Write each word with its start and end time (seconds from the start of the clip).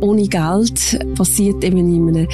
ohne 0.00 0.28
Geld 0.28 0.98
passiert 1.16 1.64
eben 1.64 1.78
in 1.78 2.08
einem 2.08 2.28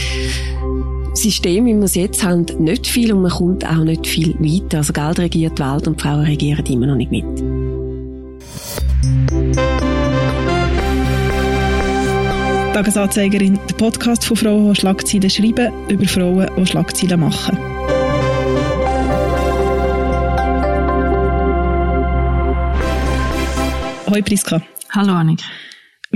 System, 1.15 1.67
wie 1.67 1.75
wir 1.75 1.85
es 1.85 1.95
jetzt 1.95 2.23
haben, 2.25 2.45
nicht 2.59 2.87
viel 2.87 3.13
und 3.13 3.23
man 3.23 3.31
kommt 3.31 3.67
auch 3.67 3.85
nicht 3.85 4.07
viel 4.07 4.35
weiter. 4.41 4.79
Also 4.79 4.93
Geld 4.93 5.19
regiert 5.19 5.59
die 5.59 5.63
Welt 5.63 5.87
und 5.87 6.01
Frauen 6.01 6.25
regieren 6.25 6.67
immer 6.67 6.87
noch 6.87 6.97
nicht 6.97 7.11
mit. 7.11 7.25
Tagesanzeigerin, 12.75 13.59
der 13.69 13.75
Podcast 13.77 14.25
von 14.25 14.37
Frauen, 14.37 14.73
die 14.73 14.81
Schlagzeilen 14.81 15.31
schreiben, 15.31 15.73
über 15.89 16.07
Frauen, 16.07 16.51
die 16.57 16.67
Schlagzeilen 16.67 17.21
machen. 17.21 17.57
Hallo 24.07 24.23
Priska. 24.23 24.61
Hallo 24.91 25.13
Annik. 25.13 25.41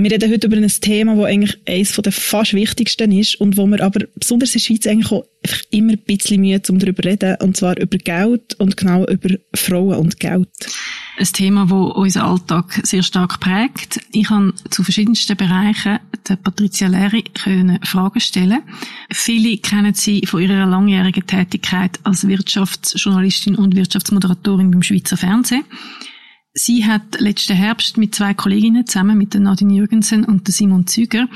Wir 0.01 0.11
reden 0.11 0.31
heute 0.31 0.47
über 0.47 0.55
ein 0.55 0.65
Thema, 0.65 1.13
das 1.17 1.25
eigentlich 1.25 1.57
eines 1.67 1.91
der 1.91 2.13
fast 2.13 2.53
wichtigsten 2.53 3.11
ist 3.11 3.35
und 3.41 3.57
wo 3.57 3.65
wir 3.67 3.83
aber 3.83 4.05
besonders 4.15 4.55
in 4.55 4.59
der 4.59 4.65
Schweiz 4.65 4.87
eigentlich 4.87 5.11
auch 5.11 5.25
immer 5.71 5.91
ein 5.91 5.99
bisschen 5.99 6.39
Mühe 6.39 6.61
um 6.69 6.79
darüber 6.79 7.03
zu 7.03 7.09
reden, 7.09 7.35
und 7.41 7.57
zwar 7.57 7.77
über 7.77 7.97
Geld 7.97 8.57
und 8.59 8.77
genau 8.77 9.05
über 9.07 9.35
Frauen 9.53 9.97
und 9.97 10.17
Geld. 10.21 10.47
Ein 11.17 11.25
Thema, 11.25 11.65
das 11.65 11.97
unseren 11.97 12.23
Alltag 12.23 12.79
sehr 12.83 13.03
stark 13.03 13.41
prägt. 13.41 13.99
Ich 14.13 14.27
kann 14.27 14.53
zu 14.69 14.83
verschiedensten 14.83 15.35
Bereichen 15.35 15.99
der 16.29 16.37
Patricia 16.37 16.87
Leri 16.87 17.25
Fragen 17.83 18.21
stellen. 18.21 18.61
Viele 19.11 19.57
kennen 19.57 19.93
sie 19.95 20.21
von 20.25 20.41
ihrer 20.41 20.65
langjährigen 20.65 21.27
Tätigkeit 21.27 21.99
als 22.03 22.25
Wirtschaftsjournalistin 22.25 23.55
und 23.55 23.75
Wirtschaftsmoderatorin 23.75 24.71
beim 24.71 24.81
Schweizer 24.81 25.17
Fernsehen. 25.17 25.65
Sie 26.61 26.85
hat 26.85 27.21
letzten 27.21 27.55
Herbst 27.55 27.97
mit 27.97 28.13
zwei 28.13 28.33
Kolleginnen 28.33 28.85
zusammen 28.85 29.17
mit 29.17 29.33
Nadine 29.33 29.75
Jürgensen 29.75 30.25
und 30.25 30.45
Simon 30.49 30.87
Züger 30.87 31.29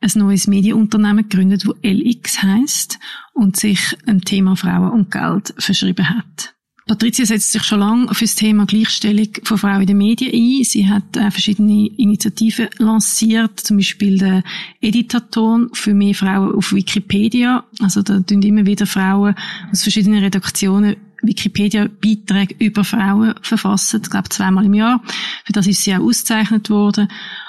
ein 0.00 0.10
neues 0.14 0.46
Medienunternehmen 0.46 1.28
gegründet, 1.28 1.66
wo 1.66 1.74
LX 1.82 2.42
heißt 2.44 3.00
und 3.32 3.56
sich 3.56 3.80
dem 4.06 4.24
Thema 4.24 4.54
Frauen 4.54 4.92
und 4.92 5.10
Geld 5.10 5.52
verschrieben 5.58 6.08
hat. 6.08 6.54
Patricia 6.86 7.26
setzt 7.26 7.50
sich 7.50 7.64
schon 7.64 7.80
lange 7.80 8.14
für 8.14 8.24
das 8.24 8.36
Thema 8.36 8.64
Gleichstellung 8.66 9.28
von 9.42 9.58
Frauen 9.58 9.80
in 9.80 9.86
den 9.88 9.98
Medien 9.98 10.32
ein. 10.32 10.64
Sie 10.64 10.88
hat 10.88 11.16
äh, 11.16 11.30
verschiedene 11.32 11.88
Initiativen 11.96 12.68
lanciert, 12.78 13.58
zum 13.58 13.78
Beispiel 13.78 14.18
den 14.18 14.42
Editaton 14.80 15.70
für 15.72 15.94
mehr 15.94 16.14
Frauen 16.14 16.54
auf 16.54 16.72
Wikipedia. 16.72 17.64
Also 17.80 18.02
da 18.02 18.20
tun 18.20 18.42
immer 18.42 18.66
wieder 18.66 18.86
Frauen 18.86 19.34
aus 19.72 19.82
verschiedenen 19.82 20.22
Redaktionen 20.22 20.96
Wikipedia-Beiträge 21.22 22.56
über 22.58 22.84
Frauen 22.84 23.34
verfassen, 23.42 24.00
ich 24.02 24.10
glaube 24.10 24.28
zweimal 24.28 24.66
im 24.66 24.74
Jahr. 24.74 25.02
Für 25.44 25.52
das 25.52 25.66
ist 25.66 25.82
sie 25.82 25.94
auch 25.94 26.00
ausgezeichnet 26.00 26.70
worden. 26.70 27.08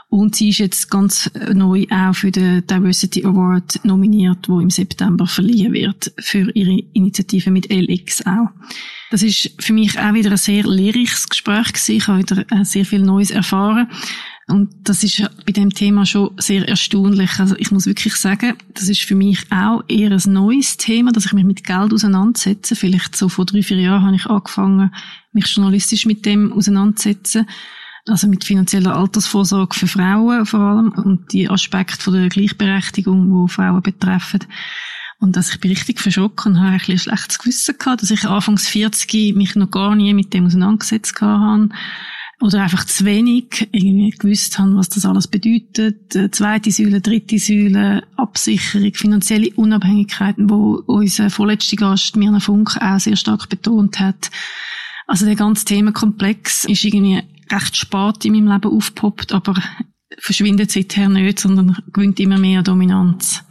Und 0.09 0.35
sie 0.35 0.49
ist 0.49 0.59
jetzt 0.59 0.91
ganz 0.91 1.31
neu 1.53 1.87
auch 1.89 2.13
für 2.13 2.29
den 2.29 2.67
Diversity 2.67 3.25
Award 3.25 3.83
nominiert, 3.83 4.47
wo 4.47 4.59
im 4.59 4.69
September 4.69 5.25
verliehen 5.25 5.73
wird, 5.73 6.13
für 6.19 6.51
ihre 6.51 6.83
Initiative 6.93 7.49
mit 7.49 7.71
LX 7.71 8.27
auch. 8.27 8.49
Das 9.09 9.23
ist 9.23 9.51
für 9.59 9.73
mich 9.73 9.97
auch 9.99 10.13
wieder 10.13 10.29
ein 10.29 10.37
sehr 10.37 10.67
lehrreiches 10.67 11.29
Gespräch 11.29 11.73
gewesen. 11.73 11.95
Ich 11.95 12.07
habe 12.07 12.19
wieder 12.19 12.45
äh, 12.51 12.63
sehr 12.63 12.85
viel 12.85 13.01
Neues 13.01 13.31
erfahren. 13.31 13.87
Und 14.53 14.87
das 14.87 15.03
ist 15.03 15.27
bei 15.47 15.51
dem 15.51 15.71
Thema 15.71 16.05
schon 16.05 16.29
sehr 16.37 16.69
erstaunlich. 16.69 17.39
Also 17.39 17.55
ich 17.57 17.71
muss 17.71 17.87
wirklich 17.87 18.15
sagen, 18.15 18.53
das 18.75 18.87
ist 18.87 19.01
für 19.01 19.15
mich 19.15 19.51
auch 19.51 19.81
eher 19.87 20.11
ein 20.11 20.21
neues 20.31 20.77
Thema, 20.77 21.11
dass 21.11 21.25
ich 21.25 21.33
mich 21.33 21.43
mit 21.43 21.63
Geld 21.63 21.91
auseinandersetze. 21.91 22.75
Vielleicht 22.75 23.15
so 23.15 23.29
vor 23.29 23.47
drei, 23.47 23.63
vier 23.63 23.79
Jahren 23.79 24.05
habe 24.05 24.15
ich 24.15 24.27
angefangen, 24.27 24.93
mich 25.31 25.47
journalistisch 25.47 26.05
mit 26.05 26.27
dem 26.27 26.53
auseinanderzusetzen. 26.53 27.47
Also 28.07 28.27
mit 28.27 28.43
finanzieller 28.43 28.95
Altersvorsorge 28.95 29.75
für 29.75 29.87
Frauen 29.87 30.45
vor 30.45 30.59
allem 30.59 30.91
und 30.91 31.33
die 31.33 31.49
Aspekte 31.49 32.11
der 32.11 32.29
Gleichberechtigung, 32.29 33.31
wo 33.31 33.47
Frauen 33.47 33.81
betreffen. 33.81 34.41
Und 35.17 35.35
dass 35.35 35.49
ich 35.49 35.61
bin 35.61 35.71
richtig 35.71 35.99
verschrocken 35.99 36.51
und 36.51 36.59
habe 36.59 36.73
ein, 36.73 36.77
bisschen 36.77 36.93
ein 36.93 36.99
schlechtes 36.99 37.39
Gewissen 37.39 37.75
gehabt, 37.79 38.03
dass 38.03 38.11
ich 38.11 38.25
anfangs 38.25 38.67
40 38.67 39.35
mich 39.35 39.55
noch 39.55 39.71
gar 39.71 39.95
nie 39.95 40.13
mit 40.13 40.31
dem 40.31 40.45
auseinandergesetzt 40.45 41.19
habe 41.21 41.69
oder 42.43 42.61
einfach 42.61 42.83
zu 42.83 43.05
wenig 43.05 43.69
irgendwie 43.71 44.09
gewusst 44.09 44.59
haben, 44.59 44.75
was 44.75 44.89
das 44.89 45.05
alles 45.05 45.27
bedeutet. 45.27 46.13
Äh, 46.13 46.29
zweite 46.29 46.71
Säule, 46.71 46.99
dritte 46.99 47.39
Säule, 47.39 48.03
Absicherung, 48.17 48.93
finanzielle 48.93 49.51
Unabhängigkeiten, 49.55 50.49
wo 50.49 50.83
unser 50.85 51.29
vorletzter 51.29 51.77
Gast 51.77 52.17
Mirna 52.17 52.41
Funk 52.41 52.77
auch 52.81 52.99
sehr 52.99 53.15
stark 53.15 53.47
betont 53.47 54.01
hat. 54.01 54.29
Also 55.07 55.25
der 55.25 55.35
ganze 55.35 55.63
Themenkomplex 55.63 56.65
ist 56.65 56.83
irgendwie 56.83 57.21
recht 57.49 57.77
spät 57.77 58.25
in 58.25 58.33
meinem 58.33 58.51
Leben 58.51 58.75
aufgepoppt, 58.75 59.31
aber 59.31 59.55
verschwindet 60.19 60.69
seither 60.69 61.07
nicht, 61.07 61.39
sondern 61.39 61.77
gewinnt 61.93 62.19
immer 62.19 62.37
mehr 62.37 62.61
Dominanz. 62.61 63.41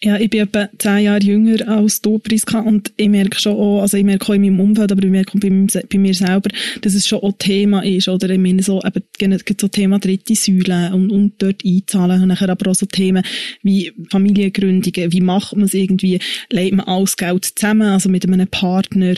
Ja, 0.00 0.18
ich 0.18 0.28
bin 0.28 0.40
etwa 0.42 0.68
zehn 0.78 1.04
Jahre 1.04 1.22
jünger 1.22 1.66
als 1.66 2.02
du, 2.02 2.18
Priska, 2.18 2.60
und 2.60 2.92
ich 2.96 3.08
merke 3.08 3.40
schon 3.40 3.56
auch, 3.56 3.80
also 3.80 3.96
ich 3.96 4.04
merke 4.04 4.26
auch 4.26 4.34
in 4.34 4.42
meinem 4.42 4.60
Umfeld, 4.60 4.92
aber 4.92 5.02
ich 5.02 5.10
merke 5.10 5.30
auch 5.36 5.40
bei, 5.40 5.48
bei 5.48 5.98
mir 5.98 6.12
selber, 6.12 6.50
dass 6.82 6.94
es 6.94 7.06
schon 7.06 7.20
auch 7.20 7.32
Thema 7.38 7.82
ist, 7.82 8.08
oder? 8.08 8.28
Ich 8.28 8.38
meine 8.38 8.62
so, 8.62 8.82
eben, 8.82 9.38
so 9.58 9.68
Thema 9.68 9.98
dritte 9.98 10.34
Säule 10.34 10.90
und, 10.92 11.10
und 11.10 11.34
dort 11.40 11.64
einzahlen, 11.64 12.22
und 12.22 12.28
nachher 12.28 12.50
aber 12.50 12.70
auch 12.70 12.74
so 12.74 12.86
Themen 12.86 13.24
wie 13.62 13.92
Familiengründungen, 14.10 15.12
wie 15.12 15.20
macht 15.22 15.56
man 15.56 15.64
es 15.64 15.74
irgendwie, 15.74 16.18
legt 16.50 16.74
man 16.74 16.86
alles 16.86 17.16
Geld 17.16 17.44
zusammen, 17.44 17.88
also 17.88 18.10
mit 18.10 18.26
einem 18.26 18.48
Partner, 18.48 19.14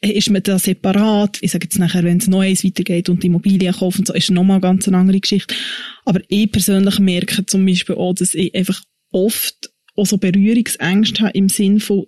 ist 0.00 0.30
man 0.30 0.42
da 0.42 0.58
separat, 0.58 1.38
ich 1.42 1.50
sage 1.50 1.64
jetzt 1.66 1.78
nachher, 1.78 2.04
wenn 2.04 2.18
es 2.18 2.28
Neues 2.28 2.64
weitergeht 2.64 3.10
und 3.10 3.24
Immobilien 3.24 3.74
kaufen, 3.74 4.06
so 4.06 4.14
ist 4.14 4.30
nochmal 4.30 4.60
ganz 4.60 4.88
eine 4.88 4.96
andere 4.96 5.20
Geschichte. 5.20 5.54
Aber 6.06 6.20
ich 6.28 6.50
persönlich 6.50 6.98
merke 6.98 7.44
zum 7.44 7.66
Beispiel 7.66 7.96
auch, 7.96 8.14
dass 8.14 8.34
ich 8.34 8.54
einfach 8.54 8.80
oft 9.12 9.73
auch 9.96 10.06
so 10.06 10.18
Berührungsängste 10.18 11.22
habe 11.22 11.32
im 11.32 11.48
Sinn 11.48 11.80
von, 11.80 12.06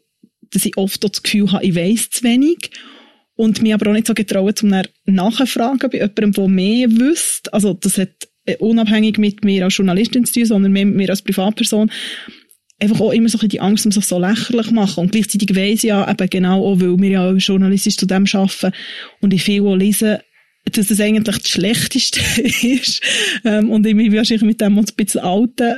dass 0.51 0.65
ich 0.65 0.77
oft 0.77 1.03
das 1.03 1.23
Gefühl 1.23 1.53
habe, 1.53 1.65
ich 1.65 1.75
weiss 1.75 2.11
zu 2.11 2.25
wenig 2.25 2.71
und 3.35 3.63
mich 3.63 3.75
aber 3.75 3.91
auch 3.91 3.95
nicht 3.95 4.07
so 4.07 4.15
getrauen, 4.15 4.57
zum 4.57 4.73
nachfragen 5.05 5.91
bei 5.91 5.99
jemandem, 5.99 6.33
der 6.33 6.49
mehr 6.49 6.91
wüsste. 6.91 7.53
Also 7.53 7.75
das 7.75 7.99
hat 7.99 8.29
äh, 8.47 8.57
unabhängig 8.57 9.19
mit 9.19 9.45
mir 9.45 9.65
als 9.65 9.77
Journalistin 9.77 10.25
zu 10.25 10.35
tun, 10.35 10.47
sondern 10.47 10.73
mehr 10.73 10.87
mit 10.87 10.97
mir 10.97 11.11
als 11.11 11.23
Privatperson 11.23 11.91
einfach 12.79 13.01
auch 13.01 13.13
immer 13.13 13.29
so 13.29 13.39
ein 13.39 13.49
die 13.49 13.61
Angst, 13.61 13.87
um 13.87 13.93
sich 13.93 14.05
so 14.05 14.19
lächerlich 14.19 14.71
machen. 14.71 15.05
Und 15.05 15.13
gleichzeitig 15.13 15.55
weiss 15.55 15.85
ich 15.85 15.85
ja 15.85 16.09
eben 16.11 16.31
genau 16.31 16.65
auch, 16.65 16.81
weil 16.81 16.99
wir 16.99 17.11
ja 17.11 17.33
journalistisch 17.33 17.97
zu 17.97 18.07
dem 18.07 18.27
arbeiten 18.33 18.73
und 19.21 19.33
ich 19.33 19.43
viel 19.43 19.63
auch 19.63 19.77
lese, 19.77 20.23
dass 20.71 20.89
das 20.89 21.01
eigentlich 21.01 21.25
das 21.25 21.49
Schlechteste 21.49 22.21
ist. 22.67 23.01
Ähm, 23.45 23.71
und 23.71 23.87
ich 23.87 23.95
mich 23.95 24.13
wahrscheinlich 24.13 24.43
mit 24.43 24.61
dem 24.61 24.77
uns 24.77 24.93
ein 24.93 24.97
bisschen 24.97 25.23
alten. 25.23 25.77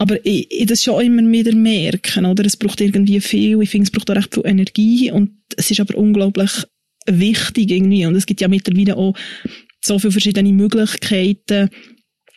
Aber 0.00 0.16
ich, 0.24 0.50
ich 0.50 0.64
das 0.64 0.82
schon 0.82 1.04
immer 1.04 1.30
wieder 1.30 1.54
merken, 1.54 2.24
oder? 2.24 2.46
Es 2.46 2.56
braucht 2.56 2.80
irgendwie 2.80 3.20
viel, 3.20 3.60
ich 3.60 3.68
finde, 3.68 3.84
es 3.84 3.90
braucht 3.90 4.10
auch 4.10 4.16
recht 4.16 4.32
viel 4.32 4.46
Energie 4.46 5.12
und 5.12 5.32
es 5.58 5.70
ist 5.70 5.78
aber 5.78 5.94
unglaublich 5.98 6.50
wichtig 7.04 7.70
irgendwie 7.70 8.06
und 8.06 8.16
es 8.16 8.24
gibt 8.24 8.40
ja 8.40 8.48
mittlerweile 8.48 8.96
auch 8.96 9.14
so 9.84 9.98
viele 9.98 10.12
verschiedene 10.12 10.54
Möglichkeiten, 10.54 11.68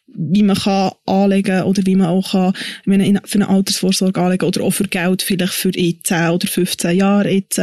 wie 0.08 0.44
man 0.44 0.58
kann 0.58 0.92
anlegen 1.06 1.64
oder 1.64 1.86
wie 1.86 1.96
man 1.96 2.08
auch 2.08 2.32
kann, 2.32 2.54
meine, 2.84 3.22
für 3.24 3.36
eine 3.38 3.48
Altersvorsorge 3.48 4.20
anlegen 4.20 4.46
oder 4.46 4.62
auch 4.62 4.72
für 4.72 4.90
Geld 4.90 5.22
vielleicht 5.22 5.54
für 5.54 5.72
10 5.72 6.02
oder 6.32 6.46
15 6.46 6.98
Jahre 6.98 7.30
jetzt. 7.30 7.62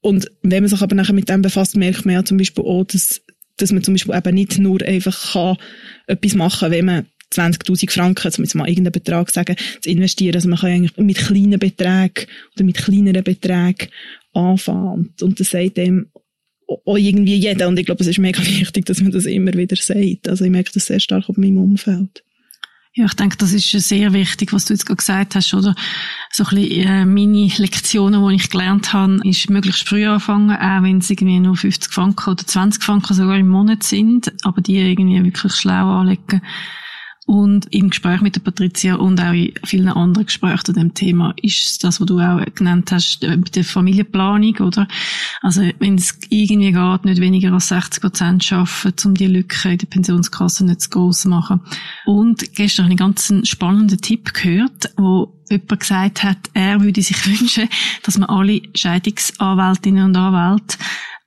Und 0.00 0.30
wenn 0.40 0.62
man 0.62 0.70
sich 0.70 0.80
aber 0.80 0.94
nachher 0.94 1.12
mit 1.12 1.28
dem 1.28 1.42
befasst, 1.42 1.76
merkt 1.76 2.06
man 2.06 2.14
ja 2.14 2.24
zum 2.24 2.38
Beispiel 2.38 2.64
auch, 2.64 2.84
dass, 2.84 3.20
dass 3.58 3.70
man 3.70 3.84
zum 3.84 3.92
Beispiel 3.92 4.16
eben 4.16 4.34
nicht 4.34 4.58
nur 4.58 4.80
einfach 4.80 5.32
kann 5.32 5.58
etwas 6.06 6.34
machen, 6.34 6.70
wenn 6.70 6.86
man 6.86 7.06
20.000 7.32 7.90
Franken, 7.90 8.32
um 8.36 8.44
jetzt 8.44 8.54
mal 8.54 8.68
irgendeinen 8.68 8.92
Betrag 8.92 9.30
sagen, 9.30 9.56
zu 9.80 9.90
investieren. 9.90 10.34
Also 10.34 10.48
man 10.48 10.58
kann 10.58 10.70
eigentlich 10.70 10.96
mit 10.96 11.16
kleinen 11.16 11.58
Beträgen 11.58 12.26
oder 12.54 12.64
mit 12.64 12.76
kleineren 12.76 13.24
Beträgen 13.24 13.88
anfangen. 14.32 14.88
Und, 14.88 15.22
und 15.22 15.40
das 15.40 15.50
sagt 15.50 15.76
dem 15.76 16.10
auch 16.68 16.96
irgendwie 16.96 17.36
jeder. 17.36 17.68
Und 17.68 17.78
ich 17.78 17.86
glaube, 17.86 18.02
es 18.02 18.06
ist 18.06 18.18
mega 18.18 18.40
wichtig, 18.44 18.86
dass 18.86 19.00
man 19.00 19.12
das 19.12 19.26
immer 19.26 19.52
wieder 19.54 19.76
sagt. 19.76 20.28
Also 20.28 20.44
ich 20.44 20.50
merke 20.50 20.70
das 20.72 20.86
sehr 20.86 21.00
stark 21.00 21.28
auf 21.28 21.36
meinem 21.36 21.58
Umfeld. 21.58 22.22
Ja, 22.94 23.04
ich 23.04 23.14
denke, 23.14 23.36
das 23.36 23.52
ist 23.52 23.70
sehr 23.70 24.12
wichtig, 24.12 24.52
was 24.52 24.64
du 24.64 24.72
jetzt 24.72 24.84
gerade 24.84 24.96
gesagt 24.96 25.34
hast, 25.36 25.54
oder? 25.54 25.74
So 26.32 26.44
ein 26.44 26.56
bisschen, 26.56 26.88
äh, 26.88 27.04
meine 27.04 27.46
Lektionen, 27.58 28.28
die 28.28 28.34
ich 28.34 28.50
gelernt 28.50 28.92
habe, 28.92 29.20
ist 29.22 29.50
möglichst 29.50 29.86
früh 29.86 30.04
anfangen, 30.06 30.56
auch 30.56 30.82
wenn 30.82 30.98
es 30.98 31.08
irgendwie 31.08 31.38
nur 31.38 31.54
50 31.54 31.92
Franken 31.92 32.30
oder 32.30 32.44
20 32.44 32.82
Franken 32.82 33.14
sogar 33.14 33.38
im 33.38 33.48
Monat 33.48 33.84
sind, 33.84 34.32
aber 34.42 34.62
die 34.62 34.78
irgendwie 34.78 35.22
wirklich 35.22 35.52
schlau 35.52 36.00
anlegen 36.00 36.42
und 37.28 37.66
im 37.74 37.90
Gespräch 37.90 38.22
mit 38.22 38.36
der 38.36 38.40
Patricia 38.40 38.94
und 38.94 39.20
auch 39.20 39.34
in 39.34 39.52
vielen 39.62 39.90
anderen 39.90 40.24
Gesprächen 40.24 40.64
zu 40.64 40.72
dem 40.72 40.94
Thema 40.94 41.34
ist 41.42 41.84
das, 41.84 42.00
was 42.00 42.06
du 42.06 42.20
auch 42.20 42.42
genannt 42.54 42.90
hast, 42.90 43.22
äh, 43.22 43.36
der 43.36 43.64
Familienplanung, 43.64 44.56
oder? 44.60 44.88
Also, 45.42 45.60
wenn 45.78 45.96
es 45.96 46.18
irgendwie 46.30 46.72
geht, 46.72 47.04
nicht 47.04 47.20
weniger 47.20 47.52
als 47.52 47.68
60 47.68 48.00
Prozent 48.00 48.44
schaffen, 48.44 48.94
um 49.04 49.12
die 49.12 49.26
Lücke 49.26 49.68
in 49.68 49.76
der 49.76 49.86
Pensionskasse 49.88 50.64
nicht 50.64 50.80
zu 50.80 50.88
gross 50.88 51.20
zu 51.20 51.28
machen. 51.28 51.60
Und 52.06 52.54
gestern 52.54 52.86
habe 52.86 52.94
ich 52.94 53.00
einen 53.02 53.12
ganz 53.12 53.46
spannenden 53.46 54.00
Tipp 54.00 54.32
gehört, 54.32 54.90
wo 54.96 55.34
jemand 55.50 55.80
gesagt 55.80 56.22
hat, 56.24 56.38
er 56.54 56.80
würde 56.80 57.02
sich 57.02 57.26
wünschen, 57.40 57.68
dass 58.04 58.16
man 58.16 58.30
alle 58.30 58.62
Scheidungsanwältinnen 58.74 60.06
und 60.06 60.16
Anwälte 60.16 60.78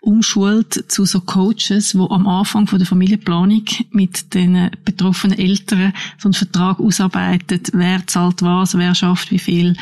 umschult 0.01 0.91
zu 0.91 1.05
so 1.05 1.21
Coaches, 1.21 1.95
wo 1.95 2.07
am 2.09 2.27
Anfang 2.27 2.65
von 2.65 2.79
der 2.79 2.87
Familienplanung 2.87 3.65
mit 3.91 4.33
den 4.33 4.71
betroffenen 4.83 5.37
Eltern 5.37 5.93
so 6.17 6.27
einen 6.27 6.33
Vertrag 6.33 6.79
ausarbeitet, 6.79 7.69
wer 7.73 8.05
zahlt 8.07 8.41
was, 8.41 8.77
wer 8.77 8.95
schafft 8.95 9.29
wie 9.31 9.39
viel, 9.39 9.75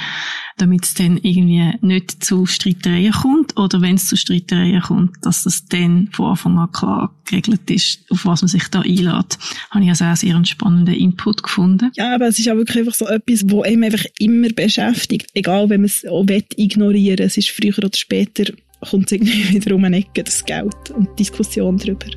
damit 0.58 0.84
es 0.84 0.94
dann 0.94 1.18
irgendwie 1.18 1.74
nicht 1.80 2.22
zu 2.24 2.46
Streitereien 2.46 3.14
kommt 3.14 3.58
oder 3.58 3.82
wenn 3.82 3.96
es 3.96 4.08
zu 4.08 4.18
Streitereien 4.18 4.82
kommt, 4.82 5.16
dass 5.22 5.44
das 5.44 5.66
dann 5.66 6.10
von 6.12 6.32
Anfang 6.32 6.60
an 6.60 6.72
klar 6.74 7.16
geregelt 7.26 7.72
ist, 7.72 8.02
auf 8.12 8.26
was 8.26 8.42
man 8.42 8.50
sich 8.50 8.68
da 8.68 8.82
einlädt. 8.82 9.38
Habe 9.72 9.84
ich 9.84 9.90
also 9.90 10.04
auch 10.04 10.18
sehr 10.18 10.36
einen 10.36 10.44
spannenden 10.44 10.96
Input 10.96 11.44
gefunden. 11.44 11.92
Ja, 11.96 12.14
aber 12.16 12.28
es 12.28 12.40
ist 12.40 12.50
auch 12.50 12.56
wirklich 12.56 12.80
einfach 12.80 12.94
so 12.94 13.08
etwas, 13.08 13.50
wo 13.50 13.62
einem 13.62 13.84
einfach 13.84 14.04
immer 14.18 14.50
beschäftigt, 14.50 15.28
egal 15.34 15.70
wenn 15.70 15.82
man 15.82 15.86
es 15.86 16.06
auch 16.06 16.26
ignorieren 16.58 17.20
will, 17.20 17.26
es 17.26 17.38
ist 17.38 17.52
früher 17.52 17.78
oder 17.78 17.90
später 17.94 18.52
kommt 18.82 19.06
es 19.08 19.12
irgendwie 19.14 19.54
wieder 19.54 19.76
um 19.76 19.84
eine 19.86 19.98
Ecke, 19.98 20.24
das 20.24 20.44
Geld 20.46 20.92
und 20.92 21.10
die 21.12 21.24
Diskussion 21.24 21.78
darüber. 21.78 22.08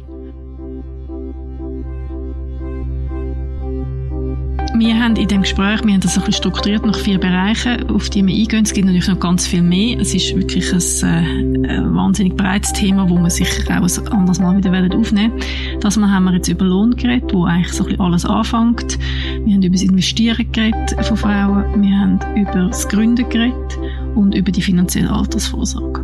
Wir 4.74 4.98
haben 4.98 5.14
in 5.16 5.28
dem 5.28 5.42
Gespräch, 5.42 5.84
wir 5.84 5.92
haben 5.92 6.00
das 6.00 6.16
ein 6.16 6.24
bisschen 6.24 6.32
strukturiert 6.32 6.84
nach 6.84 6.98
vier 6.98 7.18
Bereichen, 7.18 7.88
auf 7.90 8.08
die 8.10 8.26
wir 8.26 8.34
eingehen. 8.34 8.64
Es 8.64 8.72
gibt 8.72 8.86
natürlich 8.86 9.06
noch 9.06 9.20
ganz 9.20 9.46
viel 9.46 9.62
mehr. 9.62 10.00
Es 10.00 10.14
ist 10.14 10.34
wirklich 10.34 10.72
ein, 10.72 11.64
äh, 11.64 11.68
ein 11.68 11.94
wahnsinnig 11.94 12.36
breites 12.36 12.72
Thema, 12.72 13.08
wo 13.08 13.16
man 13.16 13.30
sich 13.30 13.48
auch 13.68 13.70
ein 13.70 14.08
anderes 14.08 14.40
Mal 14.40 14.56
wieder 14.56 14.98
aufnehmen 14.98 15.38
werden. 15.38 15.80
Das 15.80 15.96
Mal 15.96 16.10
haben 16.10 16.24
wir 16.24 16.32
jetzt 16.32 16.48
über 16.48 16.64
Lohn 16.64 16.96
geredet, 16.96 17.32
wo 17.32 17.44
eigentlich 17.44 17.72
so 17.72 17.84
ein 17.84 17.90
bisschen 17.90 18.00
alles 18.04 18.24
anfängt. 18.24 18.98
Wir 19.44 19.54
haben 19.54 19.62
über 19.62 19.74
das 19.74 19.82
Investieren 19.82 20.50
geredet 20.50 20.96
von 21.02 21.16
Frauen. 21.16 21.82
Wir 21.82 21.96
haben 21.98 22.18
über 22.34 22.66
das 22.66 22.88
Gründen 22.88 23.28
geredet 23.28 23.78
und 24.14 24.34
über 24.34 24.50
die 24.50 24.62
finanzielle 24.62 25.12
Altersvorsorge. 25.12 26.01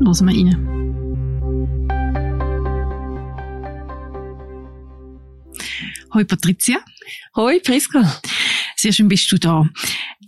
Hören 0.00 0.28
wir 0.28 0.34
rein. 0.34 0.80
Hoi 6.14 6.24
Patricia. 6.24 6.78
Hoi 7.36 7.60
Priska. 7.60 8.20
Sehr 8.76 8.92
schön 8.92 9.08
bist 9.08 9.30
du 9.30 9.38
da. 9.38 9.68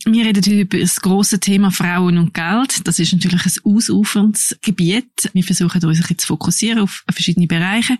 Wir 0.04 0.26
reden 0.26 0.42
heute 0.42 0.60
über 0.60 0.78
das 0.78 1.00
große 1.00 1.40
Thema 1.40 1.70
Frauen 1.70 2.18
und 2.18 2.34
Geld. 2.34 2.86
Das 2.86 2.98
ist 2.98 3.14
natürlich 3.14 3.46
ein 3.46 3.52
ausuferndes 3.64 4.58
Gebiet. 4.60 5.30
Wir 5.32 5.42
versuchen 5.42 5.82
uns 5.84 6.10
ein 6.10 6.18
zu 6.18 6.26
fokussieren 6.26 6.80
auf 6.80 7.02
verschiedene 7.10 7.46
Bereiche. 7.46 7.96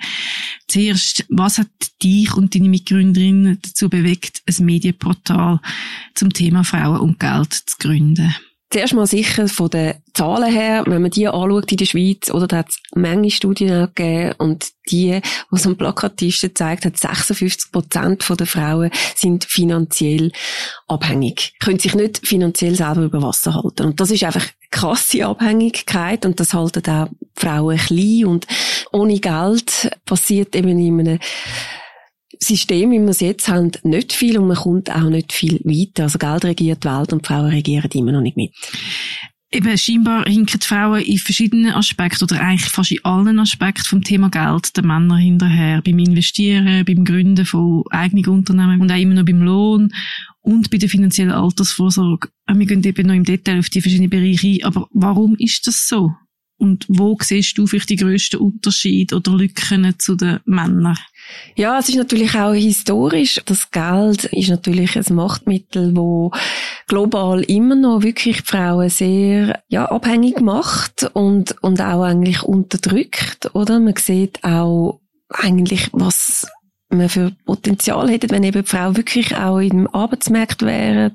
Zuerst, 0.69 1.25
was 1.31 1.59
hat 1.59 1.71
dich 2.03 2.35
und 2.35 2.55
deine 2.55 2.69
Mitgründerin 2.69 3.59
dazu 3.63 3.89
bewegt, 3.89 4.43
ein 4.47 4.65
Medienportal 4.67 5.61
zum 6.15 6.33
Thema 6.33 6.65
Frauen 6.65 7.01
und 7.01 7.19
Geld 7.19 7.55
zu 7.55 7.79
gründen? 7.79 8.35
Zuerst 8.73 8.95
mal 8.95 9.07
sicher 9.07 9.49
von 9.49 9.69
den 9.69 9.97
Zahlen 10.15 10.51
her, 10.51 10.85
wenn 10.87 11.03
man 11.03 11.11
die 11.11 11.29
anschaut 11.29 11.71
in 11.71 11.77
der 11.77 11.85
Schweiz, 11.85 12.31
oder 12.31 12.47
da 12.47 12.57
hat 12.59 12.71
es 12.71 12.79
Menge 12.95 13.31
Studien 13.31 13.89
gegeben 13.95 14.35
und 14.39 14.65
die, 14.91 15.21
es 15.51 15.67
am 15.67 15.77
plakativsten 15.77 16.55
zeigt, 16.55 16.87
hat 16.87 16.97
56 16.97 17.71
Prozent 17.71 18.25
der 18.31 18.47
Frauen 18.47 18.91
sind 19.15 19.45
finanziell 19.45 20.33
abhängig, 20.89 21.53
können 21.61 21.81
sich 21.81 21.95
nicht 21.95 22.27
finanziell 22.27 22.75
selber 22.75 23.03
über 23.03 23.21
Wasser 23.21 23.55
halten. 23.55 23.89
Und 23.89 24.01
das 24.01 24.11
ist 24.11 24.25
einfach 24.25 24.47
krasse 24.71 25.27
Abhängigkeit 25.27 26.25
und 26.25 26.41
das 26.41 26.55
halten 26.55 26.91
auch 26.91 27.09
Frauen 27.37 27.77
klein 27.77 28.25
und 28.25 28.47
ohne 28.91 29.21
Geld 29.21 29.91
passiert 30.07 30.57
eben 30.57 30.79
in 30.79 30.99
einem 30.99 31.19
System, 32.43 32.91
wie 32.91 32.99
wir 32.99 33.09
es 33.09 33.21
jetzt 33.21 33.49
haben, 33.49 33.71
nicht 33.83 34.13
viel 34.13 34.39
und 34.39 34.49
man 34.49 34.57
kommt 34.57 34.91
auch 34.91 35.09
nicht 35.09 35.33
viel 35.33 35.61
weiter. 35.65 36.05
Also 36.05 36.19
Geld 36.19 36.45
regiert 36.45 36.85
die 36.85 36.89
Welt 36.89 37.13
und 37.13 37.27
Frauen 37.27 37.51
regieren 37.51 37.91
immer 37.93 38.13
noch 38.13 38.21
nicht 38.21 38.37
mit. 38.37 38.53
Eben, 39.55 39.77
scheinbar 39.77 40.25
hinken 40.25 40.61
die 40.61 40.67
Frauen 40.67 41.03
in 41.03 41.19
verschiedenen 41.19 41.75
Aspekten 41.75 42.25
oder 42.25 42.41
eigentlich 42.41 42.71
fast 42.71 42.91
in 42.91 43.05
allen 43.05 43.39
Aspekten 43.39 43.85
vom 43.85 44.03
Thema 44.03 44.31
Geld 44.31 44.75
der 44.75 44.85
Männer 44.85 45.19
hinterher. 45.19 45.83
Beim 45.83 45.99
Investieren, 45.99 46.87
beim 46.87 47.05
Gründen 47.05 47.45
von 47.45 47.85
eigenen 47.91 48.27
Unternehmen 48.29 48.81
und 48.81 48.91
auch 48.91 48.99
immer 48.99 49.15
noch 49.15 49.27
beim 49.27 49.43
Lohn 49.43 49.93
und 50.41 50.71
bei 50.71 50.79
der 50.79 50.89
finanziellen 50.89 51.33
Altersvorsorge. 51.33 52.29
Wir 52.51 52.67
gehen 52.67 52.83
eben 52.83 53.07
noch 53.07 53.15
im 53.15 53.25
Detail 53.25 53.59
auf 53.59 53.69
die 53.69 53.83
verschiedenen 53.83 54.09
Bereiche 54.09 54.47
ein. 54.47 54.65
Aber 54.65 54.89
warum 54.93 55.37
ist 55.37 55.67
das 55.67 55.87
so? 55.87 56.13
Und 56.63 56.87
wo 56.89 57.19
siehst 57.21 57.59
du 57.59 57.67
vielleicht 57.67 57.91
die 57.91 57.97
grössten 57.97 58.37
Unterschiede 58.37 59.17
oder 59.17 59.33
Lücken 59.33 59.99
zu 59.99 60.15
den 60.15 60.39
Männern? 60.45 60.97
Ja, 61.57 61.77
es 61.81 61.89
ist 61.89 61.97
natürlich 61.97 62.37
auch 62.37 62.53
historisch. 62.53 63.41
Das 63.47 63.73
Geld 63.73 64.27
ist 64.27 64.49
natürlich 64.49 64.97
ein 64.97 65.17
Machtmittel, 65.17 65.97
wo 65.97 66.31
global 66.87 67.43
immer 67.43 67.75
noch 67.75 68.05
wirklich 68.05 68.43
die 68.43 68.47
Frauen 68.47 68.89
sehr 68.91 69.61
ja, 69.71 69.87
abhängig 69.87 70.41
macht 70.41 71.11
und, 71.15 71.61
und 71.63 71.81
auch 71.81 72.05
eigentlich 72.05 72.45
unterdrückt, 72.45 73.53
oder? 73.55 73.81
Man 73.81 73.97
sieht 73.97 74.45
auch 74.45 75.01
eigentlich, 75.31 75.89
was 75.91 76.47
man 76.93 77.09
für 77.09 77.33
Potenzial 77.45 78.09
hätte, 78.11 78.31
wenn 78.31 78.45
eben 78.45 78.63
die 78.63 78.69
Frau 78.69 78.97
wirklich 78.97 79.37
auch 79.37 79.59
im 79.59 79.93
Arbeitsmarkt 79.93 80.63
wäre, 80.63 81.13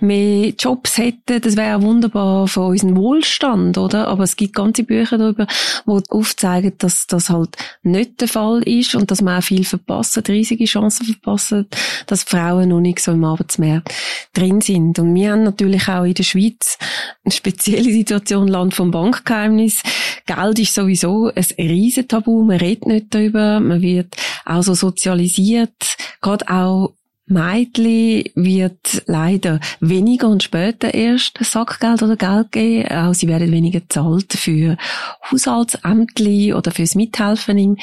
mehr 0.00 0.52
Jobs 0.58 0.98
hätte, 0.98 1.40
das 1.40 1.56
wäre 1.56 1.82
wunderbar 1.82 2.48
für 2.48 2.62
unseren 2.62 2.96
Wohlstand, 2.96 3.78
oder? 3.78 4.08
Aber 4.08 4.24
es 4.24 4.36
gibt 4.36 4.54
ganze 4.54 4.84
Bücher 4.84 5.18
darüber, 5.18 5.46
die 5.86 6.10
aufzeigen, 6.10 6.72
dass 6.78 7.06
das 7.06 7.30
halt 7.30 7.56
nicht 7.82 8.20
der 8.20 8.28
Fall 8.28 8.62
ist 8.62 8.94
und 8.94 9.10
dass 9.10 9.22
man 9.22 9.38
auch 9.38 9.44
viel 9.44 9.64
verpassen, 9.64 10.22
riesige 10.28 10.64
Chancen 10.64 11.06
verpassen, 11.06 11.66
dass 12.06 12.24
Frauen 12.24 12.70
noch 12.70 12.80
nicht 12.80 13.00
so 13.00 13.12
im 13.12 13.24
Arbeitsmarkt 13.24 13.92
drin 14.34 14.60
sind. 14.60 14.98
Und 14.98 15.14
wir 15.14 15.32
haben 15.32 15.42
natürlich 15.42 15.88
auch 15.88 16.04
in 16.04 16.14
der 16.14 16.22
Schweiz 16.22 16.78
eine 17.24 17.32
spezielle 17.32 17.90
Situation, 17.92 18.48
Land 18.48 18.74
vom 18.74 18.90
Bankgeheimnis. 18.90 19.82
Geld 20.26 20.58
ist 20.58 20.74
sowieso 20.74 21.30
ein 21.34 21.44
riesen 21.58 22.08
Tabu, 22.08 22.44
man 22.44 22.58
redet 22.58 22.86
nicht 22.86 23.14
darüber, 23.14 23.60
man 23.60 23.80
wird 23.80 24.14
auch 24.44 24.62
so 24.62 24.74
sozialisiert, 25.18 25.96
gerade 26.20 26.48
auch 26.48 26.94
Mädchen 27.30 28.24
wird 28.36 29.02
leider 29.04 29.60
weniger 29.80 30.28
und 30.28 30.42
später 30.42 30.94
erst 30.94 31.36
Sackgeld 31.42 32.02
oder 32.02 32.16
Geld 32.16 32.52
geben. 32.52 32.88
Auch 32.90 33.12
sie 33.12 33.28
werden 33.28 33.52
weniger 33.52 33.82
zahlt 33.86 34.32
für 34.32 34.78
Haushaltsämtli 35.30 36.54
oder 36.54 36.70
fürs 36.70 36.94
Mithelfen 36.94 37.58
im, 37.58 37.76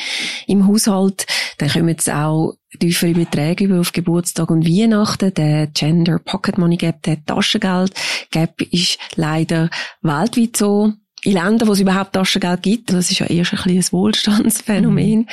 im 0.48 0.68
Haushalt. 0.68 1.28
Dann 1.60 1.70
kommen 1.70 1.90
jetzt 1.90 2.10
auch 2.10 2.56
tiefere 2.80 3.14
Beträge 3.14 3.66
über 3.66 3.82
auf 3.82 3.92
Geburtstag 3.92 4.50
und 4.50 4.66
Weihnachten. 4.66 5.32
Der 5.36 5.68
Gender 5.68 6.18
Pocket 6.18 6.58
Money 6.58 6.78
Gap, 6.78 7.04
der 7.04 7.24
Taschengeld 7.24 7.94
Gap 8.32 8.60
ist 8.72 8.98
leider 9.16 9.70
weltweit 10.02 10.58
so 10.58 10.94
in 11.26 11.34
Ländern, 11.34 11.68
wo 11.68 11.74
es 11.74 11.80
überhaupt 11.80 12.14
Taschengeld 12.14 12.62
gibt. 12.62 12.92
Das 12.92 13.12
ist 13.12 13.20
ja 13.20 13.26
erst 13.26 13.54
ein 13.54 13.60
ein 13.60 13.92
Wohlstandsphänomen. 13.92 15.20
Mhm. 15.20 15.28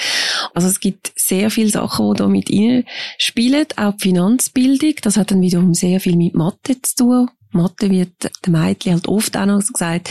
Also 0.54 0.68
es 0.68 0.80
gibt 0.80 1.12
sehr 1.16 1.50
viele 1.50 1.70
Sachen, 1.70 2.14
die 2.14 2.18
da 2.18 2.28
mit 2.28 2.50
spielen. 3.18 3.66
Auch 3.76 3.92
die 3.92 4.02
Finanzbildung. 4.08 4.94
Das 5.02 5.16
hat 5.16 5.30
dann 5.30 5.40
wiederum 5.40 5.74
sehr 5.74 6.00
viel 6.00 6.16
mit 6.16 6.34
Mathe 6.34 6.80
zu 6.80 6.96
tun. 6.96 7.30
Mathe 7.52 7.90
wird 7.90 8.30
den 8.46 8.52
Mädchen 8.52 8.94
halt 8.94 9.08
oft 9.08 9.36
auch 9.36 9.46
noch 9.46 9.60
gesagt, 9.60 10.10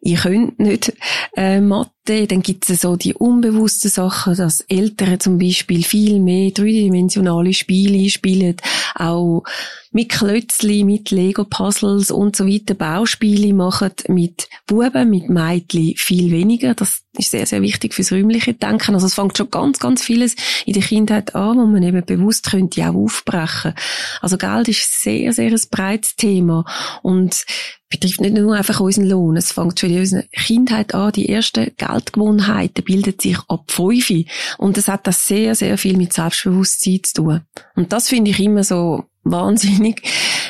ihr 0.00 0.18
könnt 0.18 0.58
nicht 0.58 0.92
äh, 1.36 1.60
Mathe. 1.60 1.90
Dann 2.04 2.42
gibt 2.42 2.68
es 2.68 2.80
so 2.80 2.96
die 2.96 3.14
unbewussten 3.14 3.88
Sachen, 3.88 4.36
dass 4.36 4.60
Eltern 4.62 5.20
zum 5.20 5.38
Beispiel 5.38 5.84
viel 5.84 6.18
mehr 6.18 6.50
dreidimensionale 6.50 7.54
Spiele 7.54 8.10
spielen, 8.10 8.56
auch 8.96 9.44
mit 9.92 10.08
Klötzli, 10.08 10.82
mit 10.82 11.10
Lego-Puzzles 11.10 12.10
und 12.10 12.34
so 12.34 12.46
weiter 12.46 12.74
Bauspiele 12.74 13.52
machen, 13.52 13.92
mit 14.08 14.48
Buben, 14.66 15.10
mit 15.10 15.28
Mädchen 15.28 15.94
viel 15.96 16.32
weniger. 16.32 16.74
Das 16.74 17.02
ist 17.16 17.30
sehr, 17.30 17.46
sehr 17.46 17.62
wichtig 17.62 17.94
fürs 17.94 18.10
räumliche 18.10 18.54
Denken. 18.54 18.94
Also 18.94 19.06
es 19.06 19.14
fängt 19.14 19.36
schon 19.36 19.50
ganz, 19.50 19.78
ganz 19.78 20.02
vieles 20.02 20.34
in 20.64 20.72
der 20.72 20.82
Kindheit 20.82 21.34
an, 21.36 21.58
wo 21.58 21.66
man 21.66 21.82
eben 21.82 22.04
bewusst 22.04 22.50
könnte 22.50 22.88
auch 22.88 22.94
aufbrechen. 22.94 23.74
Also 24.22 24.38
Geld 24.38 24.68
ist 24.68 25.02
sehr, 25.02 25.32
sehr 25.32 25.52
ein 25.52 25.60
breites 25.70 26.16
Thema 26.16 26.64
und 27.02 27.44
betrifft 27.92 28.20
nicht 28.20 28.34
nur 28.34 28.56
einfach 28.56 28.80
unseren 28.80 29.08
Lohn. 29.08 29.36
Es 29.36 29.52
fängt 29.52 29.78
schon 29.78 29.90
in 29.90 30.00
unserer 30.00 30.22
Kindheit 30.32 30.94
an. 30.94 31.12
Die 31.12 31.28
ersten 31.28 31.70
Geldgewohnheiten 31.76 32.84
bilden 32.84 33.14
sich 33.20 33.38
ab 33.48 33.70
fünf. 33.70 34.10
Und 34.58 34.78
es 34.78 34.88
hat 34.88 35.06
das 35.06 35.26
sehr, 35.26 35.54
sehr 35.54 35.78
viel 35.78 35.96
mit 35.96 36.12
Selbstbewusstsein 36.12 37.00
zu 37.04 37.14
tun. 37.14 37.40
Und 37.76 37.92
das 37.92 38.08
finde 38.08 38.30
ich 38.30 38.40
immer 38.40 38.64
so 38.64 39.04
wahnsinnig 39.24 40.02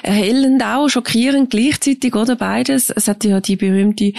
erhellend 0.02 0.62
auch, 0.62 0.88
schockierend 0.88 1.50
gleichzeitig, 1.50 2.14
oder 2.14 2.36
beides. 2.36 2.90
Es 2.90 3.08
hat 3.08 3.24
ja 3.24 3.40
die 3.40 3.56
berühmte 3.56 4.12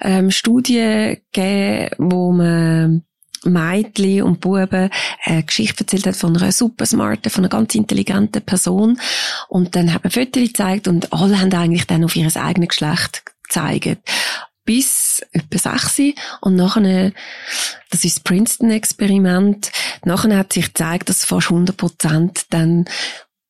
ähm, 0.00 0.30
Studie 0.30 1.18
gegeben, 1.32 1.90
wo 1.98 2.32
man 2.32 3.04
Mädchen 3.44 4.22
und 4.22 4.40
Buben 4.40 4.90
eine 5.24 5.42
Geschichte 5.42 5.84
erzählt 5.84 6.06
hat 6.06 6.16
von 6.16 6.36
einer 6.36 6.52
super 6.52 6.86
smarten, 6.86 7.30
von 7.30 7.44
einer 7.44 7.48
ganz 7.48 7.74
intelligenten 7.74 8.42
Person. 8.42 9.00
Und 9.48 9.76
dann 9.76 9.92
haben 9.92 10.04
wir 10.04 10.10
Fotos 10.10 10.42
gezeigt 10.42 10.88
und 10.88 11.12
alle 11.12 11.40
haben 11.40 11.52
eigentlich 11.52 11.86
dann 11.86 12.04
auf 12.04 12.16
ihr 12.16 12.30
eigenes 12.36 12.68
Geschlecht 12.68 13.22
gezeigt. 13.42 13.98
Bis 14.64 15.22
etwa 15.32 15.78
sechs. 15.78 16.00
Und 16.40 16.56
nachher, 16.56 17.12
das 17.90 18.04
ist 18.04 18.16
das 18.16 18.24
Princeton-Experiment, 18.24 19.72
nachher 20.04 20.36
hat 20.36 20.52
sich 20.52 20.66
gezeigt, 20.66 21.08
dass 21.08 21.24
fast 21.24 21.50
100 21.50 21.76
Prozent 21.76 22.46
dann 22.50 22.84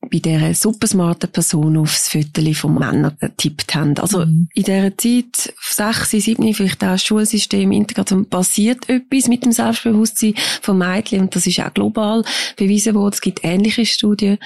bei 0.03 0.19
dieser 0.19 0.55
supersmarten 0.55 1.31
Person 1.31 1.77
aufs 1.77 2.09
Viertel 2.09 2.55
von 2.55 2.75
Männern 2.75 3.17
getippt 3.21 3.75
haben. 3.75 3.99
Also 3.99 4.25
mhm. 4.25 4.49
in 4.55 4.63
dieser 4.63 4.97
Zeit, 4.97 5.55
sechs, 5.61 6.11
sieben, 6.11 6.55
vielleicht 6.55 6.83
auch 6.83 6.93
das 6.93 7.05
Schulsystem, 7.05 7.71
Integration, 7.71 8.25
passiert 8.25 8.89
etwas 8.89 9.29
mit 9.29 9.45
dem 9.45 9.53
Selbstbewusstsein 9.53 10.35
von 10.63 10.79
Mädchen 10.79 11.21
und 11.21 11.37
das 11.37 11.47
ist 11.47 11.61
auch 11.61 11.75
global 11.75 12.25
bewiesen 12.57 12.95
worden. 12.95 13.13
Es 13.13 13.21
gibt 13.21 13.41
ähnliche 13.45 13.85
Studien. 13.85 14.39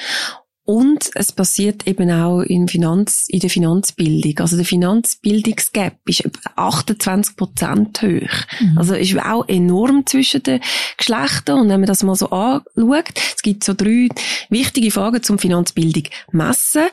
Und 0.66 1.10
es 1.14 1.30
passiert 1.30 1.86
eben 1.86 2.10
auch 2.10 2.40
in, 2.40 2.68
Finanz, 2.68 3.26
in 3.28 3.40
der 3.40 3.50
Finanzbildung. 3.50 4.38
Also 4.38 4.56
der 4.56 4.64
Finanzbildungsgap 4.64 5.96
ist 6.06 6.24
28 6.56 7.36
Prozent 7.36 8.00
hoch. 8.00 8.60
Mhm. 8.60 8.78
Also 8.78 8.94
ist 8.94 9.18
auch 9.18 9.46
enorm 9.46 10.06
zwischen 10.06 10.42
den 10.42 10.60
Geschlechtern. 10.96 11.60
Und 11.60 11.68
wenn 11.68 11.80
man 11.80 11.86
das 11.86 12.02
mal 12.02 12.14
so 12.14 12.30
anschaut, 12.30 13.12
es 13.36 13.42
gibt 13.42 13.62
so 13.62 13.74
drei 13.74 14.08
wichtige 14.48 14.90
Fragen 14.90 15.22
zum 15.22 15.38
Finanzbildung 15.38 16.04
messen. 16.32 16.84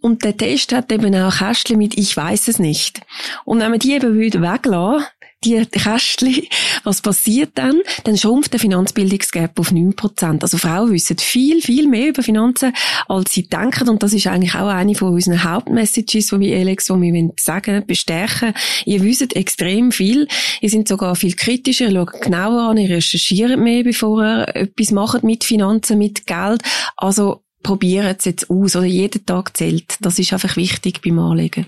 Und 0.00 0.22
der 0.22 0.36
Test 0.36 0.72
hat 0.72 0.92
eben 0.92 1.12
auch 1.16 1.38
Kästchen 1.38 1.78
mit 1.78 1.98
Ich 1.98 2.16
weiß 2.16 2.46
es 2.46 2.60
nicht. 2.60 3.00
Und 3.44 3.58
wenn 3.58 3.70
man 3.70 3.80
die 3.80 3.94
eben 3.94 4.16
weglassen 4.16 5.06
die 5.46 5.66
Kästchen, 5.66 6.42
was 6.84 7.00
passiert 7.00 7.50
dann? 7.54 7.80
Dann 8.04 8.16
schrumpft 8.16 8.52
der 8.52 8.60
Finanzbildungsgap 8.60 9.58
auf 9.58 9.70
9%. 9.70 10.42
Also 10.42 10.58
Frauen 10.58 10.92
wissen 10.92 11.18
viel, 11.18 11.62
viel 11.62 11.88
mehr 11.88 12.08
über 12.08 12.22
Finanzen, 12.22 12.72
als 13.08 13.32
sie 13.32 13.48
denken. 13.48 13.88
Und 13.88 14.02
das 14.02 14.12
ist 14.12 14.26
eigentlich 14.26 14.54
auch 14.54 14.68
eine 14.68 14.94
von 14.94 15.12
unseren 15.12 15.42
Hauptmessages, 15.44 16.28
die 16.28 16.40
wir, 16.40 16.58
Alex, 16.58 16.86
die 16.86 17.00
wir 17.00 17.30
sagen, 17.38 17.84
bestärken. 17.86 18.54
Ihr 18.84 19.02
wisst 19.02 19.34
extrem 19.34 19.92
viel. 19.92 20.28
Ihr 20.60 20.70
seid 20.70 20.88
sogar 20.88 21.16
viel 21.16 21.34
kritischer, 21.34 21.90
schaut 21.90 22.20
genauer 22.20 22.70
an, 22.70 22.76
ihr 22.76 22.90
recherchiert 22.90 23.58
mehr, 23.58 23.84
bevor 23.84 24.22
ihr 24.22 24.56
etwas 24.56 24.90
macht 24.90 25.24
mit 25.24 25.44
Finanzen, 25.44 25.98
mit 25.98 26.26
Geld. 26.26 26.62
Also 26.96 27.45
probieren 27.66 28.14
es 28.16 28.24
jetzt 28.24 28.48
aus 28.48 28.76
oder 28.76 28.86
jeden 28.86 29.26
Tag 29.26 29.56
zählt. 29.56 29.96
Das 30.00 30.20
ist 30.20 30.32
einfach 30.32 30.56
wichtig 30.56 31.00
beim 31.02 31.18
Anlegen. 31.18 31.66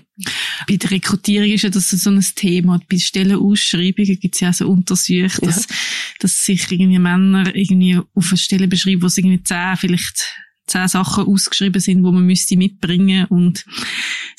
Bei 0.65 0.77
der 0.77 0.91
Rekrutierung 0.91 1.49
ist 1.51 1.63
ja 1.63 1.69
das 1.69 1.89
so 1.89 2.09
ein 2.09 2.25
Thema. 2.35 2.79
Bei 2.89 2.97
Stellenausschreibungen 2.97 4.17
gibt 4.17 4.33
es 4.33 4.39
ja 4.39 4.53
so 4.53 4.69
Untersuchungen, 4.69 5.29
dass, 5.41 5.67
ja. 5.67 5.75
dass 6.21 6.45
sich 6.45 6.71
irgendwie 6.71 6.99
Männer 6.99 7.53
irgendwie 7.53 7.99
auf 8.15 8.29
eine 8.29 8.37
Stelle 8.37 8.69
beschreiben, 8.69 9.01
wo 9.01 9.09
sie 9.09 9.19
irgendwie 9.19 9.43
zehn, 9.43 9.75
vielleicht 9.75 10.25
zehn 10.67 10.87
Sachen 10.87 11.25
ausgeschrieben 11.25 11.81
sind, 11.81 12.01
wo 12.01 12.13
man 12.13 12.25
müsste 12.25 12.55
mitbringen 12.55 13.25
und 13.25 13.65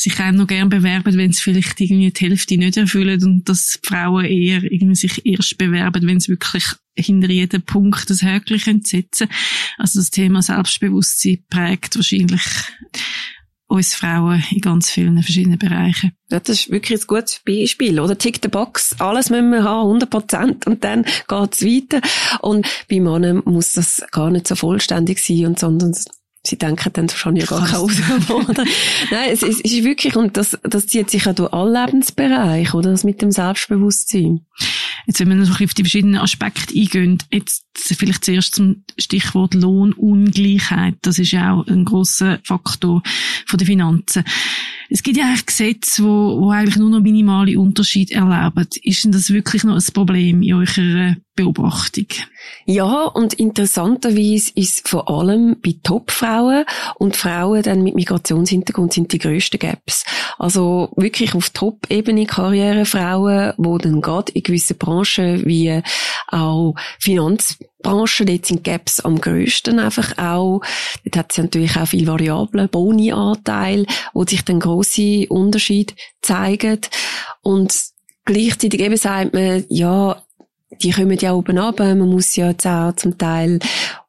sich 0.00 0.18
auch 0.18 0.32
noch 0.32 0.46
gern 0.46 0.70
bewerben, 0.70 1.16
wenn 1.16 1.32
sie 1.32 1.42
vielleicht 1.42 1.78
irgendwie 1.78 2.10
die 2.10 2.26
Hälfte 2.26 2.56
nicht 2.56 2.78
erfüllen 2.78 3.22
und 3.22 3.48
dass 3.48 3.78
Frauen 3.84 4.24
eher 4.24 4.62
irgendwie 4.62 4.94
sich 4.94 5.26
erst 5.26 5.58
bewerben, 5.58 6.06
wenn 6.06 6.20
sie 6.20 6.28
wirklich 6.28 6.64
hinter 6.96 7.28
jedem 7.28 7.62
Punkt 7.62 8.08
das 8.08 8.22
Häkchen 8.22 8.82
setzen 8.82 9.28
Also 9.76 10.00
das 10.00 10.10
Thema 10.10 10.40
Selbstbewusstsein 10.40 11.44
prägt 11.50 11.96
wahrscheinlich 11.96 12.42
uns 13.66 13.94
Frauen 13.94 14.42
in 14.50 14.62
ganz 14.62 14.90
vielen 14.90 15.22
verschiedenen 15.22 15.58
Bereichen. 15.58 16.12
Ja, 16.30 16.40
das 16.40 16.60
ist 16.60 16.70
wirklich 16.70 17.02
ein 17.02 17.06
gutes 17.06 17.40
Beispiel, 17.46 18.00
oder? 18.00 18.16
Tick 18.16 18.40
the 18.42 18.48
Box, 18.48 18.96
alles 18.98 19.30
müssen 19.30 19.50
wir 19.50 19.62
haben, 19.62 19.86
100 19.86 20.10
Prozent, 20.10 20.66
und 20.66 20.82
dann 20.82 21.04
geht's 21.28 21.62
weiter. 21.62 22.00
Und 22.40 22.66
bei 22.88 23.00
Männern 23.00 23.42
muss 23.44 23.74
das 23.74 24.02
gar 24.10 24.30
nicht 24.30 24.48
so 24.48 24.56
vollständig 24.56 25.20
sein, 25.20 25.46
und 25.46 25.58
sondern 25.58 25.94
Sie 26.42 26.56
denken 26.56 26.90
dann 26.94 27.08
schon 27.10 27.36
ja 27.36 27.44
gar 27.44 27.66
keine 27.66 27.78
Ausgabe, 27.78 28.64
Nein, 29.10 29.30
es, 29.30 29.42
es, 29.42 29.60
ist 29.60 29.84
wirklich, 29.84 30.16
und 30.16 30.38
das, 30.38 30.56
das 30.62 30.86
zieht 30.86 31.10
sich 31.10 31.26
ja 31.26 31.34
durch 31.34 31.52
alle 31.52 31.84
Lebensbereiche, 31.84 32.76
oder? 32.76 32.90
Das 32.90 33.04
mit 33.04 33.20
dem 33.20 33.30
Selbstbewusstsein. 33.30 34.46
Jetzt, 35.06 35.20
wenn 35.20 35.28
wir 35.28 35.36
noch 35.36 35.60
auf 35.60 35.74
die 35.74 35.82
verschiedenen 35.82 36.20
Aspekte 36.20 36.74
eingehen, 36.74 37.18
jetzt 37.30 37.66
vielleicht 37.76 38.24
zuerst 38.24 38.54
zum 38.54 38.84
Stichwort 38.98 39.54
Lohnungleichheit. 39.54 40.94
Das 41.02 41.18
ist 41.18 41.32
ja 41.32 41.54
auch 41.54 41.66
ein 41.66 41.84
großer 41.84 42.38
Faktor 42.44 43.02
von 43.46 43.58
den 43.58 43.66
Finanzen. 43.66 44.24
Es 44.92 45.04
gibt 45.04 45.16
ja 45.16 45.26
eigentlich 45.26 45.46
Gesetze, 45.46 46.02
wo, 46.02 46.40
wo 46.40 46.50
eigentlich 46.50 46.76
nur 46.76 46.90
noch 46.90 47.00
minimale 47.00 47.58
Unterschiede 47.58 48.14
erlauben. 48.14 48.66
Ist 48.82 49.04
denn 49.04 49.12
das 49.12 49.30
wirklich 49.30 49.62
noch 49.62 49.76
ein 49.76 49.94
Problem 49.94 50.42
in 50.42 50.54
eurer 50.54 51.16
Beobachtung? 51.36 52.06
Ja, 52.66 53.04
und 53.04 53.34
interessanterweise 53.34 54.50
ist 54.56 54.88
vor 54.88 55.08
allem 55.08 55.56
bei 55.64 55.76
Topfrauen 55.80 56.64
und 56.96 57.16
Frauen 57.16 57.62
dann 57.62 57.84
mit 57.84 57.94
Migrationshintergrund 57.94 58.92
sind 58.92 59.12
die 59.12 59.18
grössten 59.18 59.60
Gaps. 59.60 60.04
Also 60.38 60.92
wirklich 60.96 61.36
auf 61.36 61.50
Top-Ebene 61.50 62.26
Karrierefrauen, 62.26 63.52
wo 63.58 63.78
dann 63.78 64.00
gerade 64.00 64.32
in 64.32 64.42
gewissen 64.42 64.76
Branchen 64.76 65.46
wie 65.46 65.82
auch 66.28 66.74
Finanz 66.98 67.58
Branchen, 67.82 68.26
dort 68.26 68.46
sind 68.46 68.64
Gaps 68.64 69.00
am 69.00 69.20
grössten 69.20 69.78
einfach 69.78 70.18
auch. 70.18 70.60
Dort 71.04 71.16
hat 71.16 71.32
es 71.32 71.38
natürlich 71.38 71.76
auch 71.76 71.88
viel 71.88 72.06
Variablen, 72.06 72.68
Boni-Anteil, 72.68 73.86
wo 74.12 74.24
sich 74.24 74.44
dann 74.44 74.60
grosse 74.60 75.26
Unterschiede 75.28 75.94
zeigen. 76.22 76.80
Und 77.42 77.74
gleichzeitig 78.24 78.80
eben 78.80 78.96
sagt 78.96 79.34
man, 79.34 79.64
ja, 79.68 80.22
die 80.82 80.92
kommen 80.92 81.18
ja 81.18 81.32
oben 81.32 81.58
ab. 81.58 81.80
Man 81.80 81.98
muss 81.98 82.36
ja 82.36 82.50
jetzt 82.50 82.66
auch 82.66 82.94
zum 82.94 83.18
Teil 83.18 83.58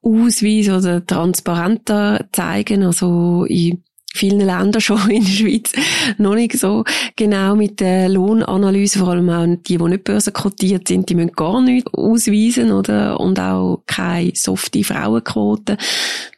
Ausweis 0.02 0.70
oder 0.70 1.06
transparenter 1.06 2.26
zeigen. 2.32 2.84
Also 2.84 3.46
in 3.46 3.84
vielen 4.14 4.40
Ländern 4.40 4.82
schon 4.82 5.10
in 5.10 5.24
der 5.24 5.32
Schweiz 5.32 5.72
noch 6.18 6.36
nicht 6.36 6.58
so 6.58 6.84
genau 7.16 7.56
mit 7.56 7.80
der 7.80 8.10
Lohnanalyse, 8.10 9.00
vor 9.00 9.10
allem 9.10 9.30
auch 9.30 9.46
die, 9.46 9.78
die 9.78 9.84
nicht 9.84 10.04
börsenkotiert 10.04 10.88
sind, 10.88 11.10
die 11.10 11.16
müssen 11.16 11.32
gar 11.34 11.62
nichts 11.62 11.94
ausweisen, 11.94 12.72
oder? 12.72 13.20
Und 13.20 13.40
auch 13.40 13.84
keine 13.88 14.32
softe 14.36 14.84
Frauenquote. 14.84 15.78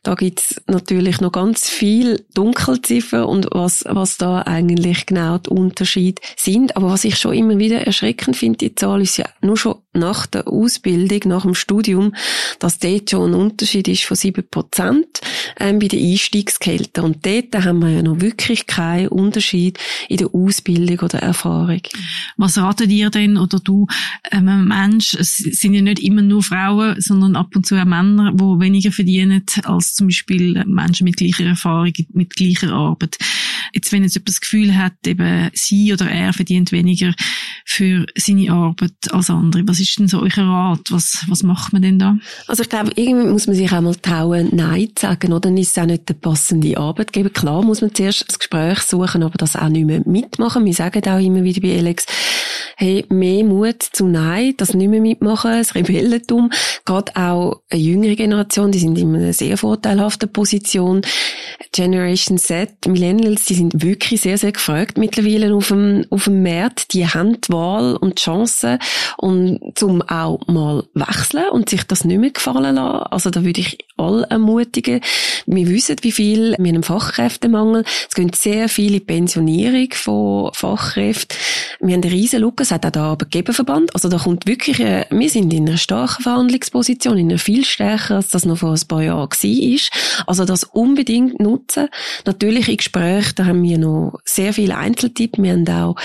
Da 0.03 0.15
gibt's 0.15 0.61
natürlich 0.67 1.21
noch 1.21 1.31
ganz 1.31 1.69
viel 1.69 2.25
Dunkelziffer 2.33 3.27
und 3.27 3.47
was, 3.51 3.85
was 3.87 4.17
da 4.17 4.41
eigentlich 4.41 5.05
genau 5.05 5.37
die 5.37 5.49
Unterschiede 5.49 6.21
sind. 6.35 6.75
Aber 6.75 6.89
was 6.89 7.05
ich 7.05 7.17
schon 7.17 7.33
immer 7.33 7.57
wieder 7.57 7.87
erschreckend 7.87 8.35
finde, 8.35 8.57
die 8.57 8.75
Zahl 8.75 9.01
ist 9.01 9.15
ja 9.15 9.25
nur 9.41 9.55
schon 9.55 9.75
nach 9.93 10.25
der 10.25 10.47
Ausbildung, 10.47 11.21
nach 11.25 11.43
dem 11.43 11.55
Studium, 11.55 12.15
dass 12.59 12.79
dort 12.79 13.11
schon 13.11 13.31
ein 13.31 13.39
Unterschied 13.39 13.87
ist 13.87 14.03
von 14.03 14.17
sieben 14.17 14.43
Prozent 14.49 15.21
ähm, 15.57 15.79
bei 15.79 15.87
den 15.87 16.03
Einstiegsgehältern. 16.11 17.05
Und 17.05 17.25
dort 17.25 17.55
haben 17.63 17.79
wir 17.79 17.89
ja 17.89 18.01
noch 18.01 18.19
wirklich 18.19 18.67
keinen 18.67 19.07
Unterschied 19.07 19.77
in 20.09 20.17
der 20.17 20.33
Ausbildung 20.33 20.99
oder 20.99 21.19
Erfahrung. 21.19 21.81
Was 22.35 22.57
ratet 22.57 22.89
ihr 22.91 23.09
denn 23.09 23.37
oder 23.37 23.59
du, 23.59 23.87
ähm, 24.31 24.67
Mensch, 24.67 25.13
es 25.13 25.37
sind 25.37 25.75
ja 25.75 25.81
nicht 25.81 25.99
immer 25.99 26.23
nur 26.23 26.43
Frauen, 26.43 26.99
sondern 26.99 27.35
ab 27.37 27.55
und 27.55 27.65
zu 27.65 27.79
auch 27.79 27.85
Männer, 27.85 28.33
die 28.33 28.59
weniger 28.59 28.91
verdienen 28.91 29.45
als 29.63 29.92
zum 29.95 30.07
Beispiel 30.07 30.63
Menschen 30.65 31.05
mit 31.05 31.17
gleicher 31.17 31.45
Erfahrung, 31.45 31.93
mit 32.13 32.35
gleicher 32.35 32.71
Arbeit. 32.71 33.17
Jetzt, 33.73 33.91
wenn 33.91 34.03
jetzt 34.03 34.15
jemand 34.15 34.29
das 34.29 34.41
Gefühl 34.41 34.77
hat, 34.77 34.93
eben 35.05 35.49
sie 35.53 35.93
oder 35.93 36.09
er 36.09 36.33
verdient 36.33 36.71
weniger 36.71 37.13
für 37.65 38.05
seine 38.15 38.51
Arbeit 38.51 38.93
als 39.11 39.29
andere, 39.29 39.63
was 39.67 39.79
ist 39.79 39.97
denn 39.97 40.07
so 40.07 40.21
euer 40.21 40.37
Rat? 40.37 40.91
Was, 40.91 41.25
was 41.27 41.43
macht 41.43 41.73
man 41.73 41.81
denn 41.81 41.97
da? 41.97 42.17
Also 42.47 42.63
ich 42.63 42.69
glaube, 42.69 42.91
irgendwie 42.95 43.27
muss 43.27 43.47
man 43.47 43.55
sich 43.55 43.71
auch 43.71 43.81
mal 43.81 43.95
trauen, 43.95 44.49
Nein 44.51 44.89
zu 44.95 45.07
sagen, 45.07 45.31
oder? 45.31 45.43
Dann 45.43 45.57
ist 45.57 45.75
es 45.75 45.77
auch 45.77 45.85
nicht 45.85 46.07
der 46.07 46.13
passende 46.13 46.77
Arbeitgeber. 46.77 47.29
Klar 47.29 47.63
muss 47.63 47.81
man 47.81 47.93
zuerst 47.93 48.25
das 48.27 48.39
Gespräch 48.39 48.79
suchen, 48.79 49.23
aber 49.23 49.37
das 49.37 49.55
auch 49.55 49.69
nicht 49.69 49.85
mehr 49.85 50.01
mitmachen. 50.05 50.65
Wir 50.65 50.73
sagen 50.73 51.03
auch 51.07 51.19
immer 51.19 51.43
wieder 51.43 51.61
bei 51.61 51.77
Alex, 51.77 52.05
hey, 52.77 53.05
mehr 53.09 53.43
Mut 53.43 53.83
zu 53.83 54.07
Nein, 54.07 54.53
das 54.57 54.73
nicht 54.73 54.89
mehr 54.89 55.01
mitmachen, 55.01 55.51
das 55.51 55.75
Rebellentum. 55.75 56.51
Gerade 56.85 57.15
auch 57.15 57.61
eine 57.69 57.81
jüngere 57.81 58.15
Generation, 58.15 58.71
die 58.71 58.79
sind 58.79 58.97
in 58.97 59.15
einer 59.15 59.33
sehr 59.33 59.57
vorteilhaften 59.83 60.31
Position. 60.31 61.01
Generation 61.73 62.37
Z, 62.37 62.87
Millennials, 62.87 63.45
die 63.45 63.55
sind 63.55 63.81
wirklich 63.83 64.21
sehr, 64.21 64.37
sehr 64.37 64.51
gefragt 64.51 64.97
mittlerweile 64.97 65.53
auf 65.53 65.69
dem, 65.69 66.05
auf 66.09 66.25
dem 66.25 66.43
Markt. 66.43 66.93
Die 66.93 67.07
haben 67.07 67.41
die 67.41 67.51
Wahl 67.51 67.95
und 67.95 68.19
die 68.19 68.23
Chance, 68.23 68.79
und 69.17 69.59
zum 69.75 70.01
auch 70.03 70.45
mal 70.47 70.83
wechseln 70.93 71.49
und 71.51 71.69
sich 71.69 71.83
das 71.83 72.05
nicht 72.05 72.19
mehr 72.19 72.31
gefallen 72.31 72.75
lassen. 72.75 73.07
Also 73.09 73.29
da 73.29 73.43
würde 73.43 73.61
ich 73.61 73.79
alle 73.97 74.25
ermutigen. 74.29 75.01
Wir 75.45 75.67
wissen, 75.67 75.97
wie 76.01 76.11
viel 76.11 76.51
wir 76.51 76.57
haben 76.57 76.65
einen 76.65 76.83
Fachkräftemangel. 76.83 77.83
Es 78.09 78.15
gehen 78.15 78.31
sehr 78.33 78.69
viele 78.69 78.99
Pensionierung 78.99 79.89
von 79.93 80.51
Fachkräften. 80.53 81.37
Wir 81.79 81.95
haben 81.95 82.03
eine 82.03 82.11
riesen 82.11 82.39
Lücke, 82.39 82.63
es 82.63 82.71
hat 82.71 82.85
auch 82.85 82.91
der 82.91 83.01
Arbeitgeberverband. 83.01 83.93
Also 83.93 84.09
da 84.09 84.17
kommt 84.17 84.45
wirklich, 84.47 84.81
eine, 84.81 85.05
wir 85.09 85.29
sind 85.29 85.53
in 85.53 85.67
einer 85.67 85.77
starken 85.77 86.23
Verhandlungsposition, 86.23 87.17
in 87.17 87.29
einer 87.29 87.39
viel 87.39 87.65
stärker, 87.65 88.17
als 88.17 88.29
das 88.29 88.45
noch 88.45 88.59
vor 88.59 88.71
ein 88.71 88.87
paar 88.87 89.03
Jahren 89.03 89.29
war. 89.29 90.25
Also 90.27 90.45
das 90.45 90.63
unbedingt 90.63 91.39
nutzen. 91.39 91.89
Natürlich 92.25 92.69
in 92.69 92.77
Gesprächen, 92.77 93.33
da 93.35 93.45
haben 93.45 93.63
wir 93.63 93.77
noch 93.77 94.19
sehr 94.23 94.53
viele 94.53 94.77
Einzeltipps. 94.77 95.39
Wir 95.39 95.51
haben 95.51 95.67
auch 95.67 95.95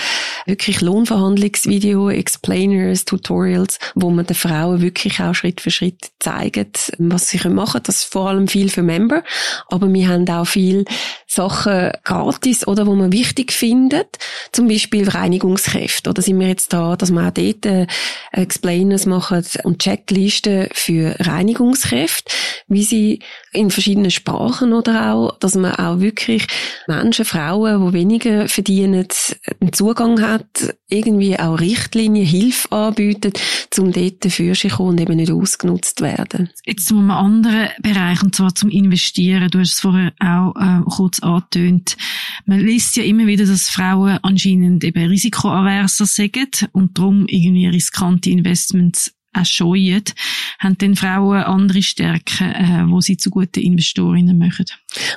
wirklich 0.45 0.81
Lohnverhandlungsvideo, 0.81 2.09
Explainers, 2.09 3.05
Tutorials, 3.05 3.79
wo 3.95 4.09
man 4.09 4.25
den 4.25 4.35
Frauen 4.35 4.81
wirklich 4.81 5.19
auch 5.21 5.33
Schritt 5.33 5.61
für 5.61 5.71
Schritt 5.71 6.11
zeigen, 6.19 6.67
was 6.97 7.29
sie 7.29 7.37
machen 7.49 7.73
können. 7.73 7.78
Das 7.83 7.97
ist 7.97 8.11
vor 8.11 8.29
allem 8.29 8.47
viel 8.47 8.69
für 8.69 8.83
Member, 8.83 9.23
aber 9.67 9.91
wir 9.91 10.07
haben 10.07 10.27
auch 10.29 10.45
viel 10.45 10.85
Sachen 11.31 11.91
gratis 12.03 12.67
oder 12.67 12.87
wo 12.87 12.95
man 12.95 13.11
wichtig 13.11 13.51
findet. 13.51 14.17
Zum 14.51 14.67
Beispiel 14.67 15.07
Reinigungskräfte. 15.07 16.09
Oder 16.09 16.23
sind 16.23 16.39
wir 16.39 16.47
jetzt 16.47 16.73
da, 16.73 16.95
dass 16.95 17.11
wir 17.11 17.27
auch 17.27 17.31
dort 17.31 17.65
äh, 17.67 17.85
Explainers 18.31 19.05
machen 19.05 19.45
und 19.63 19.79
Checklisten 19.79 20.69
für 20.73 21.15
Reinigungskräfte, 21.19 22.33
wie 22.67 22.83
sie 22.83 23.19
in 23.51 23.69
verschiedenen 23.69 24.09
Sprachen 24.09 24.73
oder 24.73 25.13
auch, 25.13 25.37
dass 25.37 25.53
man 25.53 25.75
auch 25.75 25.99
wirklich 25.99 26.47
Menschen, 26.87 27.25
Frauen, 27.25 27.87
die 27.87 27.93
weniger 27.93 28.47
verdienen, 28.47 29.07
einen 29.61 29.73
Zugang 29.73 30.21
hat, 30.21 30.75
irgendwie 30.89 31.37
auch 31.37 31.59
Richtlinien, 31.59 32.25
Hilfe 32.25 32.71
anbietet, 32.71 33.39
um 33.77 33.91
dort 33.91 34.25
dafür 34.25 34.55
zu 34.55 34.67
kommen 34.69 34.89
und 34.89 35.01
eben 35.01 35.15
nicht 35.15 35.31
ausgenutzt 35.31 36.01
werden. 36.01 36.49
Jetzt 36.65 36.87
zu 36.87 36.97
einem 36.97 37.11
anderen 37.11 37.69
Bereich, 37.81 38.23
und 38.23 38.35
zwar 38.35 38.55
zum 38.55 38.69
Investieren. 38.69 39.49
Du 39.49 39.59
hast 39.59 39.73
es 39.73 39.79
vorher 39.79 40.11
auch 40.19 40.55
äh, 40.55 40.81
kurz 40.89 41.18
angetönt. 41.23 41.97
Man 42.45 42.59
liest 42.59 42.97
ja 42.97 43.03
immer 43.03 43.27
wieder, 43.27 43.45
dass 43.45 43.69
Frauen 43.69 44.19
anscheinend 44.21 44.83
eben 44.83 45.07
risikoaverser 45.07 46.05
sind 46.05 46.69
und 46.71 46.97
darum 46.97 47.25
irgendwie 47.27 47.67
riskante 47.67 48.29
Investments 48.29 49.13
auch 49.33 49.45
scheuen, 49.45 50.03
haben 50.59 50.77
dann 50.77 50.95
Frauen 50.95 51.43
andere 51.43 51.81
Stärken, 51.81 52.51
äh, 52.51 52.83
wo 52.87 52.99
sie 53.01 53.17
zu 53.17 53.29
guten 53.29 53.61
Investorinnen 53.61 54.37
machen? 54.37 54.65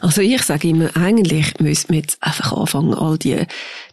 Also 0.00 0.22
ich 0.22 0.42
sage 0.42 0.68
immer, 0.68 0.96
eigentlich 0.96 1.58
müssen 1.58 1.90
wir 1.90 1.98
jetzt 1.98 2.22
einfach 2.22 2.52
anfangen, 2.52 2.94
all 2.94 3.18
die 3.18 3.38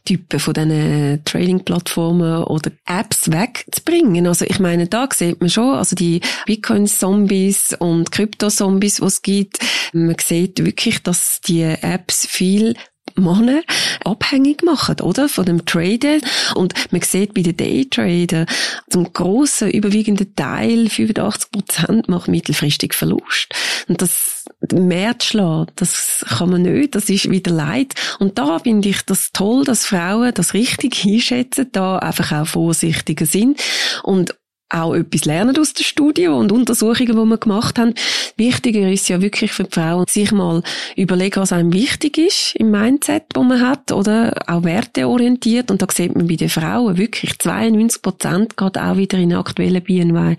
Typen 0.06 0.40
von 0.40 0.54
diesen 0.54 1.24
Trading-Plattformen 1.26 2.44
oder 2.44 2.72
Apps 2.86 3.32
wegzubringen. 3.32 4.28
Also 4.28 4.46
ich 4.46 4.60
meine, 4.60 4.88
da 4.88 5.08
sieht 5.12 5.42
man 5.42 5.50
schon, 5.50 5.76
also 5.76 5.96
die 5.96 6.22
Bitcoin-Zombies 6.46 7.76
und 7.80 8.12
Krypto-Zombies, 8.12 8.98
die 8.98 9.06
es 9.06 9.22
gibt, 9.22 9.60
man 9.94 10.16
sieht 10.24 10.64
wirklich, 10.64 11.02
dass 11.02 11.42
die 11.42 11.64
Apps 11.64 12.28
viel 12.28 12.76
Männer 13.20 13.62
abhängig 14.04 14.64
machen, 14.64 15.00
oder? 15.02 15.30
Von 15.30 15.46
dem 15.46 15.66
Traden. 15.66 16.22
Und 16.56 16.74
man 16.92 17.02
sieht 17.02 17.34
bei 17.34 17.42
den 17.42 17.58
Daytrader, 17.58 18.46
zum 18.90 19.12
grossen, 19.14 19.72
überwiegenden 19.72 20.36
Teil, 20.36 20.90
85 20.90 21.52
Prozent, 21.52 22.10
macht 22.10 22.28
mittelfristig 22.28 22.94
Verlust. 22.94 23.54
Und 23.88 24.02
das 24.02 24.46
mehr 24.72 25.18
zu 25.20 25.28
schlagen, 25.28 25.72
das 25.76 26.26
kann 26.28 26.50
man 26.50 26.64
nicht, 26.64 26.96
das 26.96 27.10
ist 27.10 27.30
wieder 27.30 27.52
Leid. 27.52 27.94
Und 28.20 28.38
da 28.38 28.60
finde 28.60 28.90
ich 28.90 29.02
das 29.04 29.32
toll, 29.32 29.64
dass 29.64 29.86
Frauen 29.86 30.34
das 30.34 30.54
richtig 30.54 31.06
einschätzen, 31.06 31.68
da 31.72 31.98
einfach 31.98 32.32
auch 32.32 32.48
vorsichtiger 32.48 33.26
sind 33.26 33.62
und 34.04 34.36
auch 34.70 34.94
etwas 34.94 35.26
lernen 35.26 35.58
aus 35.58 35.74
der 35.74 35.84
Studie 35.84 36.28
und 36.28 36.52
Untersuchungen, 36.52 37.08
die 37.08 37.26
wir 37.26 37.38
gemacht 37.38 37.80
haben. 37.80 37.96
Wichtiger 38.38 38.90
ist 38.90 39.10
ja 39.10 39.22
wirklich 39.22 39.52
für 39.52 39.64
die 39.64 39.72
Frauen, 39.72 40.06
sich 40.08 40.32
mal 40.32 40.62
überlegen, 40.96 41.42
was 41.42 41.52
einem 41.52 41.74
wichtig 41.74 42.18
ist 42.18 42.56
im 42.56 42.72
Mindset, 42.72 43.24
wo 43.34 43.44
man 43.44 43.68
hat, 43.68 43.92
oder 43.92 44.34
auch 44.48 44.64
werteorientiert. 44.64 45.72
Und 45.72 45.82
da 45.82 45.88
sieht 45.92 46.16
man 46.16 46.28
bei 46.28 46.36
den 46.36 46.50
Frauen 46.50 46.98
wirklich 46.98 47.38
92 47.40 48.02
Prozent, 48.02 48.58
gerade 48.58 48.84
auch 48.84 48.98
wieder 48.98 49.18
in 49.18 49.30
der 49.30 49.40
aktuellen 49.40 49.84
BNY 49.84 50.38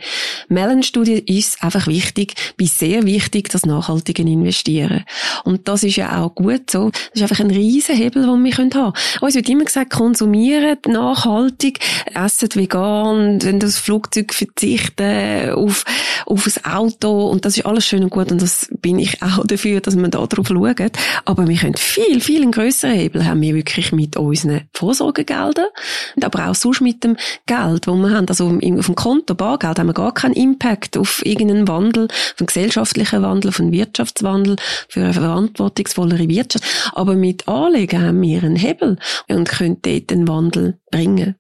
Mellon-Studie, 0.49 1.25
ist 1.27 1.63
einfach 1.63 1.89
wichtig, 1.89 2.35
bis 2.57 2.79
sehr 2.79 3.05
wichtig, 3.05 3.49
das 3.49 3.67
nachhaltige 3.67 4.23
Investieren. 4.23 5.05
Und 5.45 5.67
das 5.67 5.83
ist 5.83 5.97
ja 5.97 6.21
auch 6.23 6.35
gut 6.35 6.71
so. 6.71 6.91
Das 6.91 7.01
ist 7.15 7.23
einfach 7.23 7.41
ein 7.41 7.51
riesen 7.51 7.97
Hebel, 7.97 8.23
den 8.23 8.45
wir 8.45 8.53
haben 8.57 8.71
können. 8.71 8.93
Uns 9.21 9.35
wird 9.35 9.49
immer 9.49 9.65
gesagt, 9.65 9.91
konsumieren 9.91 10.79
nachhaltig, 10.87 11.81
essen 12.15 12.49
vegan, 12.55 13.43
wenn 13.43 13.59
das 13.59 13.79
Flugzeug 13.79 14.20
Flugzeug 14.21 14.35
verzichten, 14.35 15.51
auf, 15.51 15.85
auf 16.27 16.47
ein 16.47 16.73
Auto 16.73 17.29
und 17.29 17.45
das 17.45 17.57
ist 17.57 17.67
alles 17.67 17.87
schön 17.87 18.05
und 18.05 18.11
gut 18.11 18.31
und 18.31 18.43
das 18.43 18.69
bin 18.81 18.99
ich 18.99 19.23
auch 19.23 19.45
dafür, 19.47 19.81
dass 19.81 19.97
man 19.97 20.11
da 20.11 20.25
drauf 20.27 20.49
schaut. 20.49 20.93
Aber 21.25 21.49
wir 21.49 21.57
können 21.57 21.75
viel, 21.77 22.21
viel 22.21 22.43
einen 22.43 22.53
grösseren 22.53 22.95
Hebel 22.95 23.25
haben 23.25 23.41
wir 23.41 23.55
wirklich 23.55 23.93
mit 23.93 24.17
unseren 24.17 24.63
Vorsorgegeldern 24.75 25.67
aber 26.23 26.49
auch 26.49 26.55
sonst 26.55 26.81
mit 26.81 27.03
dem 27.05 27.17
Geld, 27.47 27.87
das 27.87 27.95
wir 27.95 28.11
haben. 28.11 28.29
Also 28.29 28.47
auf 28.49 28.87
dem 28.87 28.95
Konto, 28.95 29.35
Bargeld, 29.35 29.79
haben 29.79 29.89
wir 29.89 29.95
gar 29.95 30.15
keinen 30.15 30.35
Impact 30.35 30.97
auf 30.97 31.25
irgendeinen 31.25 31.69
Wandel, 31.69 32.05
auf 32.05 32.35
einen 32.39 32.47
gesellschaftlichen 32.47 33.23
Wandel, 33.23 33.49
auf 33.49 33.61
einen 33.61 33.73
Wirtschaftswandel, 33.73 34.57
für 34.89 35.01
eine 35.01 35.13
verantwortungsvollere 35.13 36.29
Wirtschaft. 36.29 36.65
Aber 36.93 37.15
mit 37.15 37.49
Anlegen 37.49 38.03
haben 38.03 38.21
wir 38.23 38.43
einen 38.43 38.57
Hebel 38.57 38.99
und 39.29 39.49
können 39.49 39.79
dort 39.83 40.13
einen 40.13 40.29
Wandel 40.29 40.79
bringen. 40.91 41.37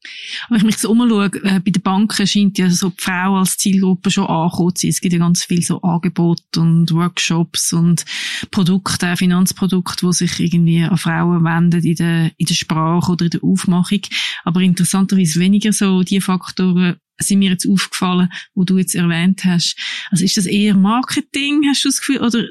Wenn 0.48 0.58
ich 0.58 0.64
mich 0.64 0.78
so 0.78 0.90
umschaue, 0.90 1.26
äh, 1.26 1.60
bei 1.60 1.70
den 1.70 1.82
Banken 1.82 2.26
scheint 2.26 2.58
ja 2.58 2.70
so 2.70 2.90
die 2.90 3.02
Frau 3.02 3.36
als 3.36 3.56
Zielgruppe 3.56 4.10
schon 4.10 4.26
angekommen 4.26 4.74
zu 4.76 4.82
sein. 4.82 4.90
Es 4.90 5.00
gibt 5.00 5.12
ja 5.12 5.18
ganz 5.18 5.44
viel 5.44 5.62
so 5.62 5.80
Angebote 5.82 6.60
und 6.60 6.92
Workshops 6.92 7.72
und 7.72 8.04
Produkte, 8.50 9.16
Finanzprodukte, 9.16 10.06
die 10.06 10.12
sich 10.12 10.40
irgendwie 10.40 10.82
an 10.82 10.96
Frauen 10.96 11.44
wenden 11.44 11.84
in 11.84 11.96
der, 11.96 12.30
in 12.36 12.46
der 12.46 12.54
Sprache 12.54 13.12
oder 13.12 13.24
in 13.24 13.30
der 13.30 13.44
Aufmachung. 13.44 14.02
Aber 14.44 14.60
interessanterweise 14.60 15.40
weniger 15.40 15.72
so 15.72 16.02
die 16.02 16.20
Faktoren, 16.20 16.96
sind 17.22 17.40
mir 17.40 17.50
jetzt 17.50 17.68
aufgefallen, 17.68 18.30
wo 18.54 18.64
du 18.64 18.78
jetzt 18.78 18.94
erwähnt 18.94 19.44
hast. 19.44 19.76
Also 20.10 20.24
ist 20.24 20.36
das 20.36 20.46
eher 20.46 20.74
Marketing, 20.74 21.62
hast 21.68 21.84
du 21.84 21.88
das 21.88 21.98
Gefühl, 21.98 22.22
oder 22.22 22.44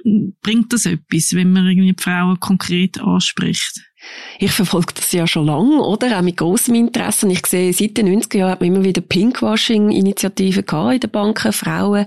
bringt 0.44 0.72
das 0.74 0.86
etwas, 0.86 1.34
wenn 1.34 1.52
man 1.52 1.66
irgendwie 1.66 1.94
die 1.94 2.04
Frauen 2.04 2.40
konkret 2.40 3.00
anspricht? 3.00 3.82
Ich 4.42 4.52
verfolge 4.52 4.94
das 4.96 5.12
ja 5.12 5.28
schon 5.28 5.48
lange, 5.48 5.82
oder? 5.82 6.18
Auch 6.18 6.22
mit 6.22 6.38
großem 6.38 6.74
Interesse. 6.74 7.26
Und 7.26 7.34
ich 7.34 7.46
sehe, 7.46 7.74
seit 7.74 7.98
den 7.98 8.08
90er 8.08 8.38
Jahren 8.38 8.52
hat 8.52 8.62
man 8.62 8.70
immer 8.74 8.84
wieder 8.86 9.02
Pinkwashing-Initiativen 9.02 10.66
gehabt 10.66 10.94
in 10.94 11.00
den 11.02 11.10
Banken, 11.10 11.52
Frauen, 11.52 12.06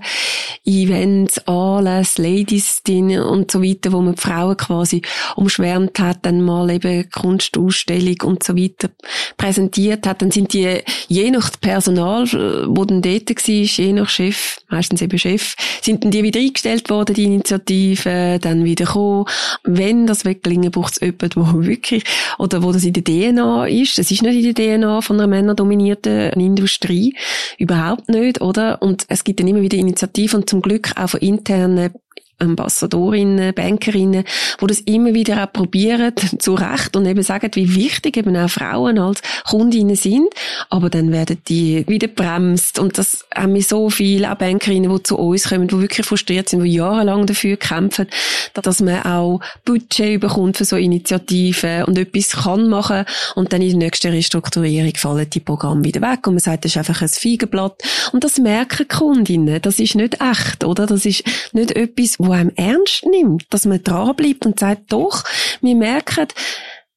Events, 0.65 1.37
Anlässe, 1.47 2.23
Ladies 2.23 2.81
und 2.87 3.51
so 3.51 3.61
weiter, 3.61 3.91
wo 3.91 4.01
man 4.01 4.15
die 4.15 4.21
Frauen 4.21 4.57
quasi 4.57 5.03
umschwärmt 5.35 5.99
hat, 5.99 6.25
dann 6.25 6.41
mal 6.41 6.71
eben 6.71 7.09
Kunstausstellung 7.11 8.17
und 8.23 8.43
so 8.43 8.57
weiter 8.57 8.89
präsentiert 9.37 10.07
hat. 10.07 10.23
Dann 10.23 10.31
sind 10.31 10.53
die, 10.53 10.79
je 11.07 11.29
nach 11.29 11.51
Personal, 11.61 12.25
wo 12.67 12.85
dann 12.85 13.03
dort 13.03 13.29
war, 13.29 13.53
je 13.53 13.93
nach 13.93 14.09
Chef, 14.09 14.57
meistens 14.69 15.01
eben 15.03 15.19
Chef, 15.19 15.55
sind 15.81 16.03
dann 16.03 16.11
die 16.11 16.23
wieder 16.23 16.39
eingestellt 16.39 16.89
worden, 16.89 17.13
die 17.13 17.25
Initiativen, 17.25 18.39
dann 18.39 18.63
wieder 18.63 18.85
gekommen. 18.85 19.25
Wenn 19.63 20.07
das 20.07 20.25
weggelingen, 20.25 20.71
braucht 20.71 20.93
es 20.93 21.01
jemanden, 21.01 21.29
der 21.35 21.67
wirklich 21.67 21.92
wirklich, 21.93 22.03
oder 22.37 22.63
wo 22.63 22.71
das 22.71 22.83
in 22.83 22.93
der 22.93 23.03
DNA 23.03 23.67
ist. 23.67 23.97
Das 23.97 24.11
ist 24.11 24.21
nicht 24.21 24.45
in 24.45 24.53
der 24.53 24.77
DNA 24.77 25.01
von 25.01 25.19
einer 25.19 25.27
männerdominierten 25.27 26.31
Industrie. 26.31 27.15
Überhaupt 27.57 28.09
nicht, 28.09 28.41
oder? 28.41 28.81
Und 28.81 29.05
es 29.07 29.23
gibt 29.23 29.39
dann 29.39 29.47
immer 29.47 29.61
wieder 29.61 29.77
Initiativen 29.77 30.41
und 30.41 30.49
zum 30.49 30.61
Glück 30.61 30.91
auch 30.95 31.09
von 31.09 31.19
internen 31.21 31.91
Ambassadorinnen, 32.39 33.53
Bankerinnen, 33.53 34.23
wo 34.59 34.67
das 34.67 34.79
immer 34.81 35.13
wieder 35.13 35.43
auch 35.43 35.51
probieren, 35.51 36.13
zu 36.39 36.55
Recht 36.55 36.95
und 36.95 37.05
eben 37.05 37.23
sagen, 37.23 37.51
wie 37.53 37.75
wichtig 37.75 38.17
eben 38.17 38.35
auch 38.35 38.49
Frauen 38.49 38.99
als 38.99 39.21
Kundinnen 39.47 39.95
sind, 39.95 40.27
aber 40.69 40.89
dann 40.89 41.11
werden 41.11 41.37
die 41.47 41.87
wieder 41.87 42.07
bremst 42.07 42.79
und 42.79 42.97
das 42.97 43.25
haben 43.33 43.53
wir 43.53 43.63
so 43.63 43.89
viele 43.89 44.31
auch 44.31 44.35
Bankerinnen, 44.35 44.93
die 44.93 45.03
zu 45.03 45.17
uns 45.17 45.49
kommen, 45.49 45.67
die 45.67 45.79
wirklich 45.79 46.05
frustriert 46.05 46.49
sind, 46.49 46.63
die 46.63 46.73
jahrelang 46.73 47.25
dafür 47.25 47.57
kämpfen, 47.57 48.07
dass 48.53 48.81
man 48.81 49.03
auch 49.03 49.39
Budget 49.65 50.19
bekommt 50.19 50.57
für 50.57 50.65
so 50.65 50.75
Initiativen 50.75 51.83
und 51.83 51.97
etwas 51.97 52.31
kann 52.31 52.67
machen. 52.67 53.05
Und 53.35 53.53
dann 53.53 53.61
in 53.61 53.69
der 53.69 53.87
nächsten 53.87 54.11
Restrukturierung 54.11 54.93
fallen 54.95 55.29
die 55.29 55.39
Programme 55.39 55.83
wieder 55.83 56.01
weg 56.01 56.25
und 56.27 56.35
man 56.35 56.39
sagt, 56.39 56.65
das 56.65 56.71
ist 56.71 56.77
einfach 56.77 57.01
ein 57.01 57.09
Feigenblatt. 57.09 57.81
Und 58.11 58.23
das 58.23 58.37
merken 58.37 58.87
Kundinnen, 58.87 59.61
das 59.61 59.79
ist 59.79 59.95
nicht 59.95 60.19
echt, 60.21 60.63
oder? 60.63 60.85
Das 60.85 61.05
ist 61.05 61.23
nicht 61.53 61.71
etwas, 61.71 62.19
wo 62.25 62.31
einem 62.31 62.51
ernst 62.55 63.05
nimmt, 63.05 63.45
dass 63.53 63.65
man 63.65 63.83
dranbleibt 63.83 64.45
und 64.45 64.59
sagt, 64.59 64.91
doch, 64.91 65.23
wir 65.61 65.75
merken, 65.75 66.27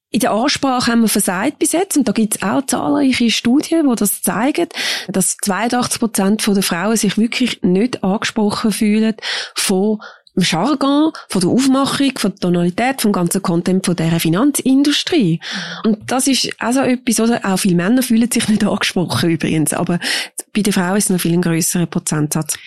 in 0.09 0.21
der 0.21 0.31
Ansprache 0.31 0.91
haben 0.91 1.01
wir 1.01 1.09
versagt 1.09 1.59
bis 1.59 1.73
jetzt. 1.73 1.97
Und 1.97 2.07
da 2.07 2.13
gibt 2.13 2.37
es 2.37 2.41
auch 2.41 2.65
zahlreiche 2.65 3.29
Studien, 3.29 3.89
die 3.89 3.95
das 3.95 4.21
zeigen, 4.21 4.69
dass 5.09 5.37
82 5.37 5.99
Prozent 5.99 6.47
der 6.47 6.63
Frauen 6.63 6.95
sich 6.95 7.17
wirklich 7.17 7.61
nicht 7.61 8.03
angesprochen 8.03 8.71
fühlen 8.71 9.15
von 9.53 9.99
dem 10.37 10.43
Jargon, 10.43 11.11
von 11.29 11.41
der 11.41 11.49
Aufmachung, 11.49 12.11
von 12.17 12.31
der 12.31 12.39
Tonalität, 12.39 13.01
vom 13.01 13.11
ganzen 13.11 13.41
Content 13.41 13.85
von 13.85 13.95
dieser 13.95 14.19
Finanzindustrie. 14.19 15.39
Und 15.83 15.99
das 16.11 16.27
ist 16.27 16.49
also 16.59 16.81
etwas, 16.81 17.19
oder? 17.19 17.43
Auch 17.43 17.57
viele 17.57 17.75
Männer 17.75 18.03
fühlen 18.03 18.31
sich 18.31 18.47
nicht 18.47 18.63
angesprochen 18.63 19.31
übrigens, 19.31 19.73
aber 19.73 19.99
bei 20.53 20.61
den 20.61 20.73
Frauen 20.73 20.97
ist 20.97 21.05
es 21.05 21.09
noch 21.09 21.19
viel 21.19 21.33
ein 21.33 21.41
grösserer 21.41 21.87
Prozentsatz. 21.87 22.57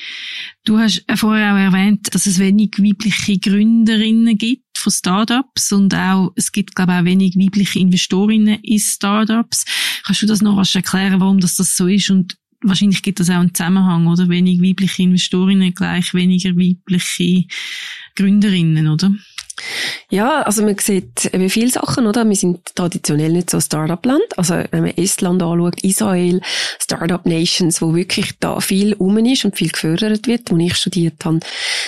Du 0.64 0.78
hast 0.78 1.04
vorher 1.14 1.54
auch 1.54 1.58
erwähnt, 1.58 2.14
dass 2.14 2.26
es 2.26 2.38
wenig 2.38 2.72
weibliche 2.78 3.38
Gründerinnen 3.38 4.36
gibt 4.36 4.64
von 4.76 4.92
Startups 4.92 5.72
und 5.72 5.94
auch, 5.94 6.32
es 6.36 6.52
gibt, 6.52 6.74
glaube 6.74 6.92
ich, 6.92 6.98
auch 6.98 7.04
wenig 7.04 7.36
weibliche 7.36 7.78
Investorinnen 7.78 8.58
in 8.62 8.78
Startups. 8.78 9.64
Kannst 10.04 10.22
du 10.22 10.26
das 10.26 10.42
noch 10.42 10.62
erklären, 10.74 11.20
warum 11.20 11.38
das, 11.38 11.56
das 11.56 11.76
so 11.76 11.86
ist 11.86 12.10
und 12.10 12.36
wahrscheinlich 12.62 13.02
gibt 13.02 13.20
es 13.20 13.30
auch 13.30 13.34
einen 13.34 13.54
Zusammenhang, 13.54 14.06
oder? 14.06 14.28
Wenig 14.28 14.60
weibliche 14.60 15.02
Investorinnen 15.02 15.74
gleich 15.74 16.14
weniger 16.14 16.50
weibliche 16.50 17.44
Gründerinnen, 18.16 18.88
oder? 18.88 19.12
Ja, 20.10 20.42
also 20.42 20.62
man 20.62 20.76
sieht 20.78 21.32
eben 21.32 21.48
viele 21.50 21.70
Sachen, 21.70 22.06
oder? 22.06 22.28
Wir 22.28 22.36
sind 22.36 22.74
traditionell 22.74 23.32
nicht 23.32 23.50
so 23.50 23.60
Startup-Land. 23.60 24.36
Also 24.36 24.62
wenn 24.70 24.82
man 24.82 24.96
Estland 24.96 25.42
anschaut, 25.42 25.82
Israel, 25.82 26.40
Startup-Nations, 26.80 27.80
wo 27.80 27.94
wirklich 27.94 28.38
da 28.40 28.60
viel 28.60 28.94
rum 28.94 29.18
ist 29.18 29.44
und 29.44 29.56
viel 29.56 29.70
gefördert 29.70 30.26
wird, 30.26 30.50
wo 30.50 30.56
ich 30.56 30.74
studiert 30.74 31.24
habe, 31.24 31.40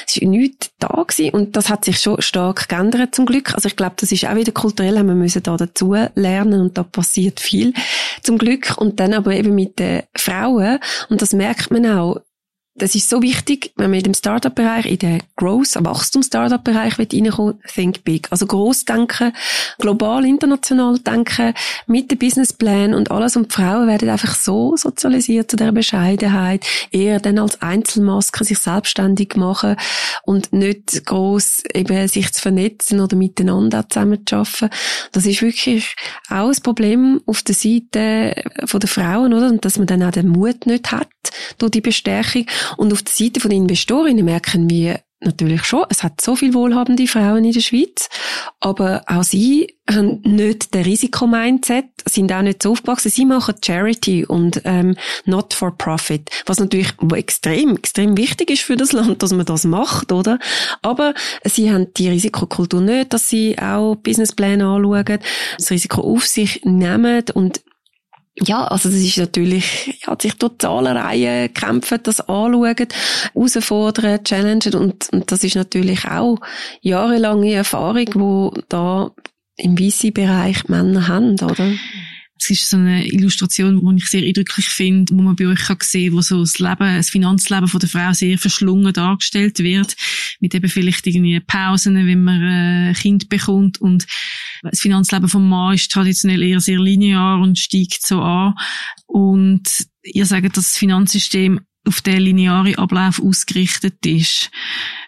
es 0.07 0.17
ist 0.17 0.23
nichts 0.23 0.71
da 0.79 1.05
gewesen. 1.07 1.31
Und 1.31 1.57
das 1.57 1.69
hat 1.69 1.85
sich 1.85 1.99
schon 1.99 2.21
stark 2.21 2.69
geändert 2.69 3.15
zum 3.15 3.27
Glück. 3.27 3.55
Also 3.55 3.69
ich 3.69 3.77
glaube, 3.77 3.97
das 3.99 4.13
ist 4.13 4.25
auch 4.27 4.37
wieder 4.37 4.53
kulturell, 4.53 4.99
haben 4.99 5.09
wir 5.09 5.15
müssen 5.15 5.43
da 5.43 5.57
dazu 5.57 5.95
lernen 6.15 6.61
und 6.61 6.79
da 6.79 6.83
passiert 6.83 7.41
viel 7.41 7.73
zum 8.23 8.39
Glück. 8.39 8.77
Und 8.77 9.01
dann 9.01 9.15
aber 9.15 9.33
eben 9.33 9.55
mit 9.55 9.79
den 9.79 10.03
Frauen, 10.17 10.79
und 11.09 11.23
das 11.23 11.33
merkt 11.33 11.71
man 11.71 11.87
auch, 11.87 12.21
das 12.75 12.95
ist 12.95 13.11
so 13.11 13.21
wichtig, 13.21 13.73
wenn 13.77 13.91
man 13.91 13.99
in 13.99 14.05
dem 14.05 14.15
Startup-Bereich, 14.15 14.87
in 14.87 14.99
den 14.99 15.23
Growth, 15.37 15.77
Wachstum-Startup-Bereich 15.79 16.99
reinkommen 16.99 17.61
think 17.67 18.03
big. 18.03 18.29
Also 18.31 18.47
gross 18.47 18.87
denken, 18.87 19.33
global, 19.79 20.25
international 20.25 20.99
denken, 20.99 21.53
mit 21.87 22.11
dem 22.11 22.19
Businessplan 22.19 22.95
und 22.95 23.11
alles. 23.11 23.37
Und 23.37 23.51
die 23.51 23.55
Frauen 23.55 23.89
werden 23.89 24.09
einfach 24.09 24.35
so 24.35 24.75
sozialisiert 24.77 25.51
zu 25.51 25.57
dieser 25.57 25.73
Bescheidenheit, 25.73 26.65
eher 26.91 27.21
dann 27.21 27.39
als 27.39 27.61
Einzelmaske 27.61 28.43
sich 28.45 28.59
selbstständig 28.59 29.37
machen 29.37 29.77
und 30.23 30.55
nicht 30.55 31.05
gross 31.05 31.63
eben 31.75 32.09
sich 32.09 32.33
zu 32.33 32.41
vernetzen 32.41 33.01
oder 33.01 33.17
miteinander 33.17 33.87
zusammen 33.89 34.27
zu 34.27 34.37
arbeiten. 34.37 34.71
Das 35.13 35.27
ist 35.27 35.43
wirklich 35.43 35.95
auch 36.31 36.49
ein 36.49 36.63
Problem 36.63 37.21
auf 37.27 37.43
der 37.43 37.55
Seite 37.55 38.35
der 38.63 38.89
Frauen, 38.89 39.35
oder? 39.35 39.49
Und 39.49 39.65
dass 39.65 39.77
man 39.77 39.87
dann 39.87 40.03
auch 40.03 40.11
den 40.11 40.29
Mut 40.29 40.65
nicht 40.67 40.91
hat 40.91 41.09
durch 41.59 41.73
die 41.73 41.81
Bestärkung. 41.83 42.47
Und 42.77 42.93
auf 42.93 43.03
der 43.03 43.13
Seite 43.13 43.41
von 43.41 43.51
Investorinnen 43.51 44.25
merken 44.25 44.69
wir 44.69 45.01
natürlich 45.25 45.65
schon, 45.65 45.85
es 45.89 46.03
hat 46.03 46.21
so 46.21 46.37
viele 46.37 46.55
wohlhabende 46.55 47.07
Frauen 47.07 47.45
in 47.45 47.53
der 47.53 47.61
Schweiz, 47.61 48.09
aber 48.61 49.03
auch 49.07 49.23
sie 49.23 49.77
haben 49.91 50.21
nicht 50.23 50.75
den 50.75 50.83
Risikomindset, 50.83 51.87
sind 52.09 52.33
auch 52.33 52.43
nicht 52.43 52.63
so 52.63 52.73
aufgewachsen. 52.73 53.11
Sie 53.11 53.25
machen 53.25 53.55
Charity 53.65 54.25
und 54.25 54.63
ähm, 54.65 54.97
not 55.25 55.55
for 55.55 55.77
profit, 55.77 56.31
was 56.47 56.61
natürlich 56.61 56.93
extrem, 57.15 57.77
extrem 57.77 58.17
wichtig 58.17 58.51
ist 58.51 58.63
für 58.63 58.77
das 58.77 58.93
Land, 58.93 59.23
dass 59.23 59.33
man 59.33 59.47
das 59.47 59.65
macht, 59.65 60.13
oder? 60.13 60.39
Aber 60.83 61.15
sie 61.45 61.73
haben 61.73 61.93
die 61.95 62.09
Risikokultur 62.09 62.81
nicht, 62.81 63.13
dass 63.13 63.29
sie 63.29 63.59
auch 63.59 63.97
Businesspläne 63.97 64.67
anschauen, 64.67 65.19
das 65.59 65.71
Risiko 65.71 66.01
auf 66.03 66.27
sich 66.27 66.63
nehmen 66.65 67.25
und 67.35 67.61
ja, 68.41 68.65
also 68.65 68.89
das 68.89 68.99
ist 68.99 69.19
natürlich, 69.19 70.01
ja, 70.07 70.17
sich 70.21 70.35
durch 70.35 70.55
Zahlenreihen 70.59 71.53
kämpfen, 71.53 71.99
das 72.03 72.21
anschauen, 72.21 72.89
herausfordern, 73.35 74.25
challengen 74.25 74.75
und, 74.75 75.09
und 75.13 75.31
das 75.31 75.45
ist 75.45 75.57
natürlich 75.57 76.07
auch 76.07 76.39
jahrelange 76.81 77.53
Erfahrung, 77.53 78.07
wo 78.15 78.55
da 78.69 79.11
im 79.57 79.77
VC-Bereich 79.77 80.69
Männer 80.69 81.09
haben, 81.09 81.33
oder? 81.41 81.73
Es 82.43 82.51
ist 82.51 82.71
so 82.71 82.77
eine 82.77 83.07
Illustration, 83.07 83.81
die 83.81 84.03
ich 84.03 84.09
sehr 84.09 84.27
eindrücklich 84.27 84.67
finde, 84.67 85.17
wo 85.17 85.23
man 85.23 85.37
bei 85.37 85.47
euch 85.47 85.61
kann 85.61 85.77
sehen, 85.81 86.13
wo 86.13 86.23
so 86.23 86.41
das 86.41 86.59
Leben, 86.59 86.97
das 86.97 87.11
Finanzleben 87.11 87.69
von 87.69 87.79
der 87.79 87.89
Frau 87.89 88.13
sehr 88.13 88.37
verschlungen 88.37 88.93
dargestellt 88.93 89.61
wird, 89.61 89.95
mit 90.41 90.53
eben 90.53 90.69
vielleicht 90.69 91.07
irgendwie 91.07 91.39
Pausen, 91.39 91.95
wenn 91.95 92.25
man 92.25 92.43
ein 92.43 92.91
äh, 92.91 92.95
Kind 92.95 93.29
bekommt. 93.29 93.81
Und 93.81 94.09
das 94.63 94.81
Finanzleben 94.81 95.29
vom 95.29 95.49
Mann 95.49 95.75
ist 95.75 95.93
traditionell 95.93 96.43
eher 96.43 96.59
sehr 96.59 96.81
linear 96.81 97.41
und 97.41 97.61
steigt 97.61 98.05
so 98.05 98.21
an. 98.21 98.55
Und 99.07 99.87
ihr 100.03 100.27
sagt, 100.27 100.57
dass 100.57 100.65
das 100.65 100.77
Finanzsystem 100.77 101.61
auf 101.87 102.01
den 102.01 102.21
linearen 102.21 102.77
Ablauf 102.77 103.21
ausgerichtet 103.23 104.05
ist. 104.07 104.51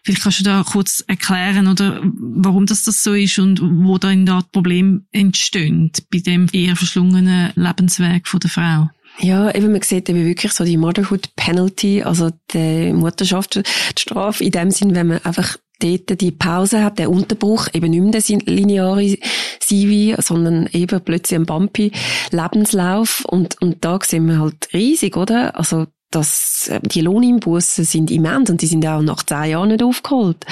Vielleicht 0.02 0.22
kannst 0.22 0.40
du 0.40 0.44
da 0.44 0.64
kurz 0.66 1.04
erklären, 1.06 1.68
oder, 1.68 2.00
warum 2.02 2.66
das, 2.66 2.84
das 2.84 3.02
so 3.02 3.14
ist 3.14 3.38
und 3.38 3.60
wo 3.62 3.98
da 3.98 4.10
in 4.10 4.26
der 4.26 4.44
Problem 4.52 5.06
entstehen 5.12 5.92
bei 6.12 6.18
dem 6.18 6.46
eher 6.52 6.76
verschlungenen 6.76 7.52
Lebensweg 7.54 8.26
von 8.28 8.40
der 8.40 8.50
Frau. 8.50 8.90
Ja, 9.20 9.54
eben, 9.54 9.70
man 9.70 9.82
sieht 9.82 10.08
eben 10.08 10.24
wirklich 10.24 10.52
so 10.52 10.64
die 10.64 10.76
Motherhood 10.76 11.36
Penalty, 11.36 12.02
also 12.02 12.30
die 12.52 12.92
Mutterschaftsstrafe 12.92 14.42
in 14.42 14.50
dem 14.50 14.70
Sinn, 14.72 14.94
wenn 14.94 15.06
man 15.06 15.24
einfach 15.24 15.56
dort 15.78 16.20
die 16.20 16.30
Pause 16.32 16.82
hat, 16.82 16.98
der 16.98 17.10
Unterbruch, 17.10 17.68
eben 17.72 17.90
nicht 17.90 18.02
mehr 18.02 18.38
der 18.38 18.54
lineare 18.54 19.16
CV, 19.60 20.20
sondern 20.20 20.68
eben 20.72 21.00
plötzlich 21.00 21.38
ein 21.38 21.46
bumpy 21.46 21.92
Lebenslauf 22.30 23.24
und, 23.26 23.60
und 23.60 23.84
da 23.84 23.98
sehen 24.02 24.26
wir 24.26 24.40
halt 24.40 24.68
riesig, 24.72 25.16
oder? 25.16 25.56
Also 25.56 25.86
dass 26.14 26.68
äh, 26.68 26.80
die 26.82 27.00
Lohnimbussen 27.00 27.84
sind 27.84 28.10
immens 28.10 28.50
und 28.50 28.62
die 28.62 28.66
sind 28.66 28.86
auch 28.86 29.02
nach 29.02 29.22
zehn 29.22 29.50
Jahren 29.50 29.68
nicht 29.68 29.82
aufgeholt 29.82 30.44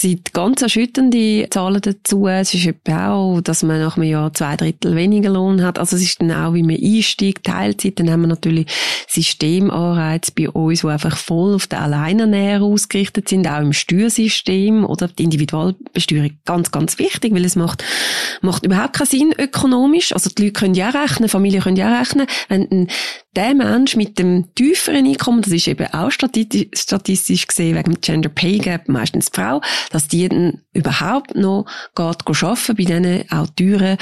sind 0.00 0.32
ganz 0.32 0.62
erschütternde 0.62 1.46
Zahlen 1.50 1.80
dazu. 1.82 2.26
Es 2.26 2.54
ist 2.54 2.66
etwa 2.66 3.12
auch, 3.12 3.40
dass 3.40 3.62
man 3.62 3.80
nach 3.80 3.96
einem 3.96 4.08
Jahr 4.08 4.32
zwei 4.32 4.56
Drittel 4.56 4.96
weniger 4.96 5.30
Lohn 5.30 5.62
hat. 5.62 5.78
Also 5.78 5.96
es 5.96 6.02
ist 6.02 6.22
dann 6.22 6.32
auch, 6.32 6.54
wie 6.54 6.62
man 6.62 6.76
einsteigt, 6.82 7.44
Teilzeit. 7.44 8.00
Dann 8.00 8.10
haben 8.10 8.22
wir 8.22 8.28
natürlich 8.28 8.66
Systemanreize 9.08 10.32
bei 10.34 10.48
uns, 10.48 10.80
die 10.80 10.86
einfach 10.86 11.16
voll 11.16 11.54
auf 11.54 11.66
den 11.66 11.80
Alleinernährer 11.80 12.64
ausgerichtet 12.64 13.28
sind, 13.28 13.46
auch 13.46 13.60
im 13.60 13.72
Steuersystem 13.72 14.84
oder 14.84 15.08
die 15.08 15.24
Individualbesteuerung. 15.24 16.30
Ganz, 16.46 16.70
ganz 16.70 16.98
wichtig, 16.98 17.34
weil 17.34 17.44
es 17.44 17.56
macht, 17.56 17.84
macht 18.40 18.64
überhaupt 18.64 18.94
keinen 18.94 19.06
Sinn 19.06 19.34
ökonomisch. 19.36 20.12
Also 20.12 20.30
die 20.30 20.44
Leute 20.44 20.54
können 20.54 20.74
ja 20.74 20.88
rechnen, 20.88 21.28
Familien 21.28 21.62
können 21.62 21.76
ja 21.76 21.98
rechnen, 21.98 22.26
wenn 22.48 22.88
der 23.36 23.54
Mensch 23.54 23.94
mit 23.94 24.18
dem 24.18 24.52
tieferen 24.54 25.06
Einkommen, 25.06 25.42
das 25.42 25.52
ist 25.52 25.68
eben 25.68 25.86
auch 25.92 26.10
statistisch 26.10 27.46
gesehen 27.46 27.76
wegen 27.76 27.92
dem 27.92 28.00
Gender 28.00 28.28
Pay 28.28 28.58
Gap, 28.58 28.88
meistens 28.88 29.30
die 29.30 29.40
Frau, 29.40 29.60
dass 29.90 30.08
die 30.08 30.28
dann 30.28 30.62
überhaupt 30.72 31.34
noch 31.34 31.66
geht 31.94 32.26
arbeiten 32.26 32.76
bei 32.76 32.84
diesen 32.84 33.30
auch 33.30 33.46
teuren 33.56 33.98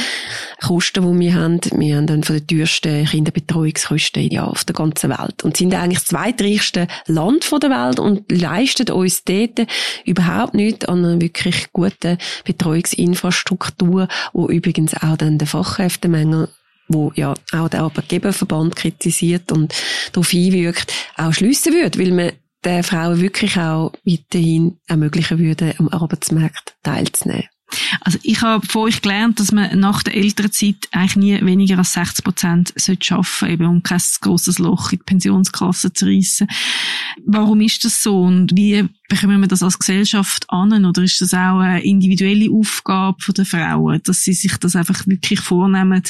Kosten, 0.61 1.05
die 1.05 1.21
wir 1.21 1.35
haben. 1.35 1.61
Wir 1.77 1.97
haben 1.97 2.07
dann 2.07 2.23
von 2.23 2.37
den 2.37 2.47
teuersten 2.47 3.05
Kinderbetreuungskosten 3.07 4.31
ja, 4.31 4.45
auf 4.45 4.65
der 4.65 4.75
ganzen 4.75 5.11
Welt 5.11 5.43
und 5.43 5.57
sind 5.57 5.75
eigentlich 5.75 5.99
das 5.99 6.09
zweitreichste 6.09 6.87
Land 7.07 7.51
der 7.51 7.71
Welt 7.71 7.99
und 7.99 8.31
leisten 8.31 8.91
uns 8.91 9.25
dort 9.25 9.67
überhaupt 10.05 10.55
nicht 10.55 10.89
an 10.89 11.05
einer 11.05 11.21
wirklich 11.21 11.73
guten 11.73 12.19
Betreuungsinfrastruktur, 12.45 14.09
wo 14.33 14.49
übrigens 14.49 14.95
auch 14.95 15.17
dann 15.17 15.39
der 15.39 15.49
Fachkräftemangel 15.49 16.49
wo 16.89 17.13
ja 17.15 17.35
auch 17.53 17.69
der 17.69 17.83
Arbeitgeberverband 17.83 18.75
kritisiert 18.75 19.53
und 19.53 19.75
darauf 20.13 20.31
hinwirkt, 20.31 20.93
auch 21.17 21.33
schliessen 21.33 21.75
würde, 21.75 21.99
weil 21.99 22.13
man 22.13 22.33
den 22.69 22.83
Frauen 22.83 23.21
wirklich 23.21 23.59
auch 23.59 23.93
weiterhin 24.05 24.79
ermöglichen 24.87 25.39
würde, 25.39 25.75
am 25.79 25.89
Arbeitsmarkt 25.89 26.77
teilzunehmen. 26.83 27.49
Also 28.01 28.19
ich 28.23 28.41
habe 28.41 28.67
von 28.67 28.83
euch 28.83 29.03
gelernt, 29.03 29.39
dass 29.41 29.53
man 29.53 29.79
nach 29.79 30.03
der 30.03 30.15
Elternzeit 30.15 30.89
eigentlich 30.91 31.17
nie 31.17 31.45
weniger 31.45 31.77
als 31.77 31.93
60 31.93 32.25
Prozent 32.25 32.73
arbeiten 32.75 33.03
sollte, 33.03 33.53
eben 33.53 33.67
um 33.67 33.83
kein 33.83 34.01
grosses 34.21 34.59
Loch 34.59 34.91
in 34.93 34.99
die 34.99 35.05
Pensionskasse 35.05 35.93
zu 35.93 36.07
reissen. 36.07 36.49
Warum 37.27 37.61
ist 37.61 37.85
das 37.85 38.03
so 38.03 38.23
und 38.23 38.57
wie 38.57 38.89
bekommen 39.09 39.41
wir 39.41 39.49
das 39.49 39.63
als 39.63 39.79
Gesellschaft 39.79 40.47
an? 40.49 40.85
Oder 40.85 41.03
ist 41.03 41.21
das 41.21 41.35
auch 41.35 41.59
eine 41.59 41.85
individuelle 41.85 42.51
Aufgabe 42.51 43.33
der 43.37 43.45
Frauen, 43.45 44.01
dass 44.05 44.23
sie 44.23 44.33
sich 44.33 44.57
das 44.57 44.75
einfach 44.75 45.07
wirklich 45.07 45.41
vornehmen, 45.41 46.03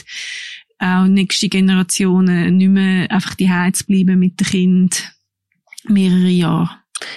auch 0.78 1.06
nächste 1.06 1.48
Generationen 1.48 2.56
nicht 2.56 2.68
mehr 2.68 3.10
einfach 3.10 3.34
die 3.34 3.50
zu 3.72 3.84
bleiben 3.84 4.20
mit 4.20 4.38
dem 4.38 4.46
Kind 4.46 5.12
mehrere 5.88 6.28
Jahre. 6.28 6.70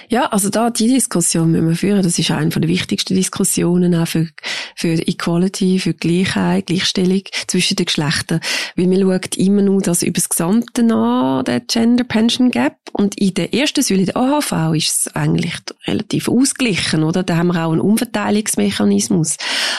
Ja, 0.08 0.26
also 0.26 0.48
da 0.48 0.70
die 0.70 0.88
Diskussion 0.88 1.50
müssen 1.50 1.68
wir 1.68 1.76
führen. 1.76 2.02
Das 2.02 2.18
ist 2.18 2.30
eine 2.30 2.50
der 2.50 2.68
wichtigsten 2.68 3.14
Diskussionen 3.14 3.94
auch 3.94 4.06
für, 4.06 4.28
für 4.76 4.92
Equality, 4.92 5.78
für 5.78 5.94
Gleichheit, 5.94 6.66
Gleichstellung 6.66 7.22
zwischen 7.46 7.76
den 7.76 7.86
Geschlechtern. 7.86 8.40
Weil 8.76 8.86
man 8.86 9.00
schaut 9.00 9.36
immer 9.36 9.62
nur 9.62 9.80
das 9.80 10.02
über 10.02 10.12
das 10.12 10.28
Gesamte 10.28 10.82
an, 10.82 11.44
der 11.44 11.60
Gender 11.60 12.04
Pension 12.04 12.50
Gap. 12.50 12.76
Und 12.92 13.18
in 13.18 13.34
der 13.34 13.54
ersten 13.54 13.82
Säule, 13.82 14.04
der 14.04 14.16
AHV, 14.16 14.74
ist 14.74 15.06
es 15.06 15.16
eigentlich 15.16 15.54
relativ 15.86 16.28
ausgeglichen, 16.28 17.02
oder? 17.02 17.22
Da 17.22 17.36
haben 17.36 17.48
wir 17.48 17.64
auch 17.64 17.72
einen 17.72 17.80
Umverteilungsmechanismus. 17.80 19.36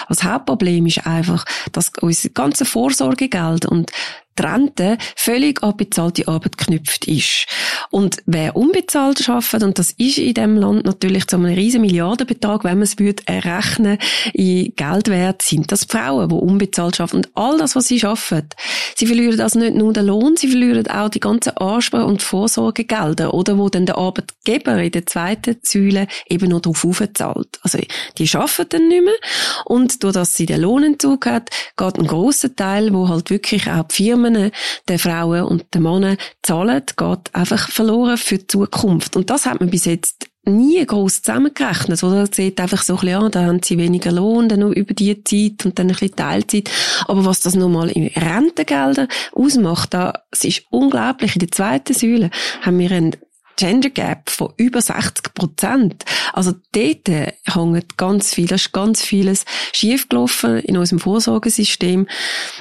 Das 0.10 0.24
Hauptproblem 0.24 0.86
ist 0.88 1.06
einfach, 1.06 1.46
dass 1.72 1.92
unser 2.02 2.30
ganze 2.30 2.66
Vorsorgegeld 2.66 3.66
und 3.66 3.92
die 4.38 4.42
Rente 4.42 4.98
völlig 5.16 5.62
an 5.62 5.78
bezahlte 5.78 6.28
Arbeit 6.28 6.58
geknüpft 6.58 7.08
ist. 7.08 7.46
Und 7.92 8.18
wer 8.26 8.56
unbezahlt 8.56 9.28
arbeitet, 9.28 9.64
und 9.64 9.80
das 9.80 9.92
ist 9.92 10.18
in 10.18 10.34
dem 10.34 10.58
Land 10.58 10.86
natürlich 10.86 11.28
zu 11.28 11.36
einem 11.36 11.54
riesen 11.54 11.82
Milliardenbetrag, 11.82 12.64
wenn 12.64 12.78
man 12.78 12.84
es 12.84 12.98
würde 12.98 13.24
errechnen 13.26 13.98
in 14.34 14.74
Geldwert, 14.76 15.42
sind 15.42 15.72
das 15.72 15.86
Frauen, 15.86 16.30
die 16.30 16.36
unbezahlt 16.36 17.00
arbeiten. 17.00 17.18
Und 17.18 17.30
all 17.36 17.58
das, 17.58 17.76
was 17.76 17.88
sie 17.88 18.04
arbeiten, 18.04 18.50
sie 18.96 19.06
verlieren 19.06 19.40
also 19.42 19.60
nicht 19.60 19.76
nur 19.76 19.94
den 19.94 20.08
Lohn, 20.08 20.36
sie 20.38 20.48
verlieren 20.48 20.88
auch 20.88 21.10
die 21.10 21.20
ganzen 21.20 21.58
Ansprache- 21.58 22.06
und 22.06 22.22
Vorsorgegelder, 22.22 23.34
oder 23.34 23.58
wo 23.58 23.70
dann 23.70 23.86
der 23.86 23.98
Arbeitgeber 23.98 24.82
in 24.82 24.92
der 24.92 25.06
zweiten 25.06 25.58
Säule 25.62 26.08
eben 26.30 26.50
noch 26.50 26.62
darauf 26.62 26.86
aufzahlt. 26.86 27.60
Also, 27.62 27.80
die 28.18 28.30
arbeiten 28.34 28.70
dann 28.70 28.88
nicht 28.88 29.04
mehr. 29.04 29.14
Und 29.66 30.04
durch 30.04 30.14
dass 30.14 30.36
sie 30.36 30.46
den 30.46 30.62
Lohnentzug 30.62 31.26
hat, 31.26 31.50
geht 31.76 32.00
ein 32.00 32.08
grosser 32.08 32.56
Teil, 32.56 32.94
wo 32.94 33.10
halt 33.10 33.30
wirklich 33.30 33.70
auch 33.70 33.84
die 33.84 33.96
Firmen 33.96 34.23
Firmen 34.24 34.52
den 34.88 35.00
Frauen 35.00 35.44
und 35.44 35.74
den 35.74 35.84
Männern 35.84 36.18
zahlen, 36.42 36.84
geht 36.96 37.34
einfach 37.36 37.70
verloren 37.70 38.18
für 38.18 38.38
die 38.38 38.48
Zukunft. 38.48 39.16
Und 39.16 39.30
das 39.30 39.46
hat 39.46 39.60
man 39.60 39.70
bis 39.70 39.86
jetzt 39.86 40.28
nie 40.46 40.86
groß 40.86 41.22
zusammengerechnet, 41.22 42.04
oder? 42.04 42.28
Sieht 42.28 42.60
einfach 42.60 42.84
so 42.84 42.96
ein 42.96 43.00
bisschen 43.00 43.24
an, 43.24 43.32
da 43.32 43.46
haben 43.46 43.62
sie 43.64 43.78
weniger 43.78 44.12
Lohn, 44.12 44.50
dann 44.50 44.60
nur 44.60 44.72
über 44.72 44.94
die 44.94 45.24
Zeit 45.24 45.66
und 45.66 45.80
dann 45.80 45.88
ein 45.88 45.94
bisschen 45.94 46.16
Teilzeit. 46.16 46.70
Aber 47.08 47.26
was 47.26 47.40
das 47.40 47.56
nochmal 47.56 47.90
in 47.90 48.08
Rentengelder 48.08 49.08
ausmacht, 49.34 49.94
da, 49.94 50.14
es 50.32 50.44
ist 50.44 50.64
unglaublich. 50.70 51.36
In 51.36 51.40
der 51.40 51.52
zweiten 51.52 51.94
Säule 51.94 52.30
haben 52.62 52.80
wir 52.80 52.92
einen 52.92 53.16
Gender 53.58 53.90
Gap 53.90 54.30
von 54.30 54.54
über 54.58 54.82
60 54.82 55.34
Prozent. 55.34 56.06
Also 56.34 56.54
dort 56.72 57.08
hängt 57.08 57.98
ganz 57.98 58.34
viel, 58.34 58.48
da 58.48 58.56
ist 58.56 58.72
ganz 58.74 59.02
vieles 59.04 59.46
schiefgelaufen 59.72 60.60
in 60.60 60.78
unserem 60.78 61.00
Vorsorgesystem. 61.00 62.08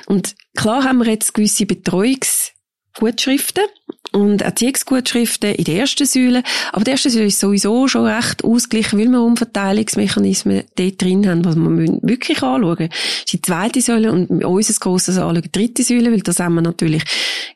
Und 0.06 0.34
klar 0.56 0.84
haben 0.84 0.98
wir 0.98 1.10
jetzt 1.10 1.34
gewisse 1.34 1.66
Betreuungsgutschriften 1.66 3.64
und 4.12 4.42
Erziehungsgutschriften 4.42 5.54
in 5.54 5.64
der 5.64 5.76
ersten 5.76 6.06
Säule. 6.06 6.42
Aber 6.72 6.84
die 6.84 6.90
erste 6.90 7.10
Säule 7.10 7.26
ist 7.26 7.40
sowieso 7.40 7.88
schon 7.88 8.06
recht 8.06 8.44
ausgeglichen, 8.44 8.98
weil 8.98 9.08
wir 9.08 9.22
Umverteilungsmechanismen 9.22 10.64
dort 10.76 11.00
drin 11.00 11.26
haben, 11.26 11.44
was 11.44 11.56
wir 11.56 11.98
wirklich 12.02 12.42
anschauen 12.42 12.76
müssen. 12.78 12.90
Das 12.90 13.18
ist 13.18 13.32
die 13.32 13.42
zweite 13.42 13.80
Säule 13.80 14.12
und 14.12 14.44
unser 14.44 14.74
grosses 14.74 15.16
Anschauen 15.16 15.42
die 15.42 15.52
dritte 15.52 15.82
Säule, 15.82 16.12
weil 16.12 16.20
das 16.20 16.38
haben 16.40 16.54
wir 16.56 16.62
natürlich 16.62 17.04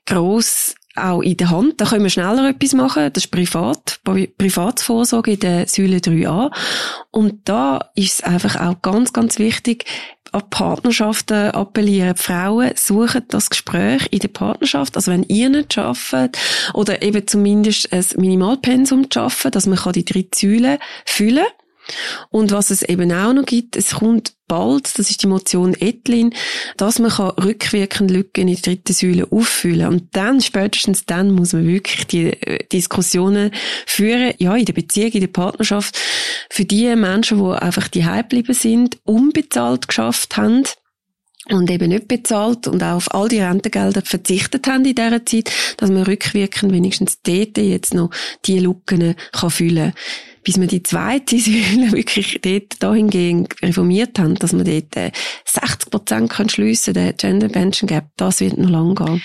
gross 0.07 0.75
auch 0.97 1.21
in 1.21 1.37
der 1.37 1.51
Hand. 1.51 1.81
Da 1.81 1.87
können 1.87 2.03
wir 2.03 2.11
schneller 2.11 2.49
etwas 2.49 2.73
machen. 2.73 3.11
Das 3.13 3.25
ist 3.25 3.31
privat, 3.31 4.01
Privatsvorsorge 4.05 5.33
in 5.33 5.41
der 5.41 5.69
Säule 5.69 5.99
3a. 5.99 6.51
Und 7.11 7.49
da 7.49 7.91
ist 7.95 8.15
es 8.15 8.21
einfach 8.23 8.57
auch 8.61 8.83
ganz, 8.83 9.13
ganz 9.13 9.39
wichtig, 9.39 9.85
an 10.33 10.51
Partnerschaften 10.51 11.51
appellieren. 11.53 12.15
Die 12.15 12.23
Frauen 12.23 12.73
suchen 12.75 13.23
das 13.29 13.51
Gespräch 13.51 14.07
in 14.11 14.19
der 14.21 14.29
Partnerschaft. 14.29 14.97
Also 14.97 15.13
wenn 15.13 15.23
ihr 15.25 15.49
nicht 15.49 15.79
arbeitet 15.79 16.39
oder 16.75 17.03
eben 17.03 17.27
zumindest 17.27 17.93
ein 17.93 18.05
Minimalpensum 18.17 19.07
schaffen, 19.13 19.51
dass 19.51 19.67
man 19.67 19.79
die 19.93 20.05
drei 20.05 20.27
Säulen 20.35 20.79
füllen 21.05 21.45
kann. 21.45 21.56
Und 22.31 22.53
was 22.53 22.71
es 22.71 22.83
eben 22.83 23.13
auch 23.13 23.33
noch 23.33 23.45
gibt, 23.45 23.77
es 23.77 23.97
kommt 23.97 24.35
bald, 24.49 24.99
das 24.99 25.11
ist 25.11 25.23
die 25.23 25.27
Motion 25.27 25.75
Etlin, 25.75 26.33
dass 26.77 26.99
man 26.99 27.11
kann 27.11 27.31
rückwirkend 27.31 28.11
Lücken 28.11 28.49
in 28.49 28.55
der 28.55 28.63
dritten 28.63 28.93
Säule 28.93 29.27
auffüllen. 29.31 29.89
Und 29.89 30.17
dann, 30.17 30.41
spätestens 30.41 31.05
dann, 31.05 31.33
muss 31.33 31.53
man 31.53 31.67
wirklich 31.67 32.07
die 32.07 32.33
äh, 32.33 32.65
Diskussionen 32.73 33.51
führen, 33.87 34.35
ja, 34.39 34.55
in 34.55 34.65
der 34.65 34.73
Beziehung, 34.73 35.13
in 35.13 35.21
der 35.21 35.29
Partnerschaft, 35.29 35.99
für 36.51 36.65
die 36.65 36.95
Menschen, 36.95 37.39
die 37.39 37.59
einfach 37.59 37.89
die 37.89 38.03
geblieben 38.03 38.55
sind, 38.55 38.99
unbezahlt 39.05 39.89
geschafft 39.89 40.37
haben, 40.37 40.65
und 41.49 41.71
eben 41.71 41.91
nicht 41.91 42.09
bezahlt 42.09 42.67
und 42.67 42.83
auch 42.83 42.97
auf 42.97 43.15
all 43.15 43.29
die 43.29 43.41
Rentengelder 43.41 44.03
verzichtet 44.03 44.67
haben 44.67 44.85
in 44.85 44.97
dieser 44.97 45.25
Zeit, 45.25 45.53
dass 45.77 45.91
man 45.91 46.03
rückwirkend 46.03 46.73
wenigstens 46.73 47.23
dort 47.23 47.57
jetzt 47.59 47.95
noch 47.95 48.11
die 48.47 48.59
Lücken 48.59 49.15
kann 49.33 49.51
füllen. 49.51 49.93
kann 49.93 50.36
bis 50.47 50.61
wir 50.61 50.69
die 50.69 50.85
zweite 50.85 51.39
Säule 51.41 51.91
wirklich 51.91 52.39
dort 52.41 52.81
dahingehend 52.81 53.61
reformiert 53.63 54.17
haben, 54.21 54.37
dass 54.37 54.57
wir 54.57 54.63
dort 54.63 54.97
äh, 54.97 55.11
60 55.45 55.91
Prozent 55.91 56.31
können 56.31 56.49
schliessen, 56.49 56.95
der 56.95 57.15
Gender 57.15 57.49
Pension 57.49 57.89
Gap, 57.89 58.11
das 58.17 58.39
wird 58.39 58.57
noch 58.57 58.71
lang 58.71 58.95
gehen. 58.95 59.21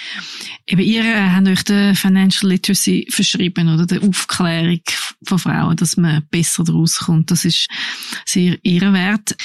Eben, 0.65 0.81
ihr 0.81 1.03
äh, 1.03 1.29
habt 1.29 1.47
euch 1.47 1.63
die 1.63 1.93
Financial 1.93 2.51
Literacy 2.51 3.07
verschrieben, 3.11 3.71
oder? 3.71 3.85
Die 3.85 3.99
Aufklärung 3.99 4.81
von 5.23 5.37
Frauen, 5.37 5.75
dass 5.75 5.95
man 5.95 6.25
besser 6.31 6.63
daraus 6.63 6.97
kommt. 6.97 7.29
Das 7.29 7.45
ist 7.45 7.67
sehr 8.25 8.57
ehrenwert 8.63 9.35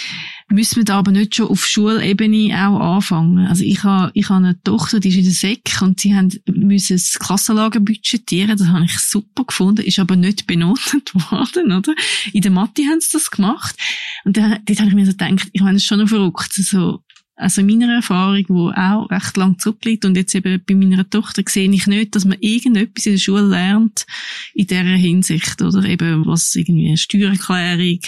müssen 0.49 0.77
wir 0.77 0.85
da 0.85 0.99
aber 0.99 1.11
nicht 1.11 1.35
schon 1.35 1.49
auf 1.49 1.67
Schulebene 1.67 2.55
auch 2.55 2.97
anfangen. 2.97 3.47
Also 3.47 3.65
ich 3.65 3.83
habe, 3.83 4.13
ich 4.15 4.29
habe 4.29 4.45
eine 4.45 4.63
Tochter, 4.63 5.01
die 5.01 5.09
ist 5.09 5.17
in 5.17 5.25
der 5.25 5.33
Sek 5.33 5.79
und 5.81 6.01
sie 6.01 6.15
haben 6.15 6.33
müssen 6.47 6.97
das 6.97 7.19
Klassenlager 7.19 7.81
budgetieren. 7.81 8.57
Das 8.57 8.69
habe 8.69 8.85
ich 8.85 8.99
super 8.99 9.45
gefunden, 9.45 9.85
ist 9.85 9.99
aber 9.99 10.15
nicht 10.15 10.47
benotet 10.47 11.13
worden, 11.31 11.73
oder? 11.73 11.95
In 12.33 12.43
der 12.43 12.53
Mathe 12.53 12.85
haben 12.85 13.01
sie 13.01 13.11
das 13.13 13.31
gemacht. 13.31 13.77
Und 14.25 14.37
dann, 14.37 14.61
dort 14.65 14.79
habe 14.79 14.89
ich 14.89 14.95
mir 14.95 15.07
so 15.07 15.13
gedacht, 15.13 15.49
ich 15.53 15.61
meine, 15.61 15.75
das 15.75 15.83
ist 15.83 15.89
schon 15.89 15.99
noch 15.99 16.09
verrückt. 16.09 16.53
So, 16.53 16.63
also 16.63 17.03
in 17.39 17.67
meiner 17.67 17.97
Erfahrung, 17.97 18.37
die 18.37 18.53
auch 18.53 19.11
recht 19.11 19.37
lang 19.37 19.59
zurückliegt 19.59 20.05
und 20.05 20.17
jetzt 20.17 20.35
eben 20.35 20.63
bei 20.67 20.75
meiner 20.75 21.09
Tochter 21.09 21.43
sehe 21.47 21.71
ich 21.71 21.87
nicht, 21.87 22.15
dass 22.15 22.25
man 22.25 22.39
irgendetwas 22.41 23.07
in 23.07 23.13
der 23.13 23.19
Schule 23.19 23.43
lernt 23.43 24.07
in 24.55 24.67
dieser 24.67 24.83
Hinsicht 24.83 25.61
oder 25.61 25.85
eben 25.85 26.25
was 26.25 26.55
irgendwie 26.55 26.97
Steuererklärung 26.97 28.01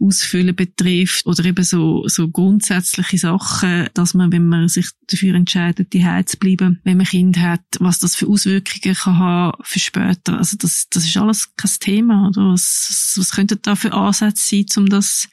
ausfüllen 0.00 0.54
betrifft 0.54 1.26
oder 1.26 1.44
eben 1.46 1.64
so, 1.64 2.06
so 2.08 2.28
grundsätzliche 2.28 3.18
Sachen, 3.18 3.88
dass 3.94 4.12
man, 4.12 4.32
wenn 4.32 4.46
man 4.46 4.68
sich 4.68 4.88
dafür 5.06 5.34
entscheidet, 5.34 5.92
die 5.94 6.04
zu 6.26 6.36
bleiben, 6.36 6.80
wenn 6.84 6.98
man 6.98 7.06
Kind 7.06 7.38
hat, 7.38 7.62
was 7.80 7.98
das 7.98 8.16
für 8.16 8.26
Auswirkungen 8.26 8.94
kann 8.94 9.18
haben 9.18 9.58
für 9.62 9.78
später. 9.78 10.36
Also 10.36 10.58
das, 10.58 10.88
das 10.90 11.06
ist 11.06 11.16
alles 11.16 11.54
kein 11.56 11.70
Thema, 11.80 12.28
oder? 12.28 12.52
Was, 12.52 13.14
was 13.16 13.30
könnte 13.30 13.56
da 13.56 13.76
für 13.76 13.94
Ansätze 13.94 14.44
sein, 14.44 14.66
um 14.76 14.88
das 14.88 15.28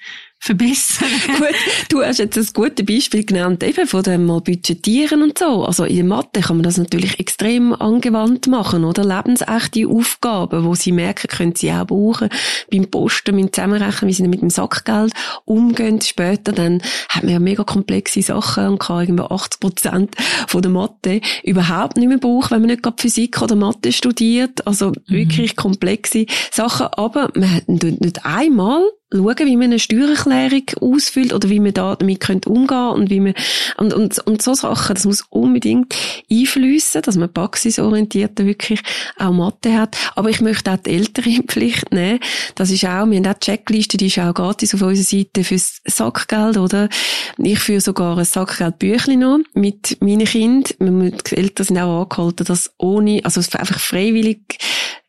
verbessern. 0.46 1.10
Gut, 1.38 1.56
du 1.90 2.04
hast 2.04 2.20
jetzt 2.20 2.38
ein 2.38 2.48
gutes 2.54 2.86
Beispiel 2.86 3.26
genannt, 3.26 3.64
eben 3.64 3.88
von 3.88 4.04
dem 4.04 4.26
mal 4.26 4.42
budgetieren 4.42 5.24
und 5.24 5.40
so. 5.40 5.66
Also 5.66 5.86
in 5.86 5.96
der 5.96 6.06
Mathe 6.06 6.42
kann 6.42 6.58
man 6.58 6.64
das 6.64 6.78
natürlich 6.78 7.20
extrem 7.20 7.74
angewandt 7.74 8.46
machen, 8.46 8.84
oder? 8.84 9.04
Lebensechte 9.04 9.88
Aufgaben, 9.88 10.64
wo 10.64 10.76
sie 10.76 10.92
merken, 10.92 11.30
können 11.30 11.56
sie 11.56 11.72
auch 11.72 11.88
brauchen. 11.88 12.30
Beim 12.72 12.86
Posten, 12.92 13.36
mit 13.36 13.56
Zusammenrechnen, 13.56 14.08
wie 14.08 14.14
sie 14.14 14.28
mit 14.28 14.44
dem 14.44 14.52
Sackgeld 14.52 15.14
umgehen 15.46 16.00
später, 16.02 16.52
dann 16.52 16.82
hat 17.10 17.24
man 17.24 17.34
ja 17.34 17.40
mega 17.40 17.64
komplexe 17.64 18.22
Sachen 18.22 18.68
und 18.68 18.80
kann 18.80 19.02
irgendwie 19.02 19.24
80 19.24 19.60
Prozent 19.60 20.16
von 20.48 20.62
der 20.62 20.70
Mathe 20.70 21.22
überhaupt 21.44 21.98
nicht 21.98 22.08
mehr 22.08 22.20
brauchen, 22.20 22.52
wenn 22.52 22.62
man 22.62 22.70
nicht 22.70 22.84
gerade 22.84 23.02
Physik 23.02 23.42
oder 23.42 23.56
Mathe 23.56 23.92
studiert. 23.92 24.68
Also 24.68 24.90
mhm. 24.90 24.96
wirklich 25.08 25.56
komplexe 25.56 26.28
Sachen. 26.52 26.86
Aber 26.92 27.30
man 27.34 27.52
hat 27.52 27.68
nicht 27.68 28.26
einmal 28.26 28.84
schauen, 29.12 29.46
wie 29.46 29.56
man 29.56 29.66
eine 29.66 29.80
Steuererklärung 29.80 30.64
ausfüllt 30.82 31.34
oder 31.34 31.50
wie 31.50 31.60
man 31.60 31.74
da 31.74 31.96
damit 31.96 32.20
könnte 32.20 32.50
umgehen 32.50 32.90
und 32.90 33.10
wie 33.10 33.20
man 33.20 33.34
und, 33.78 33.94
und, 33.94 34.20
und 34.20 34.42
so 34.42 34.54
Sachen, 34.54 34.96
das 34.96 35.06
muss 35.06 35.24
unbedingt 35.30 35.94
einflüssen, 36.32 37.02
dass 37.02 37.16
man 37.16 37.32
praxisorientiert 37.32 38.38
wirklich 38.44 38.82
auch 39.18 39.32
Mathe 39.32 39.78
hat. 39.78 39.96
Aber 40.16 40.30
ich 40.30 40.42
möchte 40.42 40.72
auch 40.72 40.78
die 40.78 40.92
Eltern 40.92 41.26
in 41.26 41.44
Pflicht 41.44 41.92
nehmen. 41.92 42.20
Das 42.56 42.72
ist 42.72 42.86
auch, 42.86 43.06
wir 43.08 43.18
haben 43.18 43.28
auch 43.28 43.34
die 43.34 43.46
Checkliste, 43.46 43.98
die 43.98 44.08
ist 44.08 44.20
auch 44.20 44.34
gratis 44.34 44.74
auf 44.74 44.82
unserer 44.82 45.06
Seite 45.06 45.44
fürs 45.44 45.82
Sackgeld, 45.86 46.58
oder? 46.58 46.90
Ich 47.38 47.60
führe 47.60 47.82
sogar 47.82 48.18
ein 48.18 48.26
Sackgeldbüchlein 48.26 49.20
noch 49.20 49.40
mit 49.54 50.02
meinen 50.02 50.26
Kindern. 50.26 51.18
Die 51.30 51.38
Eltern 51.38 51.66
sind 51.66 51.78
auch 51.78 52.04
angehalten, 52.04 52.46
dass 52.46 52.72
ohne, 52.78 53.22
also 53.24 53.42
einfach 53.58 53.80
freiwillig 53.80 54.58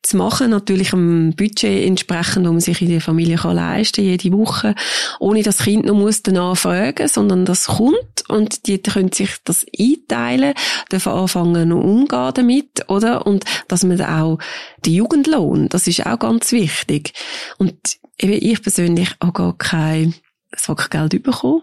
zu 0.03 0.17
machen, 0.17 0.51
natürlich 0.51 0.93
einem 0.93 1.35
Budget 1.35 1.87
entsprechend, 1.87 2.47
wo 2.47 2.53
man 2.53 2.61
sich 2.61 2.81
in 2.83 2.89
der 2.89 3.01
Familie 3.01 3.37
kann 3.37 3.57
leisten 3.57 4.05
jede 4.05 4.33
Woche, 4.33 4.75
ohne 5.19 5.43
dass 5.43 5.57
das 5.57 5.65
Kind 5.65 5.87
noch 5.87 5.95
muss 5.95 6.23
danach 6.23 6.57
fragen, 6.57 7.09
sondern 7.09 7.45
das 7.45 7.67
kommt 7.67 8.25
und 8.29 8.67
die 8.67 8.79
können 8.79 9.13
sich 9.13 9.31
das 9.45 9.67
einteilen, 9.79 10.55
dürfen 10.91 11.13
anfangen 11.13 11.73
umgehen 11.73 12.33
damit, 12.35 12.89
oder? 12.89 13.27
Und 13.27 13.45
dass 13.69 13.85
man 13.85 14.01
auch 14.01 14.39
den 14.85 14.95
Jugendlohn, 14.95 15.69
das 15.69 15.87
ist 15.87 16.07
auch 16.07 16.19
ganz 16.19 16.53
wichtig. 16.53 17.13
Und 17.59 17.75
ich 18.19 18.63
persönlich 18.63 19.11
auch 19.21 19.33
gar 19.33 19.57
kein 19.57 20.15
Sackgeld 20.55 21.23
bekommen. 21.23 21.63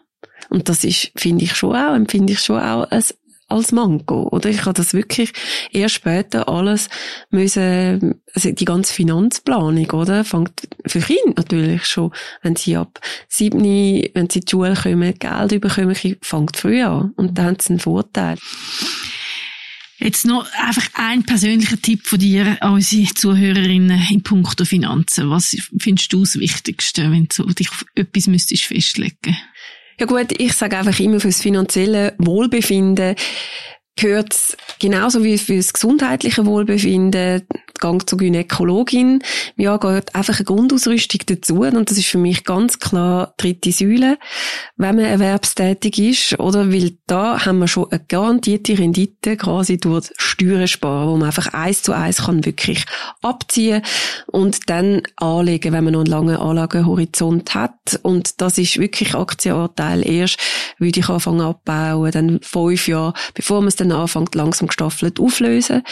Und 0.50 0.70
das 0.70 0.84
ist, 0.84 1.12
finde 1.16 1.46
ich 1.46 1.56
schon 1.56 1.76
auch, 1.76 1.96
empfinde 1.96 2.34
ich 2.34 2.40
schon 2.40 2.60
auch 2.60 2.90
als 2.92 3.16
als 3.54 3.72
Manko, 3.72 4.28
oder? 4.30 4.50
Ich 4.50 4.62
habe 4.62 4.74
das 4.74 4.94
wirklich 4.94 5.32
erst 5.72 5.96
später 5.96 6.50
alles 6.50 6.89
müssen, 7.30 8.16
also 8.34 8.52
die 8.52 8.66
ganze 8.66 8.94
Finanzplanung, 8.94 9.89
oder? 9.92 10.26
Fängt 10.26 10.68
für 10.86 11.00
Kinder 11.00 11.34
natürlich 11.38 11.86
schon, 11.86 12.12
wenn 12.42 12.56
sie 12.56 12.76
ab 12.76 13.00
sieben, 13.28 13.63
wenn 13.63 14.30
sie 14.30 14.39
in 14.39 14.46
die 14.46 14.50
Schule 14.50 14.76
kommen, 14.76 15.13
Geld 15.18 15.62
bekommen, 15.62 15.96
fängt 16.22 16.58
früh 16.58 16.82
an. 16.84 17.13
Und 17.16 17.38
dann 17.38 17.46
haben 17.46 17.58
sie 17.60 17.70
einen 17.70 17.80
Vorteil. 17.80 18.38
Jetzt 20.00 20.26
noch 20.26 20.46
einfach 20.54 20.89
ein 20.96 21.24
persönlicher 21.24 21.82
Tipp 21.82 22.06
von 22.06 22.20
dir 22.20 22.58
an 22.62 22.74
unsere 22.74 23.13
Zuhörerinnen 23.13 24.02
in 24.10 24.22
puncto 24.22 24.66
Finanzen. 24.66 25.30
Was 25.30 25.56
findest 25.80 26.12
du 26.12 26.22
das 26.22 26.38
Wichtigste, 26.38 27.10
wenn 27.10 27.30
du 27.34 27.46
dich 27.54 27.70
auf 27.70 27.86
etwas 27.96 28.28
müsstest 28.28 28.66
festlegen? 28.66 29.38
Ja 29.99 30.06
gut, 30.06 30.39
ich 30.39 30.53
sage 30.53 30.77
einfach 30.77 30.99
immer 30.99 31.19
fürs 31.19 31.41
finanzielle 31.41 32.13
Wohlbefinden 32.17 33.15
gehört 33.95 34.58
genauso 34.79 35.23
wie 35.23 35.38
fürs 35.38 35.73
gesundheitliche 35.73 36.45
Wohlbefinden 36.45 37.47
Gang 37.84 38.08
zur 38.10 38.17
Gynäkologin. 38.17 39.22
Ja, 39.58 39.76
gehört 39.76 40.15
einfach 40.15 40.38
eine 40.38 40.46
Grundausrüstung 40.46 41.19
dazu. 41.26 41.63
Und 41.63 41.91
das 41.91 41.98
ist 41.98 42.08
für 42.08 42.17
mich 42.17 42.46
ganz 42.46 42.80
klar 42.80 43.34
dritte 43.36 43.74
Säule, 43.74 44.17
wenn 44.78 44.96
man 44.96 45.04
erwerbstätig 45.04 46.00
ist, 46.00 46.39
oder? 46.39 46.72
Weil 46.72 46.93
da 47.08 47.46
haben 47.46 47.60
wir 47.60 47.67
schon 47.67 47.91
eine 47.91 48.00
garantierte 48.08 48.80
Rendite 48.80 49.36
quasi 49.36 49.78
durch 49.78 50.12
Steuern 50.15 50.69
sparen, 50.69 51.10
wo 51.10 51.17
man 51.17 51.28
einfach 51.28 51.54
eins 51.54 51.84
zu 51.84 51.91
eins 51.91 52.24
kann 52.24 52.46
wirklich 52.46 52.86
abziehen 53.22 53.82
und 54.28 54.69
dann 54.69 55.02
anlegen, 55.17 55.74
wenn 55.74 55.84
man 55.84 55.91
noch 55.91 56.02
einen 56.02 56.10
langen 56.10 56.38
Anlagehorizont 56.38 57.54
hat. 57.54 58.00
Und 58.02 58.39
das 58.39 58.58
ist 58.60 58.80
wirklich 58.80 59.13
Aktienanteil 59.13 60.08
erst, 60.08 60.39
würde 60.78 61.02
ich 61.02 61.10
anfangen 61.10 61.41
abbauen, 61.41 62.12
dann 62.12 62.39
fünf 62.41 62.88
Jahre, 62.88 63.13
bevor 63.34 63.60
man 63.60 63.67
es 63.67 63.76
dann 63.76 63.91
anfängt, 63.91 64.36
langsam 64.36 64.69
gestaffelt 64.69 65.19
auflösen. 65.19 65.84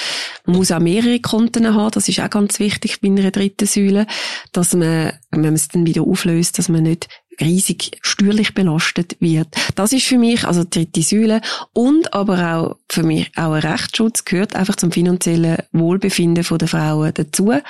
Man 0.45 0.56
muss 0.56 0.71
auch 0.71 0.80
mehrere 0.80 1.19
Konten 1.19 1.73
haben 1.73 1.81
haben. 1.82 1.91
Das 1.91 2.08
ist 2.08 2.20
auch 2.20 2.30
ganz 2.30 2.60
wichtig 2.60 3.02
bei 3.02 3.08
einer 3.08 3.32
dritten 3.32 3.67
Säule, 3.67 4.08
dass 4.52 4.74
man, 4.74 5.13
wenn 5.32 5.41
man 5.41 5.54
es 5.54 5.67
dann 5.67 5.86
wieder 5.86 6.04
auflöst, 6.04 6.58
dass 6.58 6.70
man 6.70 6.84
nicht 6.84 7.10
riesig 7.41 7.91
steuerlich 8.01 8.54
belastet 8.54 9.17
wird. 9.19 9.47
Das 9.75 9.93
ist 9.93 10.06
für 10.06 10.17
mich 10.17 10.45
also 10.45 10.63
die 10.63 10.69
dritte 10.69 11.01
Säule 11.01 11.41
und 11.73 12.13
aber 12.13 12.56
auch 12.56 12.75
für 12.89 13.04
mich 13.04 13.32
auch 13.36 13.54
ein 13.54 13.62
Rechtsschutz 13.62 14.25
gehört 14.25 14.56
einfach 14.56 14.75
zum 14.75 14.91
finanziellen 14.91 15.58
Wohlbefinden 15.71 16.45
der 16.58 16.67
Frauen 16.67 17.13
dazu, 17.13 17.47
weil 17.47 17.62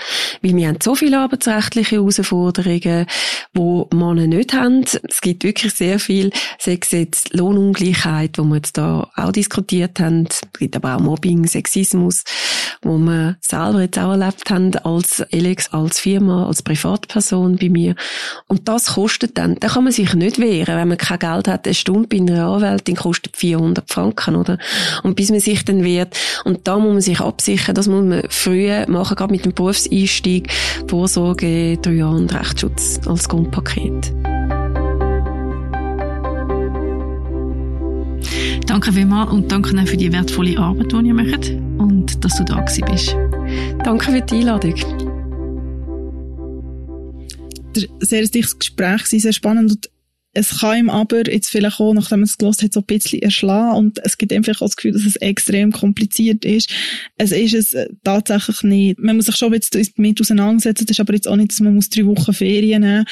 wir 0.42 0.68
haben 0.68 0.80
so 0.82 0.96
viele 0.96 1.20
arbeitsrechtliche 1.20 1.98
Herausforderungen, 1.98 3.06
wo 3.54 3.88
Männer 3.94 4.28
nicht 4.28 4.54
haben. 4.54 4.84
Es 5.08 5.22
gibt 5.22 5.44
wirklich 5.44 5.74
sehr 5.74 6.00
viel, 6.00 6.32
sei 6.58 6.80
es 6.82 6.92
jetzt 6.92 7.34
Lohnungleichheit, 7.34 8.38
wo 8.38 8.44
wir 8.44 8.56
jetzt 8.58 8.78
da 8.78 9.10
auch 9.16 9.32
diskutiert 9.32 10.00
haben, 10.00 10.28
es 10.30 10.42
gibt 10.58 10.76
aber 10.76 10.96
auch 10.96 11.00
Mobbing, 11.00 11.48
Sexismus, 11.48 12.24
wo 12.82 12.98
wir 12.98 13.38
selber 13.42 13.82
jetzt 13.82 14.00
auch 14.00 14.12
erlebt 14.12 14.50
haben 14.50 14.76
als 14.78 15.20
Elex, 15.32 15.72
als 15.72 16.00
Firma, 16.00 16.48
als 16.48 16.64
Privatperson 16.64 17.58
bei 17.58 17.70
mir 17.70 17.96
und 18.48 18.68
das 18.68 18.96
kostet 18.96 19.38
dann 19.38 19.58
da 19.62 19.68
kann 19.68 19.84
man 19.84 19.94
sich 19.94 20.14
nicht 20.16 20.40
wehren, 20.40 20.76
wenn 20.76 20.88
man 20.88 20.98
kein 20.98 21.20
Geld 21.20 21.48
hat. 21.48 21.66
Eine 21.66 21.74
Stunde 21.76 22.08
bei 22.08 22.18
einer 22.18 22.48
Anwältin 22.48 22.96
kostet 22.96 23.38
400 23.38 23.90
Franken, 23.90 24.36
oder? 24.36 24.58
Und 25.04 25.16
bis 25.16 25.30
man 25.30 25.40
sich 25.40 25.64
dann 25.64 25.84
wehrt. 25.84 26.18
Und 26.44 26.68
da 26.68 26.78
muss 26.78 26.94
man 26.94 27.02
sich 27.02 27.22
absichern, 27.22 27.76
das 27.76 27.88
muss 27.88 28.04
man 28.04 28.24
früher 28.30 28.90
machen, 28.90 29.16
gerade 29.16 29.32
mit 29.32 29.46
dem 29.46 29.54
Berufseinstieg, 29.54 30.52
Vorsorge, 30.88 31.78
drei 31.78 31.92
Jahre 31.92 32.16
und 32.16 32.34
Rechtsschutz 32.34 33.00
als 33.06 33.30
Grundpaket. 33.30 34.12
Danke 38.66 38.94
vielmals 38.94 39.32
und 39.32 39.52
danke 39.52 39.80
auch 39.80 39.88
für 39.88 39.98
die 39.98 40.12
wertvolle 40.12 40.58
Arbeit, 40.58 40.92
die 40.92 41.08
ihr 41.08 41.14
macht 41.14 41.52
und 41.78 42.24
dass 42.26 42.38
du 42.38 42.46
da 42.46 42.66
bist. 42.90 43.16
Danke 43.84 44.12
für 44.12 44.22
die 44.22 44.36
Einladung 44.36 45.11
sehr 48.00 48.22
dichtes 48.22 48.60
Gespräch 48.60 49.06
sehr 49.06 49.34
spannend 49.34 49.72
und 49.72 49.90
es 50.34 50.60
kann 50.60 50.78
ihm 50.78 50.90
aber 50.90 51.30
jetzt 51.30 51.50
vielleicht 51.50 51.80
auch, 51.82 51.94
nachdem 51.94 52.22
man 52.22 52.28
es 52.28 52.38
gelost 52.38 52.64
hat, 52.64 52.72
so 52.72 52.80
ein 52.80 52.86
bisschen 52.86 53.22
erschlagen 53.22 53.76
und 53.76 54.00
es 54.06 54.18
gibt 54.18 54.32
einfach 54.32 54.62
auch 54.62 54.68
das 54.68 54.78
Gefühl, 54.78 54.94
dass 54.94 55.06
es 55.06 55.18
extrem 55.18 55.74
kompliziert 55.74 56.46
ist. 56.46 56.70
Es 57.18 57.34
ist 57.34 57.54
es 57.54 57.74
äh, 57.74 57.90
tatsächlich 58.04 58.64
nicht. 58.64 59.00
Man 59.00 59.18
muss 59.18 59.26
sich 59.26 59.36
schon 59.36 59.54
jetzt 59.54 59.76
damit 59.76 60.22
auseinandersetzen, 60.22 60.86
das 60.86 60.96
ist 60.96 61.02
aber 61.02 61.14
jetzt 61.14 61.28
auch 61.28 61.36
nicht, 61.36 61.52
dass 61.52 61.60
man 61.60 61.76
muss 61.76 61.90
drei 61.90 62.06
Wochen 62.06 62.34
Ferien 62.34 62.82
nehmen 62.82 63.06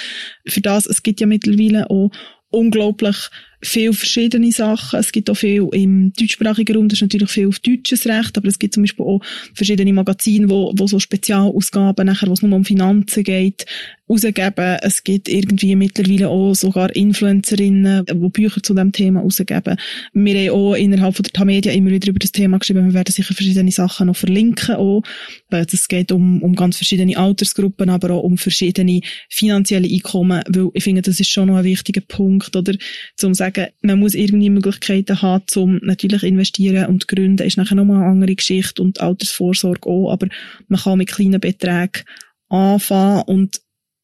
Für 0.47 0.61
das, 0.61 0.85
es 0.85 1.03
gibt 1.03 1.19
ja 1.19 1.27
mittlerweile 1.27 1.89
auch 1.89 2.09
unglaublich 2.51 3.17
viele 3.61 3.93
verschiedene 3.93 4.51
Sachen. 4.51 4.99
Es 4.99 5.11
gibt 5.11 5.29
auch 5.29 5.35
viel 5.35 5.67
im 5.73 6.13
deutschsprachigen 6.13 6.75
Raum, 6.75 6.89
das 6.89 6.97
ist 6.97 7.01
natürlich 7.01 7.29
viel 7.29 7.47
auf 7.47 7.59
deutsches 7.59 8.05
Recht, 8.05 8.37
aber 8.37 8.47
es 8.47 8.59
gibt 8.59 8.73
zum 8.73 8.83
Beispiel 8.83 9.05
auch 9.05 9.21
verschiedene 9.53 9.93
Magazine, 9.93 10.49
wo, 10.49 10.73
wo 10.75 10.87
so 10.87 10.99
Spezialausgaben 10.99 12.05
nachher, 12.05 12.27
wo 12.27 12.33
es 12.33 12.41
nur 12.41 12.55
um 12.55 12.65
Finanzen 12.65 13.23
geht, 13.23 13.65
rausgeben. 14.09 14.77
Es 14.81 15.03
gibt 15.03 15.29
irgendwie 15.29 15.75
mittlerweile 15.75 16.29
auch 16.29 16.55
sogar 16.55 16.95
Influencerinnen, 16.95 18.05
die 18.05 18.29
Bücher 18.29 18.63
zu 18.63 18.73
dem 18.73 18.91
Thema 18.91 19.21
rausgeben. 19.21 19.77
Wir 20.13 20.51
haben 20.51 20.55
auch 20.57 20.73
innerhalb 20.73 21.15
von 21.15 21.23
der 21.23 21.33
Tamedia 21.33 21.71
immer 21.71 21.91
wieder 21.91 22.09
über 22.09 22.19
das 22.19 22.31
Thema 22.31 22.57
geschrieben. 22.57 22.87
Wir 22.87 22.93
werden 22.93 23.13
sicher 23.13 23.33
verschiedene 23.33 23.71
Sachen 23.71 24.07
noch 24.07 24.15
verlinken 24.15 24.75
auch. 24.75 25.03
Es 25.51 25.87
geht 25.87 26.11
um, 26.11 26.41
um 26.41 26.55
ganz 26.55 26.77
verschiedene 26.77 27.17
Altersgruppen, 27.17 27.89
aber 27.89 28.11
auch 28.11 28.23
um 28.23 28.37
verschiedene 28.37 29.01
finanzielle 29.29 29.87
Einkommen, 29.87 30.41
weil 30.47 30.69
ich 30.73 30.83
finde, 30.83 31.01
das 31.01 31.19
ist 31.19 31.29
schon 31.29 31.47
noch 31.47 31.57
ein 31.57 31.63
wichtiger 31.63 32.01
Punkt, 32.01 32.55
oder? 32.55 32.73
Zum 33.15 33.33
sagen, 33.33 33.48
man 33.81 33.99
muss 33.99 34.13
irgendwie 34.13 34.49
Möglichkeiten 34.49 35.21
haben, 35.21 35.43
zum 35.47 35.79
natürlich 35.83 36.23
investieren 36.23 36.87
und 36.87 37.07
gründen, 37.07 37.45
ist 37.45 37.57
nachher 37.57 37.75
nochmal 37.75 38.03
eine 38.03 38.11
andere 38.11 38.35
Geschichte 38.35 38.81
und 38.81 39.01
Altersvorsorge 39.01 39.87
auch, 39.89 40.11
aber 40.11 40.27
man 40.67 40.79
kann 40.79 40.97
mit 40.97 41.09
kleinen 41.09 41.39
Beträgen 41.39 42.03
anfangen 42.49 43.23
und 43.23 43.61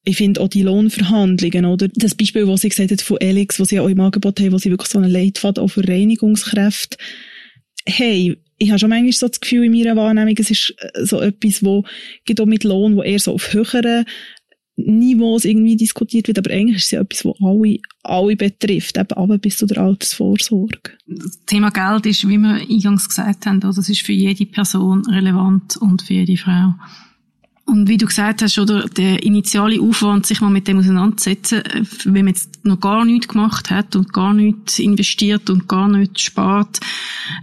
ich 0.07 0.17
finde 0.17 0.41
auch 0.41 0.49
die 0.49 0.61
Lohnverhandlungen, 0.61 1.65
oder? 1.65 1.87
Das 1.87 2.13
Beispiel, 2.13 2.47
was 2.47 2.61
sie 2.61 2.69
gesagt 2.69 2.91
hat 2.91 3.01
von 3.01 3.17
Elix, 3.19 3.59
was 3.59 3.69
sie 3.69 3.79
auch 3.79 3.87
im 3.87 3.99
Angebot 3.99 4.39
haben, 4.39 4.51
wo 4.51 4.59
sie 4.59 4.69
wirklich 4.69 4.89
so 4.89 4.99
einen 4.99 5.09
Leitfaden 5.09 5.63
auch 5.63 5.69
für 5.69 5.87
Reinigungskräfte 5.87 6.97
hey, 7.85 8.37
ich 8.57 8.69
habe 8.69 8.79
schon 8.79 8.89
manchmal 8.89 9.11
so 9.11 9.27
das 9.27 9.39
Gefühl 9.39 9.65
in 9.65 9.71
meiner 9.71 9.95
Wahrnehmung, 9.95 10.35
es 10.37 10.49
ist 10.49 10.73
äh, 10.77 11.05
so 11.05 11.21
etwas, 11.21 11.63
wo 11.63 11.83
geht 12.25 12.39
auch 12.39 12.45
mit 12.45 12.63
Lohn, 12.63 12.95
wo 12.95 13.03
eher 13.03 13.19
so 13.19 13.33
auf 13.33 13.53
höheren 13.53 14.05
Niveaus 14.77 15.45
irgendwie 15.45 15.77
diskutiert 15.77 16.27
wird, 16.27 16.37
aber 16.37 16.51
eigentlich 16.51 16.77
ist 16.77 16.85
es 16.85 16.91
ja 16.91 17.01
etwas, 17.01 17.23
was 17.25 17.35
alle, 17.41 17.79
alle 18.03 18.35
betrifft, 18.35 18.97
eben 18.97 19.11
aber 19.13 19.37
bis 19.37 19.57
zu 19.57 19.65
der 19.65 19.77
Altersvorsorge. 19.77 20.91
Das 21.07 21.39
Thema 21.45 21.69
Geld 21.69 22.05
ist, 22.05 22.27
wie 22.27 22.37
wir 22.37 22.55
eingangs 22.55 23.07
gesagt 23.07 23.45
haben, 23.45 23.63
also 23.63 23.79
das 23.79 23.89
ist 23.89 24.01
für 24.01 24.11
jede 24.11 24.45
Person 24.45 25.05
relevant 25.05 25.77
und 25.77 26.01
für 26.01 26.13
jede 26.13 26.37
Frau. 26.37 26.73
Und 27.75 27.89
wie 27.89 27.97
du 27.97 28.05
gesagt 28.05 28.41
hast, 28.41 28.57
oder 28.57 28.87
der 28.87 29.23
initiale 29.23 29.81
Aufwand, 29.81 30.25
sich 30.25 30.39
mal 30.39 30.49
mit 30.49 30.65
dem 30.65 30.79
auseinanderzusetzen, 30.79 31.59
äh, 31.65 31.83
wenn 32.05 32.23
man 32.23 32.27
jetzt 32.27 32.63
noch 32.63 32.79
gar 32.79 33.03
nichts 33.03 33.27
gemacht 33.27 33.69
hat 33.69 33.97
und 33.97 34.13
gar 34.13 34.33
nichts 34.33 34.79
investiert 34.79 35.49
und 35.49 35.67
gar 35.67 35.89
nichts 35.89 36.21
spart, 36.21 36.79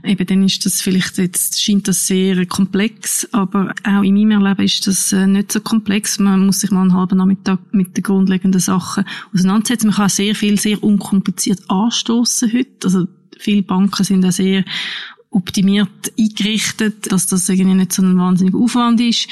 eben 0.03 0.27
dann 0.27 0.43
ist 0.43 0.65
das 0.65 0.81
vielleicht 0.81 1.19
jetzt, 1.19 1.63
scheint 1.63 1.87
das 1.87 2.07
sehr 2.07 2.47
komplex, 2.47 3.29
aber 3.33 3.75
auch 3.85 4.03
in 4.03 4.15
meinem 4.15 4.43
Erleben 4.43 4.65
ist 4.65 4.87
das 4.87 5.13
äh, 5.13 5.27
nicht 5.27 5.53
so 5.53 5.61
komplex. 5.61 6.19
Man 6.19 6.47
muss 6.47 6.61
sich 6.61 6.71
mal 6.71 6.81
einen 6.81 6.95
halben 6.95 7.19
Nachmittag 7.19 7.59
mit 7.73 7.95
den 7.95 8.03
grundlegenden 8.03 8.61
Sachen 8.61 9.05
auseinandersetzen. 9.35 9.89
Man 9.89 9.97
kann 9.97 10.09
sehr 10.09 10.35
viel 10.35 10.59
sehr 10.59 10.83
unkompliziert 10.83 11.61
anstoßen 11.69 12.51
heute. 12.55 12.87
Also 12.87 13.07
viele 13.39 13.63
Banken 13.63 14.03
sind 14.03 14.23
da 14.23 14.33
sehr 14.33 14.65
optimiert 15.33 16.13
eingerichtet, 16.19 17.11
dass 17.11 17.27
das 17.27 17.49
irgendwie 17.49 17.75
nicht 17.75 17.93
so 17.93 18.03
ein 18.03 18.19
wahnsinniger 18.19 18.59
Aufwand 18.59 19.01
ist. 19.01 19.29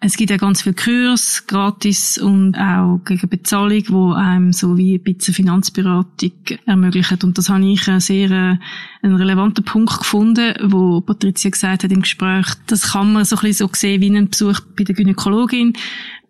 Es 0.00 0.16
gibt 0.16 0.30
ja 0.30 0.36
ganz 0.36 0.62
viele 0.62 0.74
Kurs, 0.74 1.46
gratis 1.46 2.18
und 2.18 2.56
auch 2.58 3.00
gegen 3.04 3.28
Bezahlung, 3.28 3.82
wo 3.88 4.12
einem 4.12 4.52
so 4.52 4.76
wie 4.76 4.96
ein 4.96 5.02
bisschen 5.02 5.34
Finanzberatung 5.34 6.32
ermöglicht. 6.66 7.24
Und 7.24 7.38
das 7.38 7.48
habe 7.48 7.64
ich 7.64 7.88
einen 7.88 8.00
sehr 8.00 8.30
äh, 8.30 8.58
einen 9.02 9.16
relevanten 9.16 9.64
Punkt 9.64 9.98
gefunden, 9.98 10.54
wo 10.64 11.00
Patricia 11.00 11.50
gesagt 11.50 11.84
hat 11.84 11.92
im 11.92 12.02
Gespräch, 12.02 12.46
das 12.66 12.92
kann 12.92 13.12
man 13.12 13.24
so 13.24 13.36
ein 13.36 13.42
bisschen 13.42 13.68
so 13.68 13.74
sehen 13.74 14.02
wie 14.02 14.08
einen 14.08 14.28
Besuch 14.28 14.60
bei 14.76 14.84
der 14.84 14.94
Gynäkologin, 14.94 15.74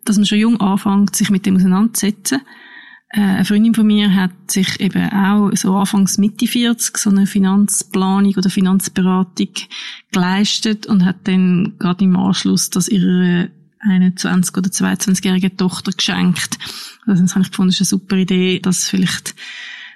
dass 0.05 0.17
man 0.17 0.25
schon 0.25 0.39
jung 0.39 0.61
anfängt, 0.61 1.15
sich 1.15 1.29
mit 1.29 1.45
dem 1.45 1.57
auseinanderzusetzen 1.57 2.41
eine 3.09 3.45
Freundin 3.45 3.73
von 3.73 3.87
mir 3.87 4.13
hat 4.13 4.31
sich 4.47 4.79
eben 4.81 5.09
auch 5.11 5.51
so 5.53 5.75
anfangs 5.75 6.17
Mitte 6.17 6.45
40 6.45 6.97
so 6.97 7.09
eine 7.09 7.25
Finanzplanung 7.25 8.35
oder 8.35 8.49
Finanzberatung 8.49 9.49
geleistet 10.11 10.87
und 10.87 11.05
hat 11.05 11.17
dann 11.23 11.75
gerade 11.79 12.03
im 12.03 12.17
Anschluss 12.17 12.69
das 12.69 12.89
ihrer 12.89 13.47
21 13.79 14.57
oder 14.57 14.69
22-jährigen 14.69 15.55
Tochter 15.55 15.91
geschenkt. 15.91 16.57
Also 17.05 17.21
das 17.21 17.35
habe 17.35 17.43
ich 17.45 17.51
gefunden, 17.51 17.69
ist 17.69 17.79
eine 17.79 17.85
super 17.85 18.17
Idee, 18.17 18.59
dass 18.59 18.89
vielleicht 18.89 19.35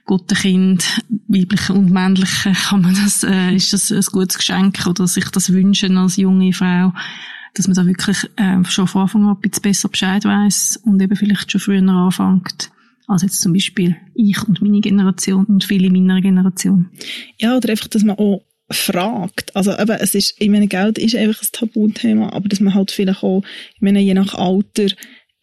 gute 0.05 0.35
Kind, 0.35 1.01
weibliche 1.27 1.73
und 1.73 1.91
männliche, 1.91 2.51
kann 2.69 2.81
man 2.81 2.95
das, 2.95 3.23
äh, 3.23 3.53
ist 3.53 3.73
das 3.73 3.91
ein 3.91 4.03
gutes 4.11 4.37
Geschenk 4.37 4.87
oder 4.87 5.05
sich 5.07 5.25
das 5.25 5.51
wünschen 5.51 5.97
als 5.97 6.15
junge 6.15 6.53
Frau, 6.53 6.93
dass 7.55 7.67
man 7.67 7.75
da 7.75 7.85
wirklich 7.85 8.29
äh, 8.37 8.63
schon 8.63 8.87
von 8.87 9.01
Anfang 9.01 9.23
an 9.23 9.35
ein 9.35 9.41
bisschen 9.41 9.63
besser 9.63 9.89
Bescheid 9.89 10.23
weiß 10.23 10.79
und 10.85 11.01
eben 11.01 11.15
vielleicht 11.17 11.51
schon 11.51 11.59
früher 11.59 11.81
anfängt 11.81 12.71
als 13.11 13.23
jetzt 13.23 13.41
zum 13.41 13.53
Beispiel 13.53 13.95
ich 14.15 14.41
und 14.47 14.61
meine 14.61 14.81
Generation 14.81 15.45
und 15.45 15.63
viele 15.63 15.89
meiner 15.89 16.21
Generation. 16.21 16.89
Ja, 17.39 17.57
oder 17.57 17.69
einfach, 17.69 17.87
dass 17.87 18.03
man 18.03 18.17
auch 18.17 18.43
fragt. 18.69 19.55
Also 19.55 19.77
eben, 19.77 19.97
es 19.99 20.15
ist, 20.15 20.35
ich 20.39 20.49
meine, 20.49 20.67
Geld 20.67 20.97
ist 20.97 21.15
einfach 21.15 21.41
ein 21.41 21.49
Tabuthema, 21.51 22.31
aber 22.33 22.49
dass 22.49 22.59
man 22.59 22.73
halt 22.73 22.91
vielleicht 22.91 23.23
auch, 23.23 23.43
ich 23.75 23.81
meine, 23.81 23.99
je 23.99 24.13
nach 24.13 24.33
Alter, 24.33 24.87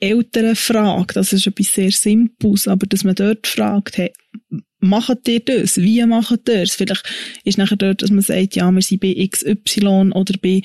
Eltern 0.00 0.54
fragt, 0.54 1.16
das 1.16 1.32
ist 1.32 1.46
etwas 1.46 1.72
sehr 1.74 1.90
Simples, 1.90 2.68
aber 2.68 2.86
dass 2.86 3.04
man 3.04 3.16
dort 3.16 3.46
fragt, 3.46 3.98
hey, 3.98 4.12
macht 4.80 5.26
ihr 5.26 5.40
das? 5.40 5.76
Wie 5.78 6.04
macht 6.06 6.30
ihr 6.30 6.62
das? 6.62 6.76
Vielleicht 6.76 7.02
ist 7.44 7.58
nachher 7.58 7.76
dort, 7.76 8.02
dass 8.02 8.10
man 8.10 8.22
sagt, 8.22 8.54
ja, 8.54 8.70
wir 8.70 8.82
sind 8.82 9.00
bei 9.00 9.28
XY 9.28 10.12
oder 10.14 10.34
bei, 10.40 10.62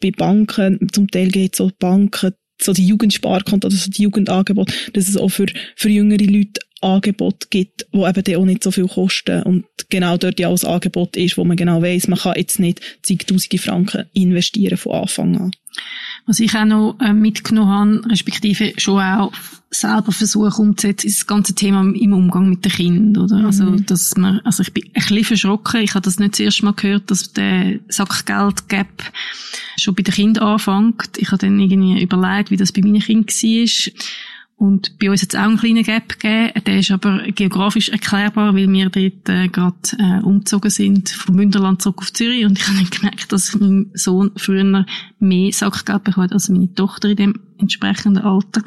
bei 0.00 0.10
Banken, 0.12 0.88
zum 0.92 1.10
Teil 1.10 1.28
geht 1.28 1.54
es 1.54 1.58
so 1.58 1.70
Banken, 1.76 2.34
so 2.64 2.72
die 2.72 2.86
Jugendsparkonto 2.86 3.66
oder 3.66 3.76
so 3.76 3.90
die 3.90 4.02
Jugendangebote, 4.02 4.72
dass 4.92 5.08
es 5.08 5.16
auch 5.16 5.28
für, 5.28 5.46
für 5.76 5.88
jüngere 5.88 6.24
Leute 6.24 6.60
Angebot 6.82 7.50
gibt, 7.50 7.86
wo 7.92 8.06
eben 8.06 8.24
dann 8.24 8.36
auch 8.36 8.44
nicht 8.44 8.62
so 8.62 8.70
viel 8.70 8.88
kosten 8.88 9.42
und 9.42 9.64
genau 9.88 10.16
dort 10.16 10.40
ja 10.40 10.48
auch 10.48 10.52
das 10.52 10.64
Angebot 10.64 11.16
ist, 11.16 11.36
wo 11.36 11.44
man 11.44 11.56
genau 11.56 11.82
weiß, 11.82 12.08
man 12.08 12.18
kann 12.18 12.34
jetzt 12.36 12.58
nicht 12.58 12.80
zigtausende 13.02 13.58
Franken 13.58 14.06
investieren 14.12 14.76
von 14.76 14.92
Anfang 14.92 15.36
an. 15.36 15.50
Was 16.26 16.40
ich 16.40 16.54
auch 16.54 16.64
noch 16.64 16.96
äh, 17.00 17.12
mitgenommen 17.12 18.02
habe, 18.02 18.10
respektive 18.10 18.72
schon 18.76 19.00
auch 19.00 19.32
selber 19.70 20.12
versuche 20.12 20.60
umzusetzen, 20.60 21.06
ist 21.06 21.20
das 21.20 21.26
ganze 21.26 21.54
Thema 21.54 21.80
im 21.80 22.12
Umgang 22.12 22.48
mit 22.48 22.64
den 22.64 22.72
Kindern, 22.72 23.24
oder? 23.24 23.38
Mhm. 23.38 23.46
Also, 23.46 23.70
dass 23.76 24.16
man, 24.16 24.40
also 24.44 24.62
ich 24.62 24.72
bin 24.72 24.84
ein 24.84 24.92
bisschen 24.92 25.24
verschrocken. 25.24 25.80
Ich 25.80 25.94
habe 25.94 26.04
das 26.04 26.18
nicht 26.18 26.34
das 26.34 26.40
erste 26.40 26.64
Mal 26.66 26.74
gehört, 26.74 27.10
dass 27.10 27.32
der 27.32 27.78
Sackgeld-Gap 27.88 29.02
schon 29.78 29.94
bei 29.94 30.02
den 30.02 30.14
Kindern 30.14 30.44
anfängt. 30.44 31.16
Ich 31.16 31.28
habe 31.28 31.38
dann 31.38 31.58
irgendwie 31.58 32.02
überlegt, 32.02 32.50
wie 32.50 32.56
das 32.56 32.72
bei 32.72 32.82
meinen 32.82 33.00
Kindern 33.00 33.30
war. 33.30 33.92
Und 34.62 34.96
bei 35.00 35.10
uns 35.10 35.22
hat 35.22 35.34
es 35.34 35.40
auch 35.40 35.42
einen 35.42 35.56
kleinen 35.56 35.82
Gap 35.82 36.20
gegeben. 36.20 36.52
Der 36.64 36.78
ist 36.78 36.92
aber 36.92 37.24
geografisch 37.32 37.88
erklärbar, 37.88 38.54
weil 38.54 38.70
wir 38.70 38.90
dort 38.90 39.28
äh, 39.28 39.48
gerade 39.48 39.74
äh, 39.98 40.22
umgezogen 40.22 40.70
sind, 40.70 41.08
vom 41.08 41.34
Münderland 41.34 41.82
zurück 41.82 41.98
auf 41.98 42.12
Zürich. 42.12 42.44
Und 42.44 42.60
ich 42.60 42.68
habe 42.68 42.88
gemerkt, 42.88 43.32
dass 43.32 43.58
mein 43.58 43.90
Sohn 43.94 44.30
früher 44.36 44.86
mehr 45.18 45.52
Sackgeld 45.52 46.04
bekommt 46.04 46.32
als 46.32 46.48
meine 46.48 46.72
Tochter 46.72 47.08
in 47.08 47.16
dem 47.16 47.40
entsprechenden 47.58 48.22
Alter. 48.22 48.62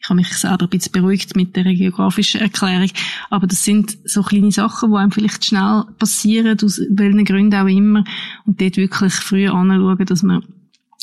Ich 0.00 0.08
habe 0.08 0.16
mich 0.16 0.32
selber 0.34 0.64
ein 0.64 0.70
bisschen 0.70 0.90
beruhigt 0.90 1.36
mit 1.36 1.54
der 1.54 1.62
geografischen 1.62 2.40
Erklärung. 2.40 2.90
Aber 3.30 3.46
das 3.46 3.62
sind 3.62 3.98
so 4.04 4.24
kleine 4.24 4.50
Sachen, 4.50 4.90
die 4.90 4.96
einem 4.96 5.12
vielleicht 5.12 5.44
schnell 5.44 5.84
passieren, 6.00 6.58
aus 6.60 6.80
welchen 6.90 7.24
Gründen 7.24 7.54
auch 7.54 7.68
immer. 7.68 8.02
Und 8.46 8.60
dort 8.60 8.78
wirklich 8.78 9.12
früh 9.12 9.46
anschauen, 9.46 10.06
dass 10.06 10.24
man 10.24 10.42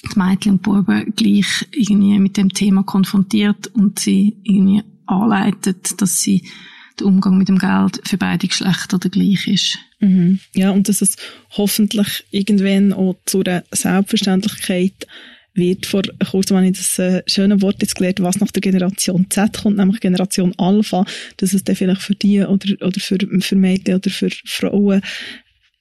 die 0.05 0.19
Mädchen 0.19 0.53
und 0.53 0.61
Buben 0.61 1.13
gleich 1.15 1.67
irgendwie 1.71 2.19
mit 2.19 2.37
dem 2.37 2.49
Thema 2.49 2.83
konfrontiert 2.83 3.67
und 3.67 3.99
sie 3.99 4.37
irgendwie 4.43 4.83
anleitet, 5.05 6.01
dass 6.01 6.21
sie 6.21 6.43
der 6.99 7.07
Umgang 7.07 7.37
mit 7.37 7.49
dem 7.49 7.57
Geld 7.57 8.01
für 8.03 8.17
beide 8.17 8.47
Geschlechter 8.47 8.99
der 8.99 9.11
gleich 9.11 9.47
ist. 9.47 9.79
Mhm. 9.99 10.39
Ja, 10.53 10.71
und 10.71 10.89
dass 10.89 11.01
es 11.01 11.15
hoffentlich 11.51 12.25
irgendwann 12.31 12.93
auch 12.93 13.15
zu 13.25 13.41
einer 13.41 13.63
Selbstverständlichkeit 13.71 15.07
wird. 15.53 15.85
Vor 15.85 16.01
kurzem 16.31 16.57
habe 16.57 16.67
ich 16.67 16.77
das 16.77 16.99
äh, 16.99 17.23
schöne 17.27 17.61
Wort 17.61 17.81
jetzt 17.81 17.95
gelernt, 17.95 18.21
was 18.21 18.39
nach 18.39 18.51
der 18.51 18.61
Generation 18.61 19.27
Z 19.29 19.61
kommt, 19.61 19.77
nämlich 19.77 19.99
Generation 19.99 20.53
Alpha, 20.57 21.05
dass 21.37 21.53
es 21.53 21.63
dann 21.63 21.75
vielleicht 21.75 22.01
für 22.01 22.15
die 22.15 22.41
oder, 22.41 22.85
oder 22.85 22.99
für, 22.99 23.17
für 23.39 23.55
Mädchen 23.55 23.95
oder 23.95 24.09
für 24.09 24.29
Frauen 24.45 25.01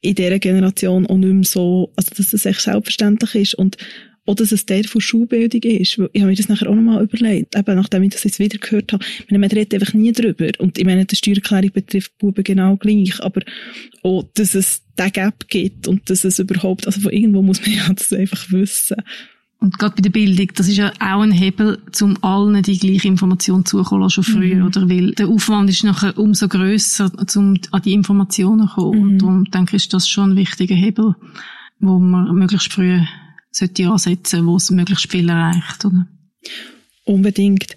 in 0.01 0.15
dieser 0.15 0.39
Generation 0.39 1.07
auch 1.07 1.17
nicht 1.17 1.33
mehr 1.33 1.43
so, 1.43 1.91
also 1.95 2.11
dass 2.15 2.33
es 2.33 2.45
echt 2.45 2.61
selbstverständlich 2.61 3.35
ist 3.35 3.55
und 3.55 3.77
oder 4.25 4.43
dass 4.43 4.51
es 4.53 4.65
der 4.65 4.85
von 4.85 5.01
Schulbildung 5.01 5.61
ist. 5.63 5.99
Ich 6.13 6.21
habe 6.21 6.29
mir 6.29 6.35
das 6.35 6.47
nachher 6.47 6.69
auch 6.69 6.75
nochmal 6.75 7.03
überlegt, 7.03 7.57
eben 7.57 7.75
nachdem 7.75 8.03
ich 8.03 8.11
das 8.11 8.23
jetzt 8.23 8.39
wieder 8.39 8.57
gehört 8.57 8.93
habe. 8.93 9.03
Ich 9.19 9.29
meine, 9.29 9.39
man 9.39 9.51
redet 9.51 9.73
einfach 9.73 9.93
nie 9.93 10.13
drüber. 10.13 10.49
Und 10.59 10.77
ich 10.77 10.85
meine, 10.85 11.05
die 11.05 11.15
Steuererklärung 11.15 11.71
betrifft 11.71 12.17
Buben 12.19 12.43
genau 12.43 12.77
gleich. 12.77 13.21
Aber 13.21 13.41
auch, 14.01 14.23
dass 14.35 14.55
es 14.55 14.81
den 14.97 15.11
Gap 15.11 15.47
gibt 15.49 15.87
und 15.89 16.09
dass 16.09 16.23
es 16.23 16.39
überhaupt, 16.39 16.87
also 16.87 17.01
von 17.01 17.11
irgendwo 17.11 17.41
muss 17.41 17.61
man 17.61 17.71
ja 17.75 17.91
das 17.91 18.13
einfach 18.13 18.49
wissen. 18.51 18.97
Und 19.59 19.79
gerade 19.79 19.95
bei 19.95 20.01
der 20.01 20.09
Bildung, 20.09 20.47
das 20.55 20.67
ist 20.67 20.77
ja 20.77 20.91
auch 20.99 21.21
ein 21.21 21.31
Hebel, 21.31 21.79
um 22.01 22.21
allen 22.21 22.61
die 22.63 22.77
gleiche 22.77 23.07
Information 23.07 23.65
zukommen 23.65 24.09
schon 24.09 24.25
früher, 24.25 24.57
mhm. 24.57 24.65
oder? 24.65 24.89
Weil 24.89 25.11
der 25.11 25.29
Aufwand 25.29 25.69
ist 25.69 25.85
nachher 25.85 26.17
umso 26.17 26.49
grösser, 26.49 27.09
um 27.35 27.55
an 27.71 27.81
die 27.81 27.93
Informationen 27.93 28.67
zu 28.67 28.75
kommen. 28.75 28.99
Mhm. 28.99 29.03
Und 29.03 29.17
darum 29.19 29.43
denke 29.45 29.77
ich, 29.77 29.83
ist 29.83 29.93
das 29.93 30.09
schon 30.09 30.31
ein 30.31 30.35
wichtiger 30.35 30.75
Hebel, 30.75 31.15
wo 31.79 31.97
man 31.97 32.35
möglichst 32.35 32.73
früh 32.73 32.99
sollte 33.53 33.87
ansetzen, 33.87 34.45
wo 34.45 34.57
es 34.57 34.69
möglichst 34.71 35.09
viel 35.09 35.29
erreicht, 35.29 35.85
oder? 35.85 36.07
Unbedingt. 37.05 37.75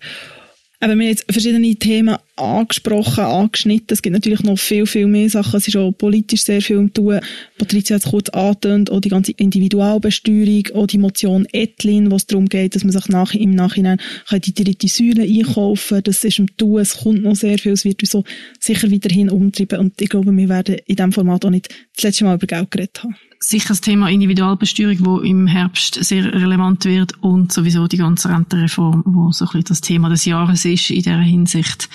Aber 0.80 0.94
wir 0.94 1.04
haben 1.04 1.10
jetzt 1.10 1.30
verschiedene 1.30 1.74
Themen 1.76 2.16
angesprochen, 2.36 3.24
angeschnitten. 3.24 3.88
Es 3.90 4.02
gibt 4.02 4.14
natürlich 4.14 4.42
noch 4.42 4.58
viel, 4.58 4.86
viel 4.86 5.06
mehr 5.06 5.28
Sachen. 5.30 5.56
Es 5.56 5.68
ist 5.68 5.76
auch 5.76 5.92
politisch 5.92 6.42
sehr 6.42 6.62
viel 6.62 6.76
im 6.76 6.92
Tun. 6.92 7.20
Patricia 7.58 7.96
hat 7.96 8.04
es 8.04 8.10
kurz 8.10 8.28
angetönt, 8.30 8.90
auch 8.90 9.00
die 9.00 9.08
ganze 9.08 9.32
Individualbesteuerung, 9.32 10.64
auch 10.74 10.86
die 10.86 10.98
Motion 10.98 11.46
Etlin, 11.52 12.10
wo 12.10 12.16
es 12.16 12.26
darum 12.26 12.46
geht, 12.46 12.74
dass 12.74 12.84
man 12.84 12.92
sich 12.92 13.08
nach, 13.08 13.34
im 13.34 13.50
Nachhinein 13.50 13.98
die 14.30 14.54
dritte 14.54 14.88
Säule 14.88 15.22
einkaufen 15.22 15.96
kann. 15.96 16.02
Das 16.04 16.24
ist 16.24 16.38
im 16.38 16.56
Tun, 16.56 16.80
es 16.80 16.98
kommt 16.98 17.22
noch 17.22 17.36
sehr 17.36 17.58
viel, 17.58 17.72
es 17.72 17.84
wird 17.84 18.02
uns 18.02 18.10
so 18.10 18.24
sicher 18.60 18.90
weiterhin 18.90 19.30
umtreiben. 19.30 19.78
Und 19.78 20.00
ich 20.00 20.08
glaube, 20.08 20.36
wir 20.36 20.48
werden 20.48 20.76
in 20.86 20.96
diesem 20.96 21.12
Format 21.12 21.44
auch 21.44 21.50
nicht 21.50 21.68
das 21.94 22.04
letzte 22.04 22.24
Mal 22.24 22.36
über 22.36 22.46
Geld 22.46 22.70
geredet 22.70 23.02
haben 23.02 23.16
sicher 23.38 23.68
das 23.68 23.80
Thema 23.80 24.08
Individualbesteuerung, 24.08 25.04
wo 25.04 25.18
im 25.18 25.46
Herbst 25.46 26.02
sehr 26.04 26.24
relevant 26.32 26.84
wird 26.84 27.22
und 27.22 27.52
sowieso 27.52 27.86
die 27.86 27.96
ganze 27.96 28.28
Rentenreform, 28.28 29.02
wo 29.06 29.30
so 29.30 29.44
ein 29.44 29.48
bisschen 29.48 29.64
das 29.68 29.80
Thema 29.80 30.08
des 30.08 30.24
Jahres 30.24 30.64
ist 30.64 30.90
in 30.90 30.96
dieser 30.96 31.18
Hinsicht, 31.18 31.88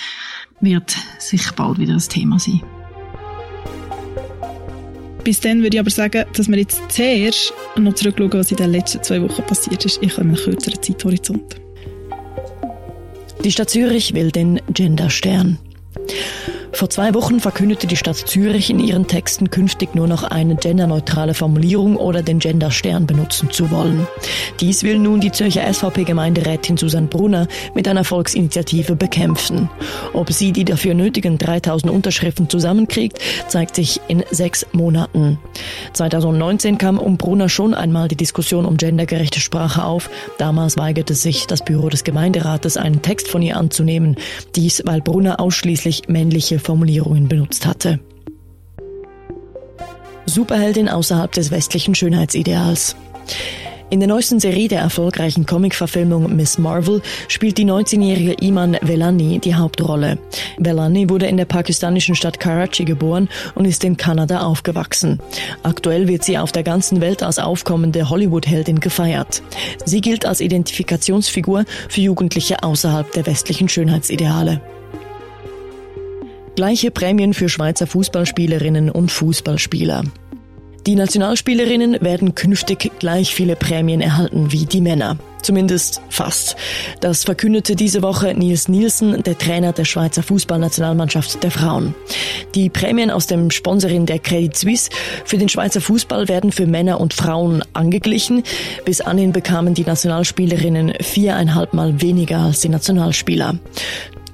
wird 0.62 0.96
sicher 1.18 1.52
bald 1.54 1.78
wieder 1.78 1.94
das 1.94 2.08
Thema 2.08 2.38
sein. 2.38 2.62
Bis 5.24 5.40
dann 5.40 5.62
würde 5.62 5.76
ich 5.76 5.80
aber 5.80 5.90
sagen, 5.90 6.24
dass 6.34 6.48
wir 6.48 6.58
jetzt 6.58 6.80
zuerst 6.88 7.52
noch 7.76 7.94
zurückschauen, 7.94 8.32
was 8.32 8.50
in 8.50 8.56
den 8.56 8.72
letzten 8.72 9.02
zwei 9.02 9.22
Wochen 9.22 9.42
passiert 9.42 9.84
ist. 9.84 10.02
Ich 10.02 10.12
habe 10.12 10.22
einen 10.22 10.34
kürzeren 10.34 10.82
Zeithorizont. 10.82 11.60
Die 13.44 13.52
Stadt 13.52 13.70
Zürich 13.70 14.14
will 14.14 14.30
den 14.30 14.60
Genderstern. 14.72 15.58
Vor 16.74 16.88
zwei 16.88 17.12
Wochen 17.14 17.38
verkündete 17.38 17.86
die 17.86 17.96
Stadt 17.96 18.16
Zürich 18.16 18.70
in 18.70 18.78
ihren 18.78 19.06
Texten 19.06 19.50
künftig 19.50 19.94
nur 19.94 20.08
noch 20.08 20.24
eine 20.24 20.56
genderneutrale 20.56 21.34
Formulierung 21.34 21.96
oder 21.96 22.22
den 22.22 22.38
Genderstern 22.38 23.06
benutzen 23.06 23.50
zu 23.50 23.70
wollen. 23.70 24.06
Dies 24.58 24.82
will 24.82 24.98
nun 24.98 25.20
die 25.20 25.30
Zürcher 25.30 25.72
SVP-Gemeinderätin 25.72 26.78
Susanne 26.78 27.08
Brunner 27.08 27.46
mit 27.74 27.86
einer 27.86 28.04
Volksinitiative 28.04 28.96
bekämpfen. 28.96 29.68
Ob 30.14 30.32
sie 30.32 30.52
die 30.52 30.64
dafür 30.64 30.94
nötigen 30.94 31.36
3000 31.38 31.92
Unterschriften 31.92 32.48
zusammenkriegt, 32.48 33.18
zeigt 33.48 33.76
sich 33.76 34.00
in 34.08 34.24
sechs 34.30 34.66
Monaten. 34.72 35.38
2019 35.92 36.78
kam 36.78 36.98
um 36.98 37.18
Brunner 37.18 37.50
schon 37.50 37.74
einmal 37.74 38.08
die 38.08 38.16
Diskussion 38.16 38.64
um 38.64 38.78
gendergerechte 38.78 39.40
Sprache 39.40 39.84
auf. 39.84 40.08
Damals 40.38 40.78
weigerte 40.78 41.14
sich 41.14 41.46
das 41.46 41.62
Büro 41.62 41.90
des 41.90 42.02
Gemeinderates, 42.02 42.76
einen 42.78 43.02
Text 43.02 43.28
von 43.28 43.42
ihr 43.42 43.56
anzunehmen. 43.58 44.16
Dies, 44.56 44.82
weil 44.86 45.02
Brunner 45.02 45.38
ausschließlich 45.38 46.08
männliche 46.08 46.61
Formulierungen 46.62 47.28
benutzt 47.28 47.66
hatte. 47.66 48.00
Superheldin 50.26 50.88
außerhalb 50.88 51.30
des 51.32 51.50
westlichen 51.50 51.94
Schönheitsideals. 51.94 52.96
In 53.92 54.00
der 54.00 54.08
neuesten 54.08 54.40
Serie 54.40 54.68
der 54.68 54.80
erfolgreichen 54.80 55.44
Comic-Verfilmung 55.44 56.34
Miss 56.34 56.56
Marvel 56.56 57.02
spielt 57.28 57.58
die 57.58 57.66
19-jährige 57.66 58.32
Iman 58.40 58.78
Velani 58.80 59.38
die 59.38 59.54
Hauptrolle. 59.54 60.16
Velani 60.56 61.10
wurde 61.10 61.26
in 61.26 61.36
der 61.36 61.44
pakistanischen 61.44 62.14
Stadt 62.14 62.40
Karachi 62.40 62.86
geboren 62.86 63.28
und 63.54 63.66
ist 63.66 63.84
in 63.84 63.98
Kanada 63.98 64.44
aufgewachsen. 64.44 65.20
Aktuell 65.62 66.08
wird 66.08 66.24
sie 66.24 66.38
auf 66.38 66.52
der 66.52 66.62
ganzen 66.62 67.02
Welt 67.02 67.22
als 67.22 67.38
aufkommende 67.38 68.08
Hollywood-Heldin 68.08 68.80
gefeiert. 68.80 69.42
Sie 69.84 70.00
gilt 70.00 70.24
als 70.24 70.40
Identifikationsfigur 70.40 71.66
für 71.90 72.00
Jugendliche 72.00 72.62
außerhalb 72.62 73.12
der 73.12 73.26
westlichen 73.26 73.68
Schönheitsideale. 73.68 74.62
Gleiche 76.54 76.90
Prämien 76.90 77.32
für 77.32 77.48
Schweizer 77.48 77.86
Fußballspielerinnen 77.86 78.90
und 78.90 79.10
Fußballspieler. 79.10 80.04
Die 80.86 80.96
Nationalspielerinnen 80.96 82.02
werden 82.02 82.34
künftig 82.34 82.90
gleich 82.98 83.34
viele 83.34 83.56
Prämien 83.56 84.00
erhalten 84.00 84.52
wie 84.52 84.66
die 84.66 84.80
Männer. 84.80 85.16
Zumindest 85.40 86.02
fast. 86.08 86.56
Das 87.00 87.24
verkündete 87.24 87.74
diese 87.74 88.02
Woche 88.02 88.34
Nils 88.34 88.68
Nielsen, 88.68 89.22
der 89.22 89.38
Trainer 89.38 89.72
der 89.72 89.84
Schweizer 89.84 90.22
Fußballnationalmannschaft 90.22 91.42
der 91.42 91.50
Frauen. 91.50 91.94
Die 92.54 92.68
Prämien 92.68 93.10
aus 93.10 93.26
dem 93.26 93.50
Sponsoring 93.50 94.06
der 94.06 94.18
Credit 94.18 94.56
Suisse 94.56 94.90
für 95.24 95.38
den 95.38 95.48
Schweizer 95.48 95.80
Fußball 95.80 96.28
werden 96.28 96.52
für 96.52 96.66
Männer 96.66 97.00
und 97.00 97.14
Frauen 97.14 97.64
angeglichen. 97.72 98.42
Bis 98.84 99.00
anhin 99.00 99.32
bekamen 99.32 99.74
die 99.74 99.84
Nationalspielerinnen 99.84 100.94
viereinhalb 101.00 101.72
Mal 101.72 102.02
weniger 102.02 102.40
als 102.40 102.60
die 102.60 102.68
Nationalspieler. 102.68 103.54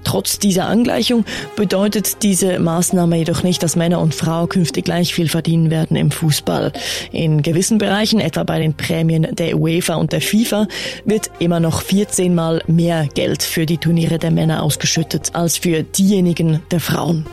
Trotz 0.05 0.39
dieser 0.39 0.67
Angleichung 0.67 1.25
bedeutet 1.57 2.23
diese 2.23 2.59
Maßnahme 2.59 3.17
jedoch 3.17 3.43
nicht, 3.43 3.63
dass 3.63 3.77
Männer 3.77 4.01
und 4.01 4.15
Frauen 4.15 4.49
künftig 4.49 4.85
gleich 4.85 5.15
viel 5.15 5.29
verdienen 5.29 5.71
werden 5.71 5.97
im 5.97 6.11
Fußball. 6.11 6.73
In 7.13 7.43
gewissen 7.43 7.79
Bereichen, 7.79 8.21
etwa 8.21 8.45
bei 8.45 8.59
den 8.59 8.75
Prämien 8.75 9.29
der 9.33 9.59
UEFA 9.59 9.97
und 9.97 10.13
der 10.13 10.21
FIFA, 10.21 10.67
wird 11.05 11.31
immer 11.39 11.61
noch 11.61 11.83
14 11.83 12.35
Mal 12.35 12.63
mehr 12.67 13.07
Geld 13.15 13.43
für 13.43 13.67
die 13.67 13.79
Turniere 13.79 14.19
der 14.19 14.31
Männer 14.31 14.63
ausgeschüttet 14.63 15.31
als 15.35 15.59
für 15.59 15.83
diejenigen 15.83 16.63
der 16.71 16.81
Frauen. 16.81 17.27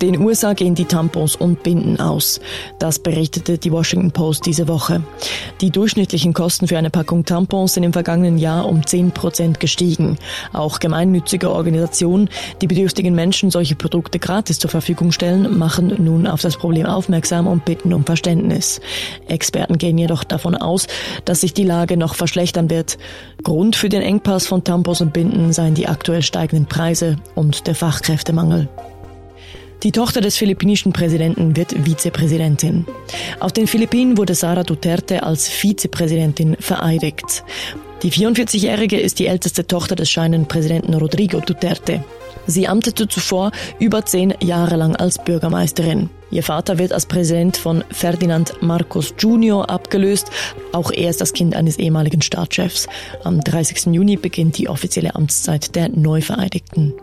Den 0.00 0.20
USA 0.20 0.52
gehen 0.52 0.76
die 0.76 0.84
Tampons 0.84 1.34
und 1.34 1.64
Binden 1.64 1.98
aus. 1.98 2.40
Das 2.78 3.00
berichtete 3.00 3.58
die 3.58 3.72
Washington 3.72 4.12
Post 4.12 4.46
diese 4.46 4.68
Woche. 4.68 5.02
Die 5.60 5.70
durchschnittlichen 5.70 6.34
Kosten 6.34 6.68
für 6.68 6.78
eine 6.78 6.90
Packung 6.90 7.24
Tampons 7.24 7.74
sind 7.74 7.82
im 7.82 7.92
vergangenen 7.92 8.38
Jahr 8.38 8.68
um 8.68 8.86
10 8.86 9.10
Prozent 9.10 9.58
gestiegen. 9.58 10.16
Auch 10.52 10.78
gemeinnützige 10.78 11.50
Organisationen, 11.50 12.30
die 12.62 12.68
bedürftigen 12.68 13.14
Menschen 13.14 13.50
solche 13.50 13.74
Produkte 13.74 14.20
gratis 14.20 14.60
zur 14.60 14.70
Verfügung 14.70 15.10
stellen, 15.10 15.58
machen 15.58 15.92
nun 15.98 16.28
auf 16.28 16.42
das 16.42 16.56
Problem 16.56 16.86
aufmerksam 16.86 17.48
und 17.48 17.64
bitten 17.64 17.92
um 17.92 18.04
Verständnis. 18.04 18.80
Experten 19.26 19.78
gehen 19.78 19.98
jedoch 19.98 20.22
davon 20.22 20.54
aus, 20.54 20.86
dass 21.24 21.40
sich 21.40 21.54
die 21.54 21.64
Lage 21.64 21.96
noch 21.96 22.14
verschlechtern 22.14 22.70
wird. 22.70 22.98
Grund 23.42 23.74
für 23.74 23.88
den 23.88 24.02
Engpass 24.02 24.46
von 24.46 24.62
Tampons 24.62 25.00
und 25.00 25.12
Binden 25.12 25.52
seien 25.52 25.74
die 25.74 25.88
aktuell 25.88 26.22
steigenden 26.22 26.66
Preise 26.66 27.16
und 27.34 27.66
der 27.66 27.74
Fachkräftemangel. 27.74 28.68
Die 29.84 29.92
Tochter 29.92 30.20
des 30.20 30.36
philippinischen 30.36 30.92
Präsidenten 30.92 31.56
wird 31.56 31.72
Vizepräsidentin. 31.72 32.84
Auf 33.38 33.52
den 33.52 33.68
Philippinen 33.68 34.16
wurde 34.16 34.34
Sara 34.34 34.64
Duterte 34.64 35.22
als 35.22 35.48
Vizepräsidentin 35.48 36.56
vereidigt. 36.58 37.44
Die 38.02 38.10
44-Jährige 38.10 38.98
ist 38.98 39.20
die 39.20 39.26
älteste 39.26 39.66
Tochter 39.66 39.94
des 39.94 40.10
scheidenden 40.10 40.46
Präsidenten 40.46 40.94
Rodrigo 40.94 41.38
Duterte. 41.40 42.04
Sie 42.46 42.66
amtete 42.66 43.06
zuvor 43.06 43.52
über 43.78 44.04
zehn 44.04 44.34
Jahre 44.40 44.76
lang 44.76 44.96
als 44.96 45.22
Bürgermeisterin. 45.22 46.10
Ihr 46.30 46.42
Vater 46.42 46.78
wird 46.78 46.92
als 46.92 47.06
Präsident 47.06 47.56
von 47.56 47.84
Ferdinand 47.90 48.54
Marcos 48.60 49.14
Jr. 49.18 49.70
abgelöst. 49.70 50.30
Auch 50.72 50.90
er 50.90 51.10
ist 51.10 51.20
das 51.20 51.32
Kind 51.32 51.54
eines 51.54 51.78
ehemaligen 51.78 52.22
Staatschefs. 52.22 52.88
Am 53.22 53.40
30. 53.40 53.94
Juni 53.94 54.16
beginnt 54.16 54.58
die 54.58 54.68
offizielle 54.68 55.14
Amtszeit 55.14 55.74
der 55.76 55.88
Neuvereidigten. 55.88 56.94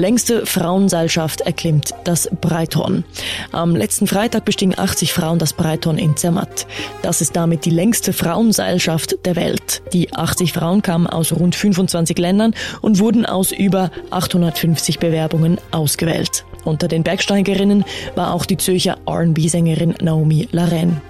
Längste 0.00 0.46
Frauenseilschaft 0.46 1.42
erklimmt 1.42 1.92
das 2.04 2.30
Breithorn. 2.40 3.04
Am 3.52 3.76
letzten 3.76 4.06
Freitag 4.06 4.46
bestiegen 4.46 4.72
80 4.74 5.12
Frauen 5.12 5.38
das 5.38 5.52
Breithorn 5.52 5.98
in 5.98 6.16
Zermatt. 6.16 6.66
Das 7.02 7.20
ist 7.20 7.36
damit 7.36 7.66
die 7.66 7.70
längste 7.70 8.14
Frauenseilschaft 8.14 9.26
der 9.26 9.36
Welt. 9.36 9.82
Die 9.92 10.10
80 10.14 10.54
Frauen 10.54 10.80
kamen 10.80 11.06
aus 11.06 11.34
rund 11.34 11.54
25 11.54 12.16
Ländern 12.16 12.54
und 12.80 12.98
wurden 12.98 13.26
aus 13.26 13.52
über 13.52 13.90
850 14.08 15.00
Bewerbungen 15.00 15.58
ausgewählt. 15.70 16.46
Unter 16.64 16.88
den 16.88 17.02
Bergsteigerinnen 17.02 17.84
war 18.14 18.32
auch 18.32 18.46
die 18.46 18.56
Zürcher 18.56 18.96
R&B-Sängerin 19.06 19.96
Naomi 20.00 20.48
Laren. 20.50 21.02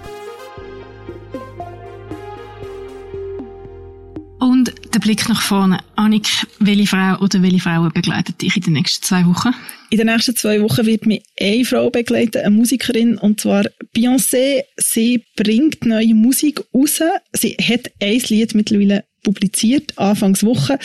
Und 4.41 4.73
der 4.91 4.99
Blick 4.99 5.29
nach 5.29 5.43
vorne. 5.43 5.77
Annik, 5.95 6.27
welche 6.57 6.87
Frau 6.87 7.15
oder 7.19 7.43
welche 7.43 7.59
Frauen 7.59 7.91
begleitet 7.93 8.41
dich 8.41 8.57
in 8.57 8.63
den 8.63 8.73
nächsten 8.73 9.05
zwei 9.05 9.23
Wochen? 9.27 9.49
In 9.91 9.99
den 9.99 10.07
nächsten 10.07 10.35
zwei 10.35 10.59
Wochen 10.63 10.87
wird 10.87 11.05
mich 11.05 11.21
eine 11.39 11.63
Frau 11.63 11.91
begleiten, 11.91 12.39
eine 12.39 12.49
Musikerin, 12.49 13.19
und 13.19 13.39
zwar 13.39 13.65
Beyoncé. 13.95 14.63
Sie 14.77 15.23
bringt 15.35 15.85
neue 15.85 16.15
Musik 16.15 16.59
raus. 16.73 17.03
Sie 17.33 17.55
hat 17.61 17.91
ein 18.01 18.19
Lied 18.29 18.55
mittlerweile 18.55 19.03
publiziert, 19.21 19.95
Anfangswoche. 19.99 20.79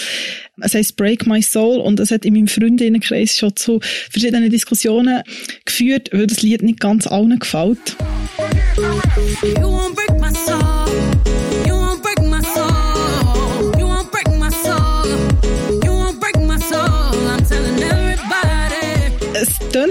Es 0.61 0.75
heißt 0.75 0.97
Break 0.97 1.27
My 1.27 1.41
Soul 1.41 1.81
und 1.81 1.99
es 1.99 2.11
hat 2.11 2.27
in 2.27 2.35
meinem 2.35 2.49
Freundinnenkreis 2.49 3.39
schon 3.39 3.57
zu 3.57 3.81
verschiedenen 4.11 4.51
Diskussionen 4.51 5.23
geführt, 5.65 6.11
weil 6.13 6.27
das 6.27 6.43
Lied 6.43 6.63
nicht 6.63 6.81
ganz 6.81 7.07
allen 7.07 7.39
gefällt. 7.39 7.97
tönt 10.47 10.76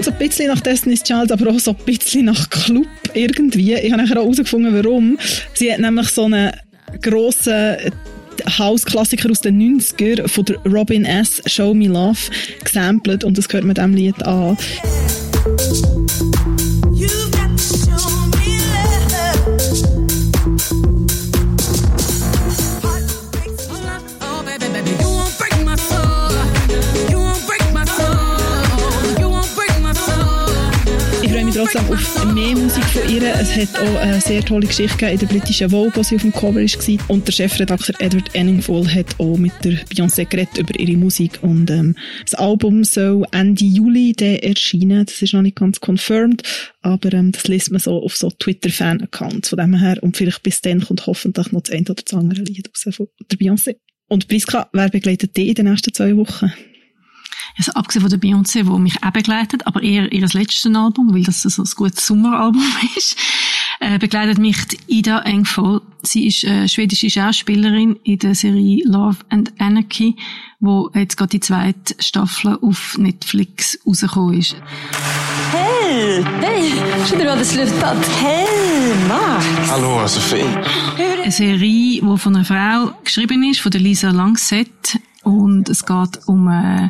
so 0.06 0.12
ein 0.12 0.18
bisschen 0.18 0.46
nach 0.46 0.60
Destiny's 0.60 1.02
Child, 1.02 1.32
aber 1.32 1.50
auch 1.50 1.58
so 1.58 1.72
ein 1.72 1.84
bisschen 1.84 2.26
nach 2.26 2.48
Club 2.48 2.86
irgendwie. 3.12 3.74
Ich 3.74 3.90
habe 3.90 4.02
nachher 4.02 4.18
auch 4.18 4.22
herausgefunden, 4.22 4.72
warum. 4.72 5.18
Sie 5.52 5.72
hat 5.72 5.80
nämlich 5.80 6.08
so 6.10 6.26
einen 6.26 6.52
grossen 7.02 7.76
House-Klassiker 8.56 9.28
aus 9.30 9.40
den 9.40 9.58
90er 9.60 10.28
von 10.28 10.44
der 10.44 10.58
Robin 10.58 11.04
S. 11.04 11.42
Show 11.46 11.74
Me 11.74 11.88
Love 11.88 12.20
gesampelt 12.64 13.24
und 13.24 13.36
das 13.36 13.48
gehört 13.48 13.64
mit 13.64 13.78
diesem 13.78 13.94
Lied 13.94 14.22
an. 14.22 14.56
Trotzdem 31.76 32.28
auf 32.28 32.34
mehr 32.34 32.56
Musik 32.56 32.84
von 32.84 33.08
ihr. 33.08 33.22
Es 33.34 33.54
hat 33.54 33.78
auch 33.78 33.96
eine 33.96 34.20
sehr 34.20 34.42
tolle 34.42 34.66
Geschichte 34.66 34.96
gegeben 34.96 35.12
in 35.12 35.18
der 35.18 35.26
britischen 35.26 35.70
Vogue, 35.70 35.92
wo 35.94 36.02
sie 36.02 36.16
auf 36.16 36.22
dem 36.22 36.32
Cover 36.32 36.60
war. 36.60 37.10
Und 37.10 37.26
der 37.26 37.32
Chefredakteur 37.32 37.94
Edward 37.98 38.34
Anningfall 38.34 38.94
hat 38.94 39.18
auch 39.18 39.36
mit 39.36 39.52
der 39.62 39.72
Beyoncé 39.86 40.24
geredet 40.24 40.58
über 40.58 40.78
ihre 40.78 40.96
Musik. 40.96 41.38
Und 41.42 41.70
ähm, 41.70 41.96
das 42.24 42.34
Album 42.34 42.84
soll 42.84 43.26
Ende 43.32 43.64
Juli 43.64 44.14
erscheinen. 44.18 45.04
Das 45.04 45.20
ist 45.20 45.34
noch 45.34 45.42
nicht 45.42 45.56
ganz 45.56 45.80
confirmed, 45.80 46.42
aber 46.82 47.12
ähm, 47.12 47.32
das 47.32 47.46
liest 47.46 47.70
man 47.70 47.80
so 47.80 48.02
auf 48.02 48.16
so 48.16 48.30
Twitter-Fan-Accounts 48.30 49.50
von 49.50 49.58
dem 49.58 49.74
her. 49.74 49.98
Und 50.00 50.16
vielleicht 50.16 50.42
bis 50.42 50.60
dann 50.60 50.80
kommt 50.80 51.06
hoffentlich 51.06 51.52
noch 51.52 51.62
das 51.62 51.74
eine 51.74 51.82
oder 51.82 52.02
das 52.02 52.14
andere 52.14 52.42
Lied 52.42 52.68
raus 52.68 52.94
von 52.94 53.08
der 53.30 53.38
Beyoncé. 53.38 53.76
Und 54.08 54.28
Priska, 54.28 54.68
wer 54.72 54.88
begleitet 54.88 55.36
dich 55.36 55.48
in 55.48 55.54
den 55.54 55.66
nächsten 55.66 55.92
zwei 55.92 56.16
Wochen? 56.16 56.52
Also 57.58 57.72
abgesehen 57.72 58.02
von 58.02 58.10
der 58.10 58.20
Beyoncé, 58.20 58.64
die 58.64 58.80
mich 58.80 59.02
auch 59.02 59.10
begleitet, 59.10 59.66
aber 59.66 59.82
eher 59.82 60.12
ihr 60.12 60.20
letztes 60.20 60.66
Album, 60.66 61.14
weil 61.14 61.24
das 61.24 61.42
so 61.42 61.62
ein 61.62 61.68
gutes 61.74 62.06
Sommeralbum 62.06 62.62
ist, 62.96 63.16
äh, 63.80 63.98
begleitet 63.98 64.38
mich 64.38 64.56
Ida 64.86 65.20
Engvoll. 65.20 65.82
Sie 66.02 66.26
ist 66.26 66.44
äh, 66.44 66.68
schwedische 66.68 67.10
Schauspielerin 67.10 67.96
in 68.04 68.18
der 68.18 68.34
Serie 68.34 68.82
Love 68.86 69.18
and 69.28 69.52
Anarchy, 69.58 70.16
wo 70.60 70.90
jetzt 70.94 71.16
gerade 71.16 71.30
die 71.30 71.40
zweite 71.40 71.94
Staffel 71.98 72.58
auf 72.60 72.96
Netflix 72.98 73.78
rausgekommen 73.86 74.38
ist. 74.38 74.56
Hey! 75.52 76.24
Hey! 76.40 76.72
Trodde 77.08 77.24
du 77.24 77.30
hade 77.30 77.44
slutat. 77.44 77.96
Hey, 78.20 78.94
Max! 79.08 79.44
Hallo, 79.70 80.06
Sophie. 80.06 80.44
Eine 81.22 81.30
Serie, 81.30 82.00
die 82.00 82.18
von 82.18 82.36
einer 82.36 82.44
Frau 82.44 82.92
geschrieben 83.04 83.42
ist, 83.44 83.60
von 83.60 83.70
der 83.70 83.80
Lisa 83.80 84.10
Langset. 84.10 84.98
Und 85.22 85.68
es 85.68 85.84
geht 85.84 86.20
um 86.26 86.48
äh, 86.48 86.88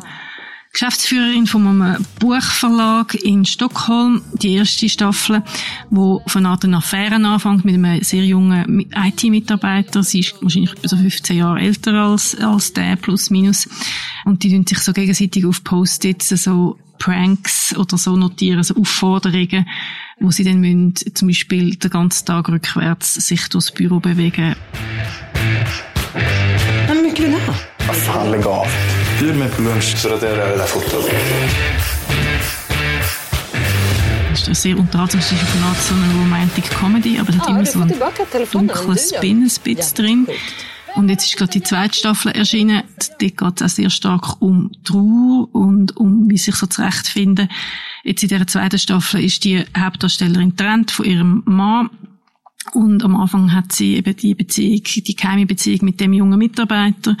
Geschäftsführerin 0.77 1.47
von 1.47 1.65
einem 1.65 2.05
Buchverlag 2.19 3.15
in 3.15 3.45
Stockholm, 3.45 4.21
die 4.33 4.53
erste 4.53 4.87
Staffel, 4.87 5.41
wo 5.89 6.21
von 6.27 6.45
einer 6.45 6.51
Art 6.51 6.65
eine 6.65 6.77
Affäre 6.77 7.15
anfängt 7.15 7.65
mit 7.65 7.73
einem 7.73 8.03
sehr 8.03 8.23
jungen 8.23 8.85
IT-Mitarbeiter. 8.93 10.03
Sie 10.03 10.19
ist 10.19 10.35
wahrscheinlich 10.39 10.73
etwa 10.73 10.87
so 10.87 10.97
15 10.97 11.35
Jahre 11.35 11.61
älter 11.61 11.93
als, 11.95 12.39
als 12.39 12.73
der, 12.73 12.95
plus 12.95 13.31
minus. 13.31 13.67
Und 14.25 14.43
die 14.43 14.51
tun 14.51 14.67
sich 14.67 14.77
so 14.77 14.93
gegenseitig 14.93 15.47
auf 15.47 15.63
Post-its 15.63 16.29
so 16.29 16.77
Pranks 16.99 17.75
oder 17.75 17.97
so 17.97 18.15
notieren, 18.15 18.61
so 18.61 18.75
Aufforderungen, 18.75 19.67
wo 20.19 20.29
sie 20.29 20.43
dann 20.43 20.59
müssen, 20.59 20.93
zum 21.15 21.27
Beispiel 21.27 21.75
den 21.75 21.89
ganzen 21.89 22.27
Tag 22.27 22.49
rückwärts 22.49 23.15
sich 23.15 23.49
durchs 23.49 23.71
Büro 23.71 23.99
bewegen. 23.99 24.55
Men 26.87 27.01
mycket 27.01 27.25
vill 27.25 27.31
du 27.31 27.37
ha? 27.47 27.55
Vad 27.87 27.95
fan, 27.95 28.31
lägg 28.31 28.45
av. 28.45 28.96
Bjud 29.19 29.35
mig 29.35 29.51
på 29.51 29.61
lunch 29.61 29.97
så 29.97 30.09
raderar 30.09 30.37
jag 30.37 30.49
det 30.49 30.57
där 30.57 30.65
fotot. 30.67 31.05
Das 34.29 34.39
ist 34.41 34.47
eine 34.47 34.55
sehr 34.55 34.77
unterhaltungsreiche 34.79 35.45
Format, 35.45 35.77
so 35.77 35.95
eine 35.95 36.13
Romantic 36.23 36.69
Comedy, 36.69 37.17
aber 37.19 37.29
es 37.29 37.39
hat 37.39 37.47
Ja, 37.47 37.55
immer 37.55 37.65
so 37.65 37.71
får 37.71 37.81
einen 37.81 37.89
tillbaka 37.89 38.23
telefonen. 38.31 38.67
dunklen 38.67 38.87
Du 38.87 38.93
gör. 38.93 39.17
Spin 39.17 39.43
ein 39.43 39.51
bisschen 39.63 39.95
drin. 39.95 40.27
Und 40.95 41.09
jetzt 41.09 41.25
ist 41.25 41.37
gerade 41.37 41.51
die 41.51 41.63
zweite 41.63 41.95
Staffel 41.97 42.31
erschienen. 42.31 42.83
Dort 43.19 43.37
geht 43.37 43.61
es 43.61 43.61
auch 43.61 43.75
sehr 43.75 43.89
stark 43.89 44.41
um 44.41 44.71
Trauer 44.83 45.47
und 45.53 45.97
um, 45.97 46.29
wie 46.29 46.37
sich 46.37 46.55
so 46.55 46.67
zurechtfinden. 46.67 47.49
Jetzt 48.03 48.23
in 48.23 48.29
dieser 48.29 48.47
zweiten 48.47 48.79
Staffel 48.79 49.23
ist 49.23 49.43
die 49.43 49.63
Hauptdarstellerin 49.77 50.51
getrennt 50.51 50.91
von 50.91 51.05
ihrem 51.05 51.43
Mann. 51.45 51.89
Und 52.73 53.03
am 53.03 53.15
Anfang 53.15 53.53
hat 53.53 53.71
sie 53.71 53.95
eben 53.95 54.15
die 54.15 54.35
Beziehung, 54.35 54.81
die 54.83 55.15
geheime 55.15 55.45
Beziehung 55.45 55.79
mit 55.83 55.99
dem 55.99 56.13
jungen 56.13 56.37
Mitarbeiter. 56.37 57.15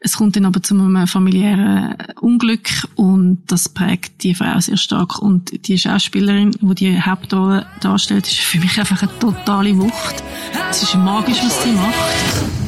Es 0.00 0.16
kommt 0.16 0.36
dann 0.36 0.44
aber 0.44 0.62
zu 0.62 0.74
einem 0.74 1.06
familiären 1.08 1.96
Unglück 2.20 2.68
und 2.94 3.42
das 3.48 3.68
prägt 3.68 4.22
die 4.22 4.34
Frau 4.34 4.60
sehr 4.60 4.76
stark. 4.76 5.18
Und 5.18 5.66
die 5.66 5.76
Schauspielerin, 5.76 6.52
die 6.52 6.74
die 6.74 7.02
Hauptrolle 7.02 7.66
darstellt, 7.80 8.26
ist 8.26 8.38
für 8.38 8.58
mich 8.58 8.78
einfach 8.78 9.02
eine 9.02 9.18
totale 9.18 9.76
Wucht. 9.76 10.22
Es 10.70 10.84
ist 10.84 10.94
magisch, 10.94 11.38
was 11.42 11.62
sie 11.64 11.72
macht. 11.72 12.58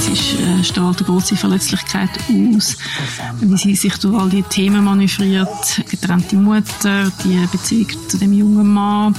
Sie 0.00 0.12
ist, 0.12 0.40
äh, 0.40 0.64
strahlt 0.64 0.98
eine 0.98 1.06
große 1.06 1.36
Verletzlichkeit 1.36 2.10
aus, 2.30 2.76
wie 3.40 3.56
sie 3.56 3.74
sich 3.74 3.96
durch 3.98 4.18
all 4.18 4.30
die 4.30 4.42
Themen 4.42 4.84
manövriert. 4.84 5.82
Getrennte 5.90 6.36
Mutter, 6.36 7.12
die 7.24 7.46
Beziehung 7.52 7.88
zu 8.08 8.16
dem 8.16 8.32
jungen 8.32 8.72
Mann, 8.72 9.14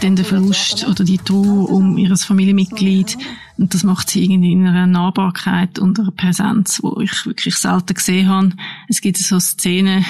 dann 0.00 0.16
der 0.16 0.24
Verlust 0.24 0.86
oder 0.86 1.04
die 1.04 1.18
Trauer 1.18 1.70
um 1.70 1.96
ihres 1.96 2.24
Familienmitglied. 2.24 3.16
Und 3.58 3.72
das 3.72 3.84
macht 3.84 4.10
sie 4.10 4.22
irgendwie 4.24 4.52
in 4.52 4.66
einer 4.66 4.86
Nahbarkeit 4.86 5.78
und 5.78 5.98
einer 5.98 6.10
Präsenz, 6.10 6.80
wo 6.82 7.00
ich 7.00 7.24
wirklich 7.24 7.54
selten 7.56 7.94
gesehen 7.94 8.28
habe. 8.28 8.50
Es 8.88 9.00
gibt 9.00 9.16
so 9.16 9.40
Szenen 9.40 10.04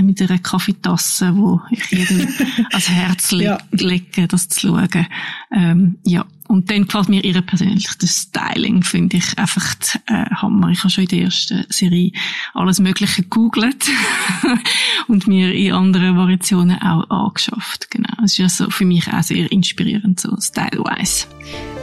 mit 0.00 0.20
einer 0.22 0.38
Kaffeetasse, 0.38 1.36
wo 1.36 1.60
ich 1.70 1.84
jedem 1.90 2.26
ans 2.70 2.88
Herz 2.88 3.32
le 3.32 3.44
Ja. 3.44 3.58
lege, 3.72 4.26
das 4.28 4.48
zu 4.48 4.68
schauen. 4.68 5.06
Ähm, 5.52 5.98
ja. 6.04 6.24
Und 6.50 6.68
dann 6.68 6.84
gefällt 6.84 7.08
mir 7.08 7.22
ihr 7.22 7.40
persönlich 7.42 7.86
das 8.00 8.22
Styling, 8.22 8.82
finde 8.82 9.18
ich 9.18 9.38
einfach 9.38 9.72
äh, 10.08 10.24
Hammer. 10.34 10.70
Ich 10.70 10.80
habe 10.80 10.90
schon 10.90 11.04
in 11.04 11.08
der 11.08 11.20
ersten 11.20 11.64
Serie 11.68 12.10
alles 12.54 12.80
Mögliche 12.80 13.22
gegoogelt 13.22 13.88
und 15.06 15.28
mir 15.28 15.54
in 15.54 15.72
anderen 15.72 16.16
Variationen 16.16 16.76
auch 16.82 17.08
angeschafft. 17.08 17.88
Genau. 17.92 18.08
Es 18.24 18.32
ist 18.32 18.38
ja 18.38 18.48
so 18.48 18.68
für 18.68 18.84
mich 18.84 19.06
auch 19.12 19.22
sehr 19.22 19.52
inspirierend, 19.52 20.18
so 20.18 20.36
style-wise. 20.40 21.26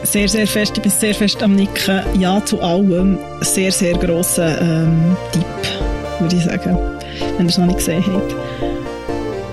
Sehr, 0.02 0.28
sehr 0.28 0.46
fest, 0.46 0.74
ich 0.76 0.82
bin 0.82 0.92
sehr 0.92 1.14
fest 1.14 1.42
am 1.42 1.54
Nicken. 1.54 2.02
Ja 2.20 2.44
zu 2.44 2.60
allem. 2.60 3.16
Sehr, 3.40 3.72
sehr 3.72 3.96
grosser 3.96 4.60
ähm, 4.60 5.16
Tipp, 5.32 5.46
würde 6.20 6.36
ich 6.36 6.44
sagen, 6.44 6.78
wenn 7.38 7.46
ihr 7.46 7.50
es 7.50 7.56
noch 7.56 7.64
nicht 7.64 7.78
gesehen 7.78 8.04
habt. 8.06 8.34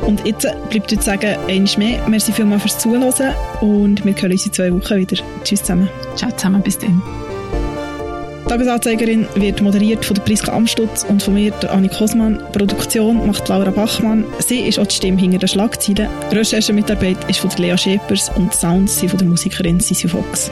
Und 0.05 0.25
jetzt 0.25 0.47
bleibt 0.69 0.91
euch 0.91 0.99
zu 0.99 1.05
sagen, 1.05 1.35
eines 1.47 1.77
mehr. 1.77 2.07
Merci 2.07 2.31
vielmals 2.31 2.61
fürs 2.61 2.77
Zuhören 2.77 3.33
und 3.61 4.05
wir 4.05 4.15
hören 4.15 4.31
uns 4.31 4.45
in 4.45 4.53
zwei 4.53 4.71
Wochen 4.71 4.97
wieder. 4.97 5.17
Tschüss 5.43 5.61
zusammen. 5.61 5.89
Ciao 6.15 6.31
zusammen, 6.31 6.61
bis 6.61 6.77
dann. 6.77 7.01
Tagesanzeigerin 8.47 9.27
wird 9.35 9.61
moderiert 9.61 10.05
von 10.05 10.13
der 10.13 10.21
Priska 10.21 10.53
Amstutz 10.53 11.03
und 11.03 11.23
von 11.23 11.33
mir, 11.33 11.51
der 11.51 11.73
Annik 11.73 11.99
Hosmann. 11.99 12.39
Produktion 12.51 13.25
macht 13.25 13.49
Laura 13.49 13.71
Bachmann. 13.71 14.23
Sie 14.37 14.59
ist 14.59 14.77
auch 14.77 14.85
die 14.85 14.95
Stimme 14.95 15.19
hinter 15.19 15.39
den 15.39 15.47
Schlagzeilen. 15.47 16.07
Recherchemitarbeit 16.31 17.17
ist 17.27 17.39
von 17.39 17.49
der 17.49 17.59
Lea 17.59 17.77
Schepers 17.77 18.29
und 18.35 18.53
die 18.53 18.57
Sounds 18.57 18.99
sind 18.99 19.09
von 19.09 19.17
der 19.17 19.27
Musikerin 19.27 19.79
Sissy 19.79 20.07
Fox. 20.07 20.51